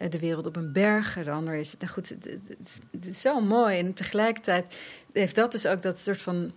de 0.09 0.19
wereld 0.19 0.45
op 0.45 0.55
een 0.55 0.71
berg, 0.71 1.23
de 1.23 1.31
ander 1.31 1.55
is 1.55 1.71
het. 1.71 1.79
Nou 1.79 1.91
goed, 1.91 2.09
het, 2.09 2.39
het, 2.91 3.05
is 3.07 3.21
zo 3.21 3.41
mooi. 3.41 3.79
En 3.79 3.93
tegelijkertijd 3.93 4.77
heeft 5.13 5.35
dat 5.35 5.51
dus 5.51 5.67
ook 5.67 5.81
dat 5.81 5.99
soort 5.99 6.21
van. 6.21 6.53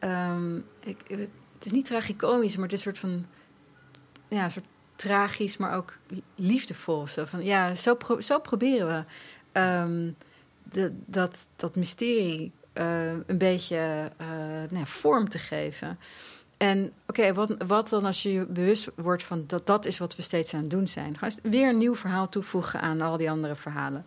Um, 0.00 0.64
ik, 0.84 0.98
het 1.52 1.64
is 1.64 1.72
niet 1.72 1.86
tragicomisch, 1.86 2.56
maar 2.56 2.68
het 2.68 2.72
is 2.72 2.84
een 2.84 2.92
soort 2.92 3.10
van. 3.10 3.26
Ja, 4.28 4.44
een 4.44 4.50
soort 4.50 4.66
tragisch, 4.96 5.56
maar 5.56 5.74
ook 5.74 5.98
liefdevol. 6.34 7.06
Zo 7.06 7.24
van, 7.24 7.44
ja, 7.44 7.74
zo, 7.74 7.96
zo 8.18 8.38
proberen 8.38 8.86
we 8.86 9.60
um, 9.60 10.16
de, 10.62 10.92
dat, 11.06 11.46
dat 11.56 11.76
mysterie 11.76 12.52
uh, 12.74 13.10
een 13.26 13.38
beetje 13.38 14.10
uh, 14.20 14.26
nou, 14.70 14.86
vorm 14.86 15.28
te 15.28 15.38
geven. 15.38 15.98
En 16.56 16.92
oké, 17.06 17.34
wat, 17.34 17.56
wat 17.66 17.88
dan 17.88 18.04
als 18.04 18.22
je 18.22 18.32
je 18.32 18.46
bewust 18.46 18.88
wordt 18.94 19.22
van 19.22 19.44
dat 19.46 19.66
dat 19.66 19.84
is 19.86 19.98
wat 19.98 20.16
we 20.16 20.22
steeds 20.22 20.54
aan 20.54 20.60
het 20.60 20.70
doen 20.70 20.88
zijn? 20.88 21.16
Weer 21.42 21.68
een 21.68 21.78
nieuw 21.78 21.94
verhaal 21.94 22.28
toevoegen 22.28 22.80
aan 22.80 23.00
al 23.00 23.16
die 23.16 23.30
andere 23.30 23.56
verhalen. 23.56 24.06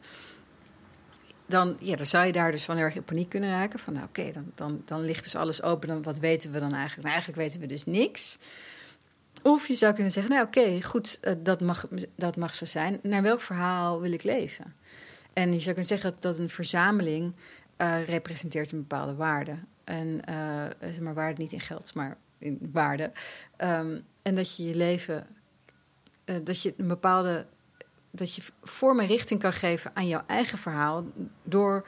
Dan, 1.45 1.77
ja, 1.79 1.95
dan 1.95 2.05
zou 2.05 2.25
je 2.25 2.31
daar 2.31 2.51
dus 2.51 2.63
van 2.63 2.77
erg 2.77 2.95
in 2.95 3.03
paniek 3.03 3.29
kunnen 3.29 3.49
raken. 3.49 3.79
Van 3.79 3.93
nou, 3.93 4.05
oké, 4.05 4.31
dan, 4.31 4.51
dan, 4.55 4.81
dan 4.85 5.01
ligt 5.01 5.23
dus 5.23 5.35
alles 5.35 5.61
open. 5.61 5.87
Dan, 5.87 6.03
wat 6.03 6.19
weten 6.19 6.51
we 6.51 6.59
dan 6.59 6.73
eigenlijk? 6.73 7.01
Nou, 7.01 7.13
eigenlijk 7.13 7.41
weten 7.41 7.59
we 7.59 7.67
dus 7.67 7.85
niks. 7.85 8.37
Of 9.41 9.67
je 9.67 9.75
zou 9.75 9.93
kunnen 9.93 10.11
zeggen, 10.11 10.33
nou 10.33 10.45
oké, 10.45 10.81
goed, 10.81 11.19
uh, 11.21 11.33
dat, 11.37 11.61
mag, 11.61 11.87
dat 12.15 12.37
mag 12.37 12.55
zo 12.55 12.65
zijn. 12.65 12.99
Naar 13.03 13.21
welk 13.21 13.41
verhaal 13.41 14.01
wil 14.01 14.11
ik 14.11 14.23
leven? 14.23 14.75
En 15.33 15.53
je 15.53 15.59
zou 15.59 15.65
kunnen 15.65 15.85
zeggen 15.85 16.11
dat, 16.11 16.21
dat 16.21 16.37
een 16.37 16.49
verzameling 16.49 17.35
uh, 17.77 18.07
representeert 18.07 18.71
een 18.71 18.79
bepaalde 18.79 19.15
waarde. 19.15 19.55
En 19.83 20.21
uh, 20.29 20.65
zeg 20.79 20.99
maar 20.99 21.13
waarde 21.13 21.41
niet 21.41 21.51
in 21.51 21.59
geld, 21.59 21.93
maar 21.93 22.17
in 22.37 22.69
waarde. 22.71 23.11
Um, 23.57 24.05
en 24.21 24.35
dat 24.35 24.55
je 24.55 24.63
je 24.63 24.75
leven, 24.75 25.27
dat 26.43 26.61
je 26.61 26.73
een 26.77 26.87
bepaalde, 26.87 27.45
dat 28.11 28.35
je 28.35 28.41
vorm 28.61 28.99
en 28.99 29.07
richting 29.07 29.39
kan 29.39 29.53
geven 29.53 29.91
aan 29.93 30.07
jouw 30.07 30.23
eigen 30.27 30.57
verhaal 30.57 31.05
door 31.43 31.87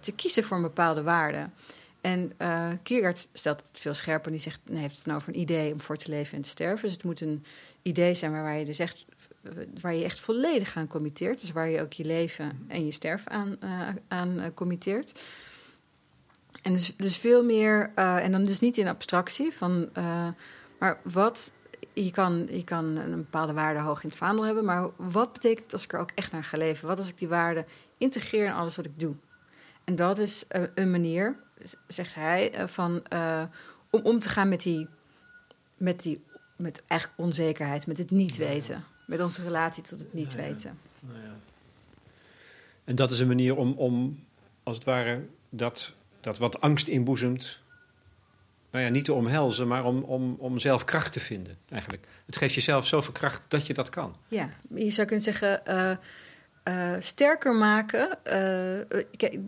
te 0.00 0.12
kiezen 0.16 0.44
voor 0.44 0.56
een 0.56 0.62
bepaalde 0.62 1.02
waarde. 1.02 1.46
En 2.04 2.32
uh, 2.38 2.68
Kierkegaard 2.82 3.28
stelt 3.32 3.62
het 3.68 3.78
veel 3.78 3.94
scherper. 3.94 4.30
Die 4.30 4.40
zegt, 4.40 4.60
nee, 4.64 4.80
heeft 4.80 4.96
het 4.96 5.06
nou 5.06 5.18
over 5.18 5.34
een 5.34 5.40
idee 5.40 5.72
om 5.72 5.80
voor 5.80 5.96
te 5.96 6.10
leven 6.10 6.36
en 6.36 6.42
te 6.42 6.48
sterven. 6.48 6.82
Dus 6.86 6.92
het 6.92 7.04
moet 7.04 7.20
een 7.20 7.44
idee 7.82 8.14
zijn 8.14 8.32
waar 8.32 8.58
je 8.58 8.64
dus 8.64 8.78
echt, 8.78 9.04
waar 9.80 9.94
je 9.94 10.04
echt 10.04 10.20
volledig 10.20 10.76
aan 10.76 10.86
committeert. 10.86 11.40
Dus 11.40 11.52
waar 11.52 11.68
je 11.68 11.80
ook 11.80 11.92
je 11.92 12.04
leven 12.04 12.64
en 12.68 12.84
je 12.84 12.92
sterven 12.92 13.30
aan, 13.30 13.56
uh, 13.64 13.88
aan 14.08 14.52
committeert. 14.54 15.20
En 16.62 16.72
dus, 16.72 16.96
dus 16.96 17.16
veel 17.16 17.44
meer, 17.44 17.92
en 17.94 18.32
dan 18.32 18.44
dus 18.44 18.60
niet 18.60 18.76
in 18.76 18.88
abstractie, 18.88 19.52
van, 19.52 19.88
maar 20.78 21.00
wat, 21.02 21.52
je 21.92 22.10
kan, 22.10 22.48
je 22.50 22.64
kan 22.64 22.84
een 22.84 23.16
bepaalde 23.16 23.52
waarde 23.52 23.80
hoog 23.80 24.02
in 24.02 24.08
het 24.08 24.18
vaandel 24.18 24.44
hebben, 24.44 24.64
maar 24.64 24.90
wat 24.96 25.32
betekent 25.32 25.72
als 25.72 25.84
ik 25.84 25.92
er 25.92 26.00
ook 26.00 26.10
echt 26.14 26.32
naar 26.32 26.44
ga 26.44 26.56
leven? 26.56 26.88
Wat 26.88 26.98
als 26.98 27.08
ik 27.08 27.18
die 27.18 27.28
waarde 27.28 27.64
integreer 27.98 28.46
in 28.46 28.52
alles 28.52 28.76
wat 28.76 28.84
ik 28.84 29.00
doe? 29.00 29.14
En 29.84 29.96
dat 29.96 30.18
is 30.18 30.44
een 30.74 30.90
manier 30.90 31.42
zegt 31.86 32.14
hij, 32.14 32.52
eh, 32.52 32.66
van, 32.66 33.02
uh, 33.12 33.42
om 33.90 34.00
om 34.02 34.20
te 34.20 34.28
gaan 34.28 34.48
met 34.48 34.62
die, 34.62 34.88
met 35.76 36.02
die 36.02 36.22
met 36.56 36.82
eigenlijk 36.86 37.20
onzekerheid, 37.20 37.86
met 37.86 37.98
het 37.98 38.10
niet 38.10 38.36
weten. 38.36 38.84
Met 39.06 39.20
onze 39.20 39.42
relatie 39.42 39.82
tot 39.82 39.98
het 39.98 40.12
niet 40.12 40.34
weten. 40.34 40.78
Nou 41.00 41.18
ja. 41.18 41.36
En 42.84 42.94
dat 42.94 43.10
is 43.10 43.20
een 43.20 43.26
manier 43.26 43.56
om, 43.56 43.72
om 43.72 44.24
als 44.62 44.76
het 44.76 44.84
ware, 44.84 45.26
dat, 45.50 45.92
dat 46.20 46.38
wat 46.38 46.60
angst 46.60 46.88
inboezemt, 46.88 47.60
nou 48.70 48.84
ja, 48.84 48.90
niet 48.90 49.04
te 49.04 49.12
omhelzen, 49.12 49.68
maar 49.68 49.84
om, 49.84 50.02
om, 50.02 50.36
om 50.38 50.58
zelf 50.58 50.84
kracht 50.84 51.12
te 51.12 51.20
vinden, 51.20 51.58
eigenlijk. 51.68 52.08
Het 52.26 52.36
geeft 52.36 52.54
jezelf 52.54 52.86
zoveel 52.86 53.12
kracht 53.12 53.44
dat 53.48 53.66
je 53.66 53.74
dat 53.74 53.88
kan. 53.88 54.16
Ja, 54.28 54.48
je 54.74 54.90
zou 54.90 55.06
kunnen 55.06 55.24
zeggen, 55.24 55.62
uh, 55.68 55.96
sterker 56.98 57.54
maken. 57.54 58.18
kijk, 59.16 59.38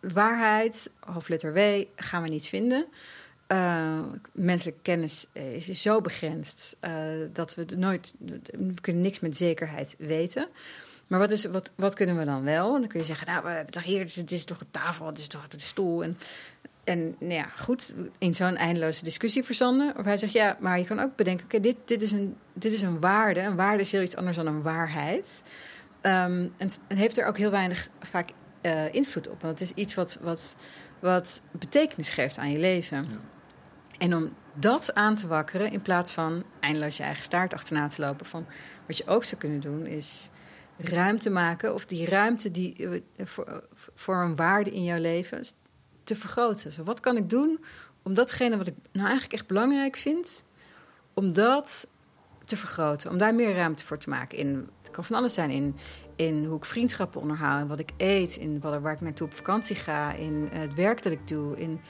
waarheid, 0.00 0.90
hoofdletter 1.00 1.52
W, 1.52 1.84
gaan 1.96 2.22
we 2.22 2.28
niet 2.28 2.48
vinden. 2.48 2.86
Uh, 3.48 3.98
menselijke 4.32 4.80
kennis 4.82 5.26
is 5.32 5.82
zo 5.82 6.00
begrensd 6.00 6.76
dat 7.32 7.54
we 7.54 7.66
nooit, 7.76 8.14
we 8.50 8.80
kunnen 8.80 9.02
niks 9.02 9.20
met 9.20 9.36
zekerheid 9.36 9.94
weten. 9.98 10.48
Maar 11.12 11.20
wat, 11.20 11.30
is, 11.30 11.44
wat, 11.44 11.72
wat 11.74 11.94
kunnen 11.94 12.18
we 12.18 12.24
dan 12.24 12.44
wel? 12.44 12.72
Dan 12.72 12.86
kun 12.86 13.00
je 13.00 13.06
zeggen, 13.06 13.26
nou, 13.26 13.44
we 13.44 13.50
hebben 13.50 13.72
toch 13.72 13.82
hier, 13.82 14.12
dit 14.14 14.32
is 14.32 14.44
toch 14.44 14.60
een 14.60 14.70
tafel, 14.70 15.06
dit 15.06 15.18
is 15.18 15.26
toch 15.26 15.48
de 15.48 15.60
stoel. 15.60 16.02
En, 16.02 16.18
en 16.84 17.14
nou 17.18 17.32
ja, 17.32 17.52
goed, 17.58 17.94
in 18.18 18.34
zo'n 18.34 18.56
eindeloze 18.56 19.04
discussie 19.04 19.44
verzanden. 19.44 19.94
Of 19.98 20.04
hij 20.04 20.16
zegt, 20.16 20.32
ja, 20.32 20.56
maar 20.60 20.78
je 20.78 20.84
kan 20.84 21.00
ook 21.00 21.16
bedenken, 21.16 21.44
oké, 21.44 21.60
dit, 21.60 21.76
dit, 21.84 22.02
is 22.02 22.12
een, 22.12 22.36
dit 22.52 22.72
is 22.72 22.82
een 22.82 23.00
waarde. 23.00 23.40
Een 23.40 23.56
waarde 23.56 23.82
is 23.82 23.92
heel 23.92 24.02
iets 24.02 24.16
anders 24.16 24.36
dan 24.36 24.46
een 24.46 24.62
waarheid. 24.62 25.42
Um, 26.02 26.52
en, 26.56 26.70
en 26.88 26.96
heeft 26.96 27.18
er 27.18 27.26
ook 27.26 27.38
heel 27.38 27.50
weinig 27.50 27.88
vaak 28.00 28.30
uh, 28.62 28.94
invloed 28.94 29.28
op. 29.28 29.42
Want 29.42 29.58
het 29.58 29.70
is 29.70 29.82
iets 29.82 29.94
wat, 29.94 30.18
wat, 30.20 30.56
wat 31.00 31.42
betekenis 31.50 32.10
geeft 32.10 32.38
aan 32.38 32.50
je 32.50 32.58
leven. 32.58 33.06
Ja. 33.10 33.18
En 33.98 34.14
om 34.14 34.32
dat 34.54 34.94
aan 34.94 35.14
te 35.14 35.26
wakkeren, 35.26 35.72
in 35.72 35.82
plaats 35.82 36.12
van 36.12 36.44
eindeloos 36.60 36.96
je 36.96 37.02
eigen 37.02 37.24
staart 37.24 37.54
achterna 37.54 37.88
te 37.88 38.02
lopen. 38.02 38.26
Van, 38.26 38.46
wat 38.86 38.96
je 38.96 39.06
ook 39.06 39.24
zou 39.24 39.40
kunnen 39.40 39.60
doen, 39.60 39.86
is 39.86 40.28
ruimte 40.76 41.30
maken. 41.30 41.74
Of 41.74 41.86
die 41.86 42.06
ruimte 42.06 42.50
die, 42.50 42.78
uh, 42.78 43.00
voor, 43.18 43.64
voor 43.94 44.22
een 44.22 44.36
waarde 44.36 44.70
in 44.70 44.84
jouw 44.84 45.00
leven 45.00 45.44
te 46.04 46.14
vergroten. 46.14 46.72
Zo, 46.72 46.82
wat 46.82 47.00
kan 47.00 47.16
ik 47.16 47.30
doen 47.30 47.64
om 48.02 48.14
datgene 48.14 48.56
wat 48.56 48.66
ik 48.66 48.74
nou 48.92 49.06
eigenlijk 49.06 49.32
echt 49.32 49.46
belangrijk 49.46 49.96
vind, 49.96 50.44
om 51.14 51.32
dat 51.32 51.88
te 52.44 52.56
vergroten. 52.56 53.10
Om 53.10 53.18
daar 53.18 53.34
meer 53.34 53.54
ruimte 53.54 53.84
voor 53.84 53.98
te 53.98 54.08
maken. 54.08 54.38
In, 54.38 54.68
kan 54.92 55.04
van 55.04 55.16
alles 55.16 55.34
zijn. 55.34 55.50
In, 55.50 55.76
in 56.16 56.44
hoe 56.44 56.56
ik 56.56 56.64
vriendschappen 56.64 57.20
onderhoud, 57.20 57.60
in 57.60 57.68
wat 57.68 57.78
ik 57.78 57.90
eet, 57.96 58.36
in 58.36 58.60
wat, 58.60 58.80
waar 58.80 58.92
ik 58.92 59.00
naartoe 59.00 59.26
op 59.26 59.34
vakantie 59.34 59.76
ga, 59.76 60.12
in 60.12 60.48
het 60.52 60.74
werk 60.74 61.02
dat 61.02 61.12
ik 61.12 61.28
doe. 61.28 61.56
In, 61.56 61.80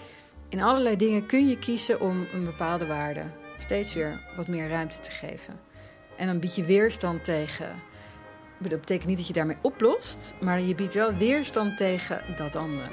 in 0.48 0.62
allerlei 0.62 0.96
dingen 0.96 1.26
kun 1.26 1.48
je 1.48 1.58
kiezen 1.58 2.00
om 2.00 2.26
een 2.32 2.44
bepaalde 2.44 2.86
waarde 2.86 3.24
steeds 3.56 3.94
weer 3.94 4.20
wat 4.36 4.48
meer 4.48 4.68
ruimte 4.68 4.98
te 4.98 5.10
geven. 5.10 5.60
En 6.16 6.26
dan 6.26 6.38
bied 6.38 6.54
je 6.54 6.64
weerstand 6.64 7.24
tegen 7.24 7.82
Dat 8.58 8.80
betekent 8.80 9.08
niet 9.08 9.16
dat 9.16 9.26
je 9.26 9.32
daarmee 9.32 9.56
oplost, 9.62 10.34
maar 10.40 10.60
je 10.60 10.74
biedt 10.74 10.94
wel 10.94 11.14
weerstand 11.14 11.76
tegen 11.76 12.20
dat 12.36 12.56
andere. 12.56 12.88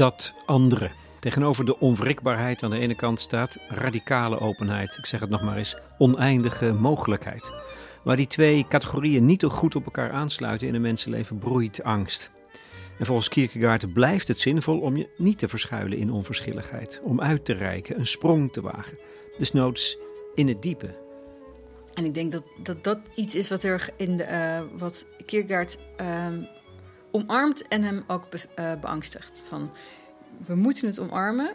Dat 0.00 0.34
andere. 0.46 0.90
Tegenover 1.18 1.64
de 1.64 1.78
onwrikbaarheid 1.78 2.62
aan 2.62 2.70
de 2.70 2.78
ene 2.78 2.94
kant 2.94 3.20
staat 3.20 3.58
radicale 3.68 4.40
openheid. 4.40 4.96
Ik 4.98 5.06
zeg 5.06 5.20
het 5.20 5.30
nog 5.30 5.42
maar 5.42 5.56
eens, 5.56 5.76
oneindige 5.98 6.72
mogelijkheid. 6.72 7.52
Waar 8.02 8.16
die 8.16 8.26
twee 8.26 8.66
categorieën 8.68 9.24
niet 9.24 9.44
goed 9.44 9.74
op 9.74 9.84
elkaar 9.84 10.10
aansluiten 10.10 10.68
in 10.68 10.74
een 10.74 10.80
mensenleven 10.80 11.38
broeit 11.38 11.82
angst. 11.82 12.30
En 12.98 13.06
volgens 13.06 13.28
Kierkegaard 13.28 13.92
blijft 13.92 14.28
het 14.28 14.38
zinvol 14.38 14.78
om 14.78 14.96
je 14.96 15.08
niet 15.16 15.38
te 15.38 15.48
verschuilen 15.48 15.98
in 15.98 16.12
onverschilligheid. 16.12 17.00
Om 17.02 17.20
uit 17.20 17.44
te 17.44 17.52
reiken, 17.52 17.98
een 17.98 18.06
sprong 18.06 18.52
te 18.52 18.60
wagen. 18.60 18.98
Desnoods 19.38 19.98
in 20.34 20.48
het 20.48 20.62
diepe. 20.62 20.94
En 21.94 22.04
ik 22.04 22.14
denk 22.14 22.32
dat 22.32 22.42
dat, 22.62 22.84
dat 22.84 22.98
iets 23.14 23.34
is 23.34 23.48
wat, 23.48 23.62
er 23.62 23.88
in 23.96 24.16
de, 24.16 24.24
uh, 24.24 24.78
wat 24.78 25.06
Kierkegaard 25.26 25.78
uh, 26.00 26.26
omarmt 27.10 27.68
en 27.68 27.82
hem 27.82 28.02
ook 28.06 28.30
be, 28.30 28.40
uh, 28.58 28.72
beangstigt. 28.80 29.44
Van, 29.46 29.70
we 30.46 30.54
moeten 30.54 30.86
het 30.86 30.98
omarmen, 30.98 31.54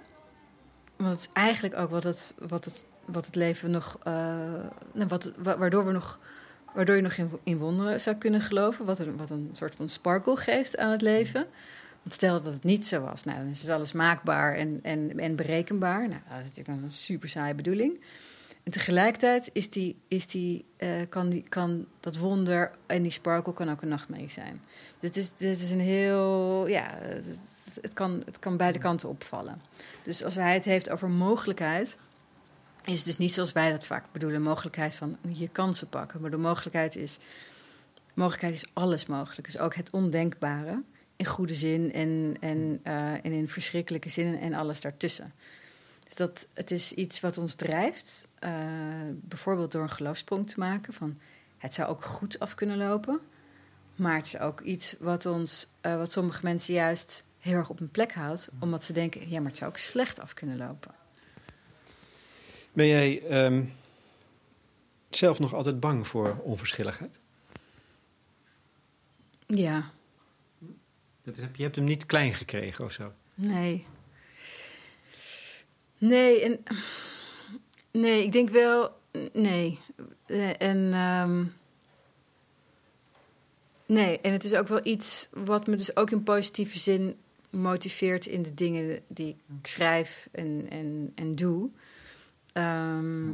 want 0.95 1.11
het 1.11 1.19
is 1.19 1.29
eigenlijk 1.33 1.75
ook 1.75 1.89
wat 1.89 2.03
het, 2.03 2.35
wat 2.47 2.65
het, 2.65 2.85
wat 3.05 3.25
het 3.25 3.35
leven 3.35 3.71
nog, 3.71 3.99
uh, 4.07 4.43
wat, 5.07 5.31
waardoor 5.57 5.85
we 5.85 5.91
nog, 5.91 6.19
waardoor 6.73 6.95
je 6.95 7.01
nog 7.01 7.13
in, 7.13 7.29
in 7.43 7.57
wonderen 7.57 8.01
zou 8.01 8.15
kunnen 8.15 8.41
geloven, 8.41 8.85
wat 8.85 8.99
een, 8.99 9.17
wat 9.17 9.29
een 9.29 9.49
soort 9.53 9.75
van 9.75 9.89
sparkle 9.89 10.35
geeft 10.35 10.77
aan 10.77 10.91
het 10.91 11.01
leven. 11.01 11.47
Want 12.01 12.17
stel 12.17 12.41
dat 12.41 12.53
het 12.53 12.63
niet 12.63 12.85
zo 12.85 13.01
was, 13.01 13.23
nou, 13.23 13.37
dan 13.37 13.47
is 13.47 13.69
alles 13.69 13.91
maakbaar 13.91 14.55
en, 14.55 14.79
en, 14.83 15.19
en 15.19 15.35
berekenbaar. 15.35 15.99
Nou, 15.99 16.21
dat 16.29 16.43
is 16.43 16.55
natuurlijk 16.55 16.83
een 16.83 16.91
super 16.91 17.29
saaie 17.29 17.55
bedoeling. 17.55 17.99
En 18.65 18.71
tegelijkertijd 18.71 19.49
is 19.53 19.69
die, 19.69 19.95
is 20.07 20.27
die, 20.27 20.65
uh, 20.77 20.89
kan, 21.09 21.29
die, 21.29 21.43
kan 21.49 21.85
dat 21.99 22.17
wonder 22.17 22.71
en 22.85 23.01
die 23.01 23.11
sparkle 23.11 23.53
kan 23.53 23.69
ook 23.69 23.81
een 23.81 23.87
nachtmerrie 23.87 24.29
zijn. 24.29 24.61
Dus 24.99 25.09
het 25.09 25.17
is, 25.17 25.29
het 25.29 25.59
is 25.59 25.71
een 25.71 25.79
heel. 25.79 26.67
Ja, 26.67 26.97
het, 27.81 27.93
kan, 27.93 28.21
het 28.25 28.39
kan 28.39 28.57
beide 28.57 28.79
kanten 28.79 29.09
opvallen. 29.09 29.61
Dus 30.03 30.23
als 30.23 30.35
hij 30.35 30.53
het 30.53 30.65
heeft 30.65 30.89
over 30.89 31.09
mogelijkheid. 31.09 31.97
Is 32.85 32.97
het 32.97 33.05
dus 33.05 33.17
niet 33.17 33.33
zoals 33.33 33.51
wij 33.51 33.71
dat 33.71 33.85
vaak 33.85 34.03
bedoelen: 34.11 34.41
mogelijkheid 34.41 34.95
van 34.95 35.17
je 35.21 35.47
kansen 35.47 35.87
pakken. 35.89 36.21
Maar 36.21 36.31
de 36.31 36.37
mogelijkheid 36.37 36.95
is. 36.95 37.17
Mogelijkheid 38.13 38.53
is 38.53 38.65
alles 38.73 39.05
mogelijk. 39.05 39.45
Dus 39.45 39.57
ook 39.57 39.75
het 39.75 39.89
ondenkbare. 39.89 40.81
In 41.15 41.25
goede 41.25 41.53
zin 41.55 41.93
en, 41.93 42.37
en, 42.39 42.79
uh, 42.83 43.11
en 43.11 43.31
in 43.31 43.47
verschrikkelijke 43.47 44.09
zin 44.09 44.39
en 44.39 44.53
alles 44.53 44.81
daartussen. 44.81 45.33
Dus 46.05 46.15
dat, 46.15 46.47
het 46.53 46.71
is 46.71 46.91
iets 46.91 47.19
wat 47.19 47.37
ons 47.37 47.55
drijft. 47.55 48.27
Uh, 48.39 48.51
bijvoorbeeld 49.11 49.71
door 49.71 49.81
een 49.81 49.89
geloofsprong 49.89 50.49
te 50.49 50.59
maken. 50.59 50.93
Van 50.93 51.19
het 51.57 51.73
zou 51.73 51.89
ook 51.89 52.03
goed 52.03 52.39
af 52.39 52.55
kunnen 52.55 52.77
lopen. 52.77 53.19
Maar 53.95 54.15
het 54.15 54.25
is 54.25 54.37
ook 54.37 54.61
iets 54.61 54.95
wat, 54.99 55.25
ons, 55.25 55.67
uh, 55.81 55.97
wat 55.97 56.11
sommige 56.11 56.39
mensen 56.43 56.73
juist 56.73 57.23
heel 57.39 57.53
erg 57.53 57.69
op 57.69 57.79
een 57.79 57.91
plek 57.91 58.13
houdt. 58.13 58.49
Omdat 58.59 58.83
ze 58.83 58.93
denken, 58.93 59.29
ja, 59.29 59.39
maar 59.39 59.49
het 59.49 59.57
zou 59.57 59.69
ook 59.69 59.77
slecht 59.77 60.19
af 60.19 60.33
kunnen 60.33 60.57
lopen. 60.57 60.93
Ben 62.73 62.87
jij 62.87 63.45
um, 63.45 63.73
zelf 65.09 65.39
nog 65.39 65.53
altijd 65.53 65.79
bang 65.79 66.07
voor 66.07 66.37
onverschilligheid? 66.43 67.19
Ja. 69.47 69.91
Dat 71.23 71.37
is, 71.37 71.43
je 71.53 71.63
hebt 71.63 71.75
hem 71.75 71.85
niet 71.85 72.05
klein 72.05 72.33
gekregen 72.33 72.85
of 72.85 72.91
zo? 72.91 73.13
Nee. 73.33 73.85
Nee, 76.07 76.41
en, 76.41 76.63
nee, 77.91 78.23
ik 78.23 78.31
denk 78.31 78.49
wel. 78.49 78.97
Nee. 79.33 79.79
En. 80.57 80.93
Um, 80.93 81.53
nee, 83.85 84.19
en 84.21 84.31
het 84.31 84.43
is 84.43 84.53
ook 84.53 84.67
wel 84.67 84.79
iets 84.83 85.27
wat 85.31 85.67
me 85.67 85.75
dus 85.75 85.95
ook 85.95 86.11
in 86.11 86.23
positieve 86.23 86.79
zin 86.79 87.15
motiveert 87.49 88.25
in 88.25 88.43
de 88.43 88.53
dingen 88.53 88.99
die 89.07 89.37
ik 89.61 89.67
schrijf 89.67 90.29
en, 90.31 90.65
en, 90.69 91.11
en 91.15 91.35
doe. 91.35 91.69
Um? 92.53 93.33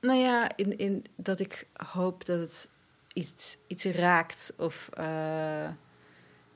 Nou 0.00 0.18
ja, 0.18 0.56
in, 0.56 0.78
in, 0.78 1.04
dat 1.16 1.40
ik 1.40 1.66
hoop 1.72 2.24
dat 2.24 2.38
het 2.38 2.68
iets, 3.12 3.56
iets 3.66 3.84
raakt. 3.84 4.52
Of 4.56 4.88
uh, 4.98 5.68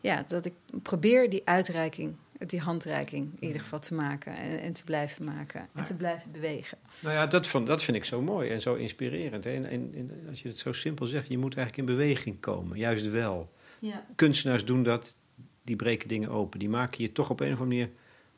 ja, 0.01 0.25
dat 0.27 0.45
ik 0.45 0.55
probeer 0.83 1.31
die 1.31 1.43
uitreiking 1.45 2.17
die 2.39 2.61
handreiking 2.61 3.33
in 3.39 3.47
ieder 3.47 3.61
geval 3.61 3.79
te 3.79 3.95
maken 3.95 4.37
en, 4.37 4.61
en 4.61 4.73
te 4.73 4.85
blijven 4.85 5.25
maken 5.25 5.69
en 5.75 5.85
te 5.85 5.95
blijven 5.95 6.33
bewegen. 6.33 6.79
Nou 7.01 7.15
ja, 7.15 7.27
dat, 7.27 7.47
van, 7.47 7.65
dat 7.65 7.83
vind 7.83 7.97
ik 7.97 8.05
zo 8.05 8.23
mooi 8.23 8.51
en 8.51 8.61
zo 8.61 8.75
inspirerend. 8.75 9.47
En, 9.47 9.67
en, 9.67 9.93
en, 9.95 10.27
als 10.29 10.43
je 10.43 10.49
het 10.49 10.59
zo 10.59 10.73
simpel 10.73 11.07
zegt, 11.07 11.29
je 11.29 11.39
moet 11.39 11.57
eigenlijk 11.57 11.89
in 11.89 11.97
beweging 11.97 12.41
komen, 12.41 12.79
juist 12.79 13.11
wel. 13.11 13.53
Ja. 13.79 14.07
Kunstenaars 14.15 14.65
doen 14.65 14.83
dat, 14.83 15.17
die 15.63 15.77
breken 15.77 16.09
dingen 16.09 16.31
open. 16.31 16.59
Die 16.59 16.69
maken 16.69 17.03
je 17.03 17.13
toch 17.13 17.31
op 17.31 17.41
een 17.41 17.53
of 17.53 17.61
andere 17.61 17.79
manier 17.79 17.91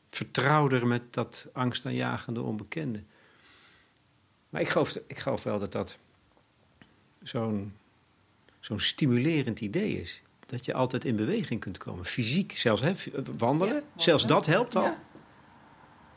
vertrouwder 0.09 0.87
met 0.87 1.13
dat 1.13 1.47
angstaanjagende 1.53 2.41
onbekende. 2.41 3.03
Maar 4.49 4.61
ik 4.61 4.69
geloof, 4.69 4.99
ik 5.07 5.17
geloof 5.17 5.43
wel 5.43 5.59
dat 5.59 5.71
dat 5.71 5.97
zo'n 7.23 7.73
zo'n 8.59 8.79
stimulerend 8.79 9.59
idee 9.59 9.99
is 9.99 10.21
dat 10.47 10.65
je 10.65 10.73
altijd 10.73 11.05
in 11.05 11.15
beweging 11.15 11.59
kunt 11.59 11.77
komen. 11.77 12.05
Fysiek, 12.05 12.57
zelfs 12.57 12.81
hè, 12.81 12.93
wandelen. 13.37 13.83
Zelfs 13.95 14.25
dat 14.25 14.45
helpt 14.45 14.75
al. 14.75 14.83
Ja, 14.83 14.97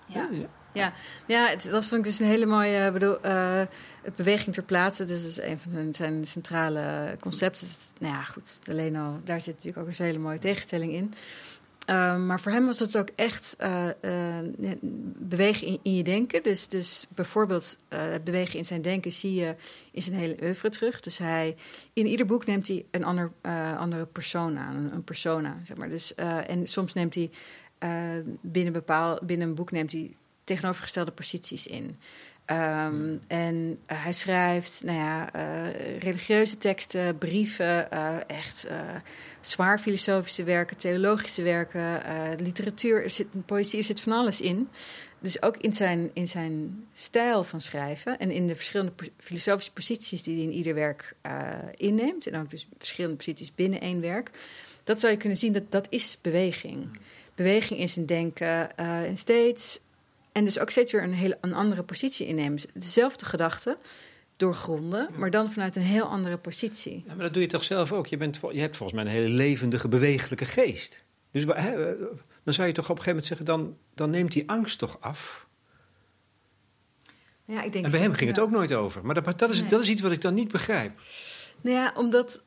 ja. 0.06 0.28
ja. 0.30 0.48
ja. 0.72 0.92
ja 1.26 1.46
het, 1.46 1.68
dat 1.70 1.86
vond 1.86 2.00
ik 2.00 2.06
dus 2.06 2.20
een 2.20 2.26
hele 2.26 2.46
mooie... 2.46 2.86
Uh, 2.86 2.92
bedoel, 2.92 3.26
uh, 3.26 3.62
het 4.02 4.14
beweging 4.16 4.54
ter 4.54 4.62
plaatse, 4.62 5.04
dus 5.04 5.20
dat 5.20 5.30
is 5.30 5.40
een 5.40 5.58
van 5.58 5.94
zijn 5.94 6.26
centrale 6.26 7.16
concepten. 7.20 7.68
Nou 7.98 8.14
ja, 8.14 8.22
goed, 8.22 8.60
alleen 8.70 8.96
al, 8.96 9.20
daar 9.24 9.40
zit 9.40 9.54
natuurlijk 9.54 9.88
ook 9.88 9.98
een 9.98 10.04
hele 10.04 10.18
mooie 10.18 10.38
tegenstelling 10.38 10.92
in. 10.92 11.12
Uh, 11.88 12.16
maar 12.16 12.40
voor 12.40 12.52
hem 12.52 12.66
was 12.66 12.78
het 12.78 12.96
ook 12.96 13.08
echt 13.16 13.56
uh, 13.60 13.86
uh, 14.02 14.38
bewegen 15.16 15.66
in, 15.66 15.78
in, 15.82 15.94
je 15.94 16.02
denken. 16.02 16.42
Dus, 16.42 16.68
dus 16.68 17.06
bijvoorbeeld 17.08 17.76
het 17.88 18.24
bewegen 18.24 18.58
in 18.58 18.64
zijn 18.64 18.82
denken 18.82 19.12
zie 19.12 19.34
je 19.34 19.56
in 19.92 20.02
zijn 20.02 20.16
hele 20.16 20.36
oeuvre 20.42 20.68
terug. 20.68 21.00
Dus 21.00 21.18
hij, 21.18 21.56
in 21.92 22.06
ieder 22.06 22.26
boek 22.26 22.46
neemt 22.46 22.68
hij 22.68 22.84
een 22.90 23.04
ander, 23.04 23.32
andere 23.78 24.06
persoon 24.06 24.58
aan, 24.58 24.76
een, 24.76 24.92
een, 24.92 25.04
persona. 25.04 25.56
Zeg 25.64 25.76
maar. 25.76 25.88
dus, 25.88 26.14
en 26.14 26.66
soms 26.66 26.92
neemt 26.92 27.14
hij 27.14 27.30
binnen, 28.40 28.72
bepaal, 28.72 29.18
binnen 29.22 29.48
een 29.48 29.54
boek 29.54 29.70
neemt 29.70 29.92
hij 29.92 30.16
tegenovergestelde 30.44 31.10
posities 31.10 31.66
in. 31.66 31.98
Um, 32.52 33.20
en 33.26 33.54
uh, 33.54 34.02
hij 34.04 34.12
schrijft 34.12 34.82
nou 34.84 34.98
ja, 34.98 35.34
uh, 35.36 35.98
religieuze 35.98 36.58
teksten, 36.58 37.18
brieven, 37.18 37.88
uh, 37.92 38.16
echt 38.26 38.68
zwaar 39.40 39.78
filosofische 39.78 40.44
werken, 40.44 40.76
theologische 40.76 41.42
werken, 41.42 42.02
literatuur, 42.38 43.02
er 43.02 43.10
zit, 43.10 43.26
poëzie, 43.46 43.78
er 43.78 43.84
zit 43.84 44.00
van 44.00 44.12
alles 44.12 44.40
in. 44.40 44.68
Dus 45.20 45.42
ook 45.42 45.56
in 45.56 45.72
zijn, 45.72 46.10
in 46.12 46.28
zijn 46.28 46.84
stijl 46.92 47.44
van 47.44 47.60
schrijven 47.60 48.18
en 48.18 48.30
in 48.30 48.46
de 48.46 48.54
verschillende 48.54 48.92
filosofische 49.18 49.72
posities 49.72 50.22
die 50.22 50.34
hij 50.34 50.44
in 50.44 50.52
ieder 50.52 50.74
werk 50.74 51.14
inneemt. 51.76 52.26
En 52.26 52.40
ook 52.40 52.50
dus 52.50 52.68
verschillende 52.78 53.16
posities 53.16 53.54
binnen 53.54 53.80
één 53.80 54.00
werk. 54.00 54.30
Dat 54.84 55.00
zou 55.00 55.12
je 55.12 55.18
kunnen 55.18 55.38
zien, 55.38 55.52
dat 55.52 55.70
dat 55.70 55.86
is 55.90 56.18
beweging. 56.20 56.98
Beweging 57.34 57.80
in 57.80 57.88
zijn 57.88 58.06
denken 58.06 58.76
en 58.76 59.16
steeds 59.16 59.80
en 60.40 60.46
dus 60.46 60.58
ook 60.58 60.70
steeds 60.70 60.92
weer 60.92 61.02
een, 61.02 61.12
hele, 61.12 61.38
een 61.40 61.54
andere 61.54 61.82
positie 61.82 62.26
innemen. 62.26 62.60
Dezelfde 62.74 63.24
gedachte 63.24 63.76
doorgronden, 64.36 65.08
maar 65.16 65.30
dan 65.30 65.52
vanuit 65.52 65.76
een 65.76 65.82
heel 65.82 66.04
andere 66.04 66.36
positie. 66.36 67.02
Ja, 67.06 67.14
maar 67.14 67.24
dat 67.24 67.32
doe 67.32 67.42
je 67.42 67.48
toch 67.48 67.64
zelf 67.64 67.92
ook? 67.92 68.06
Je, 68.06 68.16
bent, 68.16 68.40
je 68.52 68.60
hebt 68.60 68.76
volgens 68.76 68.98
mij 68.98 69.08
een 69.08 69.18
hele 69.18 69.34
levendige, 69.34 69.88
bewegelijke 69.88 70.44
geest. 70.44 71.04
Dus 71.30 71.44
hè, 71.44 71.96
dan 72.42 72.54
zou 72.54 72.68
je 72.68 72.74
toch 72.74 72.90
op 72.90 72.96
een 72.96 73.02
gegeven 73.02 73.06
moment 73.06 73.26
zeggen, 73.26 73.46
dan, 73.46 73.76
dan 73.94 74.10
neemt 74.10 74.32
die 74.32 74.50
angst 74.50 74.78
toch 74.78 75.00
af? 75.00 75.46
Ja, 77.44 77.62
ik 77.62 77.72
denk 77.72 77.84
en 77.84 77.90
bij 77.90 78.00
hem 78.00 78.14
ging 78.14 78.30
het 78.30 78.40
ook 78.40 78.50
nooit 78.50 78.72
over. 78.72 79.06
Maar 79.06 79.22
dat, 79.22 79.38
dat, 79.38 79.50
is, 79.50 79.68
dat 79.68 79.80
is 79.80 79.90
iets 79.90 80.02
wat 80.02 80.12
ik 80.12 80.20
dan 80.20 80.34
niet 80.34 80.52
begrijp. 80.52 81.00
Nou 81.60 81.76
ja, 81.76 81.92
omdat 81.96 82.44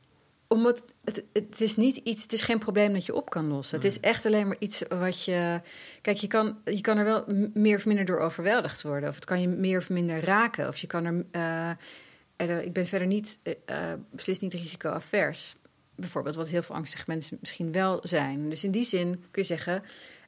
omdat 0.47 0.85
het, 1.03 1.23
het 1.33 1.61
is 1.61 1.75
niet 1.75 1.97
iets, 1.97 2.21
het 2.21 2.33
is 2.33 2.41
geen 2.41 2.59
probleem 2.59 2.93
dat 2.93 3.05
je 3.05 3.15
op 3.15 3.29
kan 3.29 3.47
lossen. 3.47 3.77
Het 3.77 3.85
is 3.85 3.99
echt 3.99 4.25
alleen 4.25 4.47
maar 4.47 4.59
iets 4.59 4.83
wat 4.87 5.23
je. 5.23 5.61
Kijk, 6.01 6.17
je 6.17 6.27
kan, 6.27 6.57
je 6.65 6.81
kan 6.81 6.97
er 6.97 7.05
wel 7.05 7.25
meer 7.53 7.75
of 7.75 7.85
minder 7.85 8.05
door 8.05 8.19
overweldigd 8.19 8.81
worden. 8.81 9.09
Of 9.09 9.15
het 9.15 9.25
kan 9.25 9.41
je 9.41 9.47
meer 9.47 9.77
of 9.77 9.89
minder 9.89 10.23
raken. 10.23 10.67
Of 10.67 10.77
je 10.77 10.87
kan 10.87 11.05
er. 11.05 11.25
Uh, 11.31 12.63
ik 12.63 12.73
ben 12.73 12.87
verder 12.87 13.07
niet, 13.07 13.39
uh, 13.43 13.93
beslist 14.11 14.41
niet 14.41 14.53
risicoavers. 14.53 15.55
Bijvoorbeeld, 15.95 16.35
wat 16.35 16.47
heel 16.47 16.61
veel 16.61 16.75
angstige 16.75 17.03
mensen 17.07 17.37
misschien 17.39 17.71
wel 17.71 17.99
zijn. 18.01 18.49
Dus 18.49 18.63
in 18.63 18.71
die 18.71 18.83
zin 18.83 19.23
kun 19.31 19.41
je 19.41 19.47
zeggen. 19.47 19.83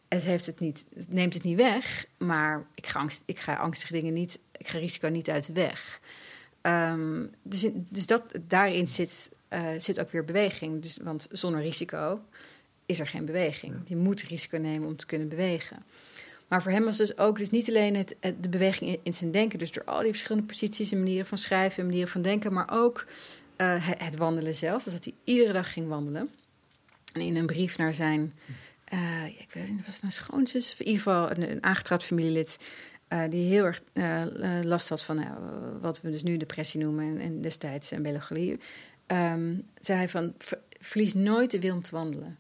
het, 0.07 0.23
heeft 0.23 0.45
het, 0.45 0.59
niet, 0.59 0.85
het 0.95 1.13
neemt 1.13 1.33
het 1.33 1.43
niet 1.43 1.57
weg, 1.57 2.05
maar 2.17 2.63
ik 2.75 2.87
ga, 2.87 2.99
angst, 2.99 3.23
ik 3.25 3.39
ga 3.39 3.55
angstige 3.55 3.93
dingen 3.93 4.13
niet, 4.13 4.39
ik 4.57 4.67
ga 4.67 4.77
risico 4.77 5.07
niet 5.07 5.29
uit 5.29 5.45
de 5.45 5.53
weg. 5.53 5.99
Ehm, 6.61 7.25
dus, 7.43 7.65
dus 7.73 8.05
dat, 8.05 8.23
daarin 8.41 8.87
zit, 8.87 9.29
uh, 9.55 9.67
zit 9.77 9.99
ook 9.99 10.11
weer 10.11 10.25
beweging. 10.25 10.81
Dus, 10.81 10.97
want 11.01 11.27
zonder 11.31 11.61
risico 11.61 12.21
is 12.85 12.99
er 12.99 13.07
geen 13.07 13.25
beweging. 13.25 13.75
Je 13.85 13.95
moet 13.95 14.21
risico 14.21 14.57
nemen 14.57 14.87
om 14.87 14.95
te 14.95 15.05
kunnen 15.05 15.29
bewegen. 15.29 15.77
Maar 16.47 16.61
voor 16.61 16.71
hem 16.71 16.83
was 16.83 16.97
dus 16.97 17.17
ook 17.17 17.37
dus 17.37 17.49
niet 17.49 17.69
alleen 17.69 17.95
het, 17.95 18.15
de 18.19 18.49
beweging 18.49 18.99
in, 19.03 19.13
zijn 19.13 19.31
denken, 19.31 19.59
dus 19.59 19.71
door 19.71 19.83
al 19.83 20.01
die 20.01 20.09
verschillende 20.09 20.47
posities 20.47 20.91
en 20.91 20.99
manieren 20.99 21.25
van 21.25 21.37
schrijven 21.37 21.79
en 21.79 21.85
manieren 21.85 22.09
van 22.09 22.21
denken, 22.21 22.53
maar 22.53 22.69
ook 22.71 23.05
uh, 23.57 23.75
het, 23.77 24.15
wandelen 24.15 24.55
zelf. 24.55 24.83
Dus 24.83 24.93
dat 24.93 25.03
hij 25.03 25.13
iedere 25.23 25.53
dag 25.53 25.73
ging 25.73 25.87
wandelen. 25.87 26.29
En 27.13 27.21
in 27.21 27.35
een 27.35 27.45
brief 27.45 27.77
naar 27.77 27.93
zijn, 27.93 28.33
uh, 28.93 29.25
ik 29.25 29.49
weet 29.53 29.69
niet, 29.69 29.85
was 29.85 29.93
het 29.93 30.01
nou 30.01 30.13
schoonzus, 30.13 30.75
in 30.77 30.85
ieder 30.85 31.01
geval 31.01 31.31
een, 31.31 31.65
een 31.65 32.01
familielid, 32.01 32.57
uh, 33.09 33.23
die 33.29 33.47
heel 33.47 33.65
erg 33.65 33.81
last 34.63 34.89
had 34.89 35.03
van 35.03 35.27
wat 35.81 36.01
we 36.01 36.11
dus 36.11 36.23
nu 36.23 36.37
depressie 36.37 36.81
noemen 36.81 37.05
en, 37.05 37.19
en 37.19 37.41
destijds 37.41 37.91
en 37.91 38.01
melancholie. 38.01 38.59
Um, 39.07 39.67
zei 39.79 39.97
hij 39.97 40.09
van, 40.09 40.33
verlies 40.79 41.13
nooit 41.13 41.51
de 41.51 41.59
wil 41.59 41.73
om 41.73 41.81
te 41.81 41.91
wandelen. 41.91 42.37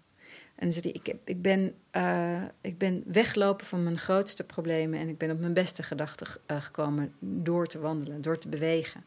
En 0.55 0.71
dan 0.71 0.71
zei 0.71 0.83
hij, 0.83 1.01
ik, 1.03 1.17
ik, 1.25 1.41
ben, 1.41 1.73
uh, 1.91 2.43
ik 2.61 2.77
ben 2.77 3.03
weggelopen 3.05 3.65
van 3.65 3.83
mijn 3.83 3.97
grootste 3.97 4.43
problemen 4.43 4.99
en 4.99 5.07
ik 5.07 5.17
ben 5.17 5.31
op 5.31 5.39
mijn 5.39 5.53
beste 5.53 5.83
gedachten 5.83 6.27
uh, 6.51 6.61
gekomen 6.61 7.13
door 7.19 7.67
te 7.67 7.79
wandelen, 7.79 8.21
door 8.21 8.37
te 8.37 8.47
bewegen. 8.47 9.03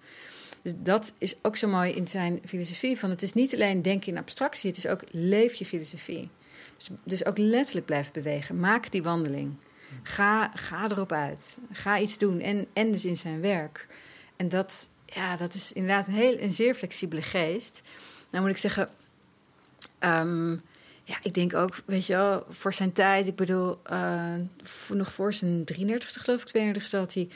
Dus 0.62 0.72
dat 0.76 1.14
is 1.18 1.34
ook 1.42 1.56
zo 1.56 1.68
mooi 1.68 1.92
in 1.92 2.06
zijn 2.06 2.40
filosofie. 2.44 2.98
Van 2.98 3.10
het 3.10 3.22
is 3.22 3.32
niet 3.32 3.54
alleen 3.54 3.82
denken 3.82 4.12
in 4.12 4.18
abstractie, 4.18 4.68
het 4.70 4.78
is 4.78 4.86
ook 4.86 5.02
leef 5.10 5.54
je 5.54 5.66
filosofie. 5.66 6.28
Dus, 6.76 6.88
dus 7.04 7.24
ook 7.24 7.38
letterlijk 7.38 7.86
blijven 7.86 8.12
bewegen. 8.12 8.60
Maak 8.60 8.90
die 8.90 9.02
wandeling. 9.02 9.54
Ga, 10.02 10.50
ga 10.54 10.90
erop 10.90 11.12
uit. 11.12 11.58
Ga 11.72 11.98
iets 11.98 12.18
doen. 12.18 12.40
En, 12.40 12.66
en 12.72 12.92
dus 12.92 13.04
in 13.04 13.16
zijn 13.16 13.40
werk. 13.40 13.86
En 14.36 14.48
dat, 14.48 14.88
ja, 15.14 15.36
dat 15.36 15.54
is 15.54 15.72
inderdaad 15.72 16.06
een, 16.06 16.14
heel, 16.14 16.40
een 16.40 16.52
zeer 16.52 16.74
flexibele 16.74 17.22
geest. 17.22 17.82
Nou 18.30 18.42
moet 18.42 18.52
ik 18.52 18.60
zeggen, 18.60 18.88
um, 20.00 20.62
ja, 21.04 21.16
ik 21.22 21.34
denk 21.34 21.54
ook, 21.54 21.82
weet 21.86 22.06
je 22.06 22.16
wel, 22.16 22.44
voor 22.48 22.74
zijn 22.74 22.92
tijd. 22.92 23.26
Ik 23.26 23.36
bedoel, 23.36 23.78
uh, 23.90 24.34
nog 24.88 25.12
voor 25.12 25.32
zijn 25.32 25.64
33ste, 25.74 26.20
geloof 26.20 26.42
ik, 26.42 26.76
32ste, 26.76 26.90
had 26.90 27.14
hij 27.14 27.28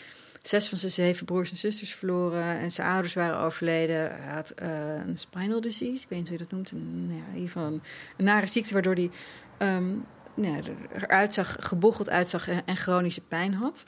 zes 0.43 0.68
van 0.68 0.79
zijn 0.79 0.93
zeven 0.93 1.27
broers 1.27 1.51
en 1.51 1.57
zusters 1.57 1.95
verloren. 1.95 2.59
En 2.59 2.70
zijn 2.70 2.89
ouders 2.89 3.14
waren 3.14 3.39
overleden. 3.39 4.23
Hij 4.23 4.35
had 4.35 4.53
uh, 4.62 4.95
een 5.07 5.16
spinal 5.16 5.61
disease, 5.61 6.03
ik 6.03 6.09
weet 6.09 6.18
niet 6.18 6.29
hoe 6.29 6.39
je 6.39 6.45
dat 6.45 6.53
noemt. 6.53 6.70
Een, 6.70 7.07
nou 7.07 7.18
ja, 7.18 7.27
in 7.27 7.35
ieder 7.35 7.51
geval 7.51 7.66
een, 7.66 7.83
nare 8.25 8.47
ziekte, 8.47 8.73
waardoor 8.73 8.95
hij 8.95 9.11
um, 9.59 10.05
ja, 10.35 10.59
eruit 10.97 11.35
zag, 11.35 11.57
gebocheld 11.61 12.11
uitzag 12.11 12.49
en 12.49 12.77
chronische 12.77 13.20
pijn 13.20 13.55
had. 13.55 13.85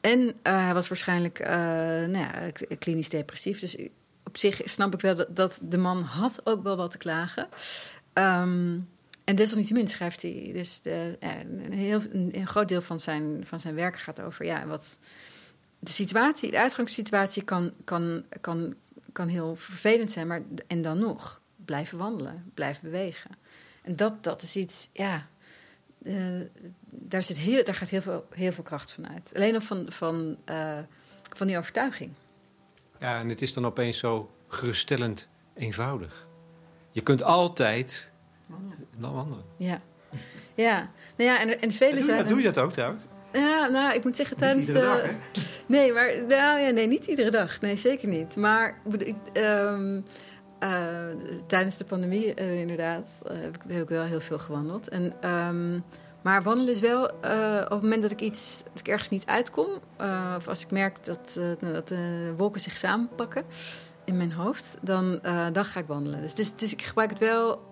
En 0.00 0.18
uh, 0.20 0.32
hij 0.42 0.74
was 0.74 0.88
waarschijnlijk 0.88 1.38
nou 1.38 2.18
ja, 2.18 2.50
klinisch 2.78 3.08
depressief. 3.08 3.60
Dus 3.60 3.76
op 4.24 4.36
zich 4.36 4.60
snap 4.64 4.94
ik 4.94 5.00
wel 5.00 5.14
dat, 5.14 5.36
dat, 5.36 5.58
de 5.62 5.78
man 5.78 6.02
had 6.02 6.40
ook 6.44 6.62
wel 6.62 6.76
wat 6.76 6.90
te 6.90 6.98
klagen. 6.98 7.48
Um, 8.14 8.88
en 9.28 9.36
desalniettemin 9.36 9.88
schrijft 9.88 10.22
hij 10.22 10.50
dus 10.52 10.80
de, 10.80 11.16
een, 11.20 11.72
heel, 11.72 12.00
een, 12.12 12.46
groot 12.46 12.68
deel 12.68 12.82
van 12.82 13.00
zijn, 13.00 13.46
van 13.46 13.60
zijn 13.60 13.74
werk 13.74 13.98
gaat 13.98 14.20
over 14.20 14.44
ja, 14.44 14.66
wat 14.66 14.98
de 15.78 15.90
situatie, 15.90 16.50
de 16.50 16.58
uitgangssituatie 16.58 17.42
kan, 17.42 17.72
kan, 17.84 18.24
kan, 18.40 18.74
kan 19.12 19.28
heel 19.28 19.56
vervelend 19.56 20.10
zijn, 20.10 20.26
maar 20.26 20.42
en 20.66 20.82
dan 20.82 20.98
nog 20.98 21.40
blijven 21.64 21.98
wandelen, 21.98 22.50
blijven 22.54 22.82
bewegen. 22.82 23.30
En 23.82 23.96
dat, 23.96 24.24
dat 24.24 24.42
is 24.42 24.56
iets, 24.56 24.88
ja, 24.92 25.28
uh, 26.08 26.40
daar, 26.90 27.22
zit 27.22 27.36
heel, 27.36 27.64
daar 27.64 27.74
gaat 27.74 27.88
heel 27.88 28.00
veel, 28.00 28.26
heel 28.34 28.52
veel 28.52 28.64
kracht 28.64 28.92
van 28.92 29.08
uit. 29.08 29.32
Alleen 29.34 29.54
al 29.54 29.60
van, 29.60 29.86
van, 29.92 30.36
uh, 30.50 30.78
van 31.36 31.46
die 31.46 31.58
overtuiging. 31.58 32.10
Ja, 33.00 33.20
en 33.20 33.28
het 33.28 33.42
is 33.42 33.52
dan 33.52 33.66
opeens 33.66 33.98
zo 33.98 34.30
geruststellend 34.48 35.28
eenvoudig. 35.54 36.26
Je 36.90 37.00
kunt 37.00 37.22
altijd 37.22 38.12
dan 38.96 39.14
wandelen. 39.14 39.44
Ja. 39.56 39.80
Ja, 40.54 40.90
nou 41.16 41.30
ja, 41.30 41.40
en, 41.40 41.60
en 41.60 41.72
vele 41.72 42.02
zijn... 42.02 42.26
Doe 42.26 42.38
je 42.38 42.44
dat 42.44 42.58
ook 42.58 42.72
trouwens? 42.72 43.02
Ja, 43.32 43.66
nou, 43.66 43.94
ik 43.94 44.04
moet 44.04 44.16
zeggen 44.16 44.36
tijdens 44.36 44.66
de... 44.66 44.72
Dag, 44.72 45.02
nee, 45.66 45.92
maar 45.92 46.14
nou, 46.28 46.60
ja, 46.60 46.70
nee, 46.70 46.86
niet 46.86 47.06
iedere 47.06 47.30
dag. 47.30 47.60
Nee, 47.60 47.76
zeker 47.76 48.08
niet. 48.08 48.36
Maar 48.36 48.80
ik, 48.98 49.16
um, 49.32 49.96
uh, 49.96 50.02
tijdens 51.46 51.76
de 51.76 51.84
pandemie 51.84 52.40
uh, 52.40 52.60
inderdaad 52.60 53.22
uh, 53.30 53.40
heb, 53.40 53.54
ik, 53.54 53.62
heb, 53.66 53.88
wel 53.88 54.02
heel 54.02 54.20
veel 54.20 54.38
gewandeld. 54.38 54.88
En, 54.88 55.30
um, 55.30 55.84
maar 56.22 56.42
wandelen 56.42 56.74
is 56.74 56.80
wel 56.80 57.04
op 57.64 57.70
het 57.70 57.82
moment 57.82 58.02
dat 58.02 58.10
ik 58.10 58.20
iets, 58.20 58.62
ik 58.74 58.88
ergens 58.88 59.08
niet 59.08 59.26
uitkom, 59.26 59.68
of 60.36 60.48
als 60.48 60.62
ik 60.62 60.70
merk 60.70 61.04
dat, 61.04 61.38
dat 61.58 61.88
de 61.88 62.32
wolken 62.36 62.60
zich 62.60 62.76
samenpakken, 62.76 63.44
in 64.04 64.16
mijn 64.16 64.32
hoofd, 64.32 64.76
dan, 64.80 65.20
dan 65.52 65.64
ga 65.64 65.80
ik 65.80 65.86
wandelen. 65.86 66.20
Dus, 66.20 66.54
dus, 66.54 66.72
ik 66.72 66.82
gebruik 66.82 67.10
het 67.10 67.18
wel 67.18 67.62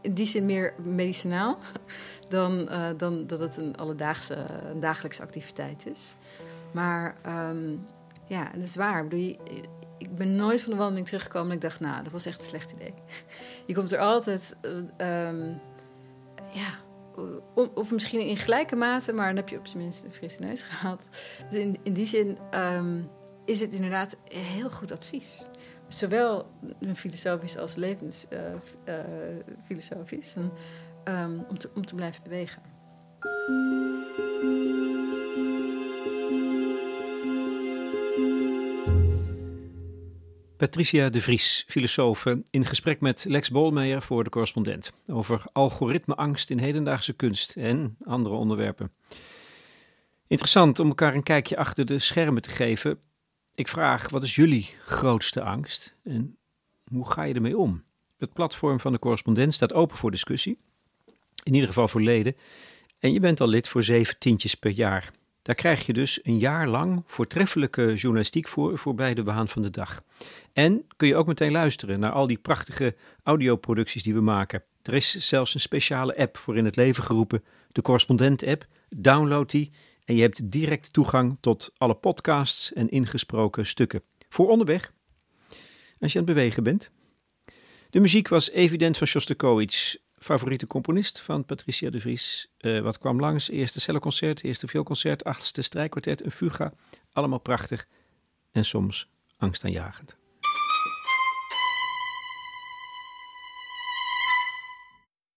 in 0.00 0.14
die 0.14 0.26
zin 0.26 0.46
meer 0.46 0.74
medicinaal 0.82 1.58
dan, 2.28 2.68
dan 2.96 3.26
dat 3.26 3.40
het 3.40 3.56
een 3.56 3.76
alledaagse, 3.76 4.36
een 4.72 4.80
dagelijkse 4.80 5.22
activiteit 5.22 5.86
is. 5.86 6.16
Maar 6.72 7.16
um, 7.26 7.86
ja, 8.26 8.50
dat 8.54 8.62
is 8.62 8.76
waar. 8.76 9.04
Ik, 9.04 9.08
bedoel, 9.08 9.36
ik 9.98 10.14
ben 10.14 10.36
nooit 10.36 10.62
van 10.62 10.72
de 10.72 10.78
wandeling 10.78 11.06
teruggekomen 11.06 11.48
en 11.48 11.54
ik 11.54 11.62
dacht, 11.62 11.80
nou, 11.80 12.02
dat 12.02 12.12
was 12.12 12.26
echt 12.26 12.40
een 12.40 12.46
slecht 12.46 12.70
idee. 12.70 12.94
Je 13.66 13.74
komt 13.74 13.92
er 13.92 13.98
altijd, 13.98 14.56
um, 14.98 15.60
ja, 16.52 16.74
of 17.74 17.90
misschien 17.90 18.20
in 18.20 18.36
gelijke 18.36 18.76
mate, 18.76 19.12
maar 19.12 19.26
dan 19.26 19.36
heb 19.36 19.48
je 19.48 19.58
op 19.58 19.66
zijn 19.66 19.82
minst 19.82 20.04
een 20.04 20.12
frisse 20.12 20.40
neus 20.40 20.62
gehad. 20.62 21.08
Dus 21.50 21.60
in, 21.60 21.78
in 21.82 21.92
die 21.92 22.06
zin. 22.06 22.38
Um, 22.54 23.10
is 23.46 23.60
het 23.60 23.72
inderdaad 23.72 24.16
heel 24.24 24.70
goed 24.70 24.92
advies. 24.92 25.48
Zowel 25.88 26.50
filosofisch 26.94 27.56
als 27.56 27.74
levensfilosofisch. 27.74 30.36
Uh, 30.36 30.44
uh, 31.08 31.22
um, 31.22 31.44
om, 31.48 31.58
te, 31.58 31.70
om 31.74 31.86
te 31.86 31.94
blijven 31.94 32.22
bewegen. 32.22 32.62
Patricia 40.56 41.08
de 41.08 41.20
Vries, 41.20 41.64
filosoof, 41.68 42.24
in 42.50 42.64
gesprek 42.64 43.00
met 43.00 43.24
Lex 43.28 43.50
Bolmeijer 43.50 44.02
voor 44.02 44.24
de 44.24 44.30
correspondent 44.30 44.92
over 45.06 45.42
algoritmeangst 45.52 46.50
in 46.50 46.58
hedendaagse 46.58 47.12
kunst 47.12 47.56
en 47.56 47.96
andere 48.04 48.34
onderwerpen. 48.34 48.92
Interessant 50.26 50.78
om 50.78 50.88
elkaar 50.88 51.14
een 51.14 51.22
kijkje 51.22 51.56
achter 51.56 51.86
de 51.86 51.98
schermen 51.98 52.42
te 52.42 52.50
geven 52.50 52.98
ik 53.56 53.68
vraag, 53.68 54.08
wat 54.08 54.22
is 54.22 54.34
jullie 54.34 54.70
grootste 54.84 55.42
angst 55.42 55.94
en 56.04 56.36
hoe 56.84 57.10
ga 57.10 57.22
je 57.22 57.34
ermee 57.34 57.58
om? 57.58 57.84
Het 58.18 58.32
platform 58.32 58.80
van 58.80 58.92
de 58.92 58.98
correspondent 58.98 59.54
staat 59.54 59.72
open 59.72 59.96
voor 59.96 60.10
discussie, 60.10 60.58
in 61.42 61.54
ieder 61.54 61.68
geval 61.68 61.88
voor 61.88 62.02
leden. 62.02 62.36
En 62.98 63.12
je 63.12 63.20
bent 63.20 63.40
al 63.40 63.48
lid 63.48 63.68
voor 63.68 63.82
zeven 63.82 64.18
tientjes 64.18 64.54
per 64.54 64.70
jaar. 64.70 65.10
Daar 65.46 65.54
krijg 65.54 65.86
je 65.86 65.92
dus 65.92 66.20
een 66.22 66.38
jaar 66.38 66.68
lang 66.68 67.02
voortreffelijke 67.06 67.94
journalistiek 67.94 68.48
voor 68.48 68.78
voorbij 68.78 69.14
de 69.14 69.22
waan 69.22 69.48
van 69.48 69.62
de 69.62 69.70
dag. 69.70 70.02
En 70.52 70.86
kun 70.96 71.08
je 71.08 71.16
ook 71.16 71.26
meteen 71.26 71.52
luisteren 71.52 72.00
naar 72.00 72.12
al 72.12 72.26
die 72.26 72.38
prachtige 72.38 72.96
audioproducties 73.22 74.02
die 74.02 74.14
we 74.14 74.20
maken. 74.20 74.62
Er 74.82 74.94
is 74.94 75.10
zelfs 75.10 75.54
een 75.54 75.60
speciale 75.60 76.16
app 76.16 76.36
voor 76.36 76.56
in 76.56 76.64
het 76.64 76.76
leven 76.76 77.04
geroepen, 77.04 77.44
de 77.72 77.82
Correspondent-app. 77.82 78.66
Download 78.88 79.50
die 79.50 79.72
en 80.04 80.14
je 80.14 80.22
hebt 80.22 80.50
direct 80.50 80.92
toegang 80.92 81.36
tot 81.40 81.72
alle 81.76 81.94
podcasts 81.94 82.72
en 82.72 82.88
ingesproken 82.88 83.66
stukken. 83.66 84.02
Voor 84.28 84.48
onderweg, 84.48 84.92
als 86.00 86.12
je 86.12 86.18
aan 86.18 86.24
het 86.24 86.34
bewegen 86.34 86.62
bent. 86.62 86.90
De 87.90 88.00
muziek 88.00 88.28
was 88.28 88.50
evident 88.50 88.96
van 88.96 89.06
Shostakovich, 89.06 89.96
favoriete 90.26 90.66
componist 90.66 91.20
van 91.20 91.44
Patricia 91.44 91.90
de 91.90 92.00
Vries. 92.00 92.48
Uh, 92.60 92.80
wat 92.80 92.98
kwam 92.98 93.20
langs? 93.20 93.50
Eerste 93.50 93.80
celloconcert, 93.80 94.44
eerste 94.44 94.66
vioolconcert, 94.66 95.24
achtste 95.24 95.62
strijkkwartet, 95.62 96.24
een 96.24 96.30
fuga. 96.30 96.72
Allemaal 97.12 97.38
prachtig 97.38 97.88
en 98.52 98.64
soms 98.64 99.08
angstaanjagend. 99.36 100.16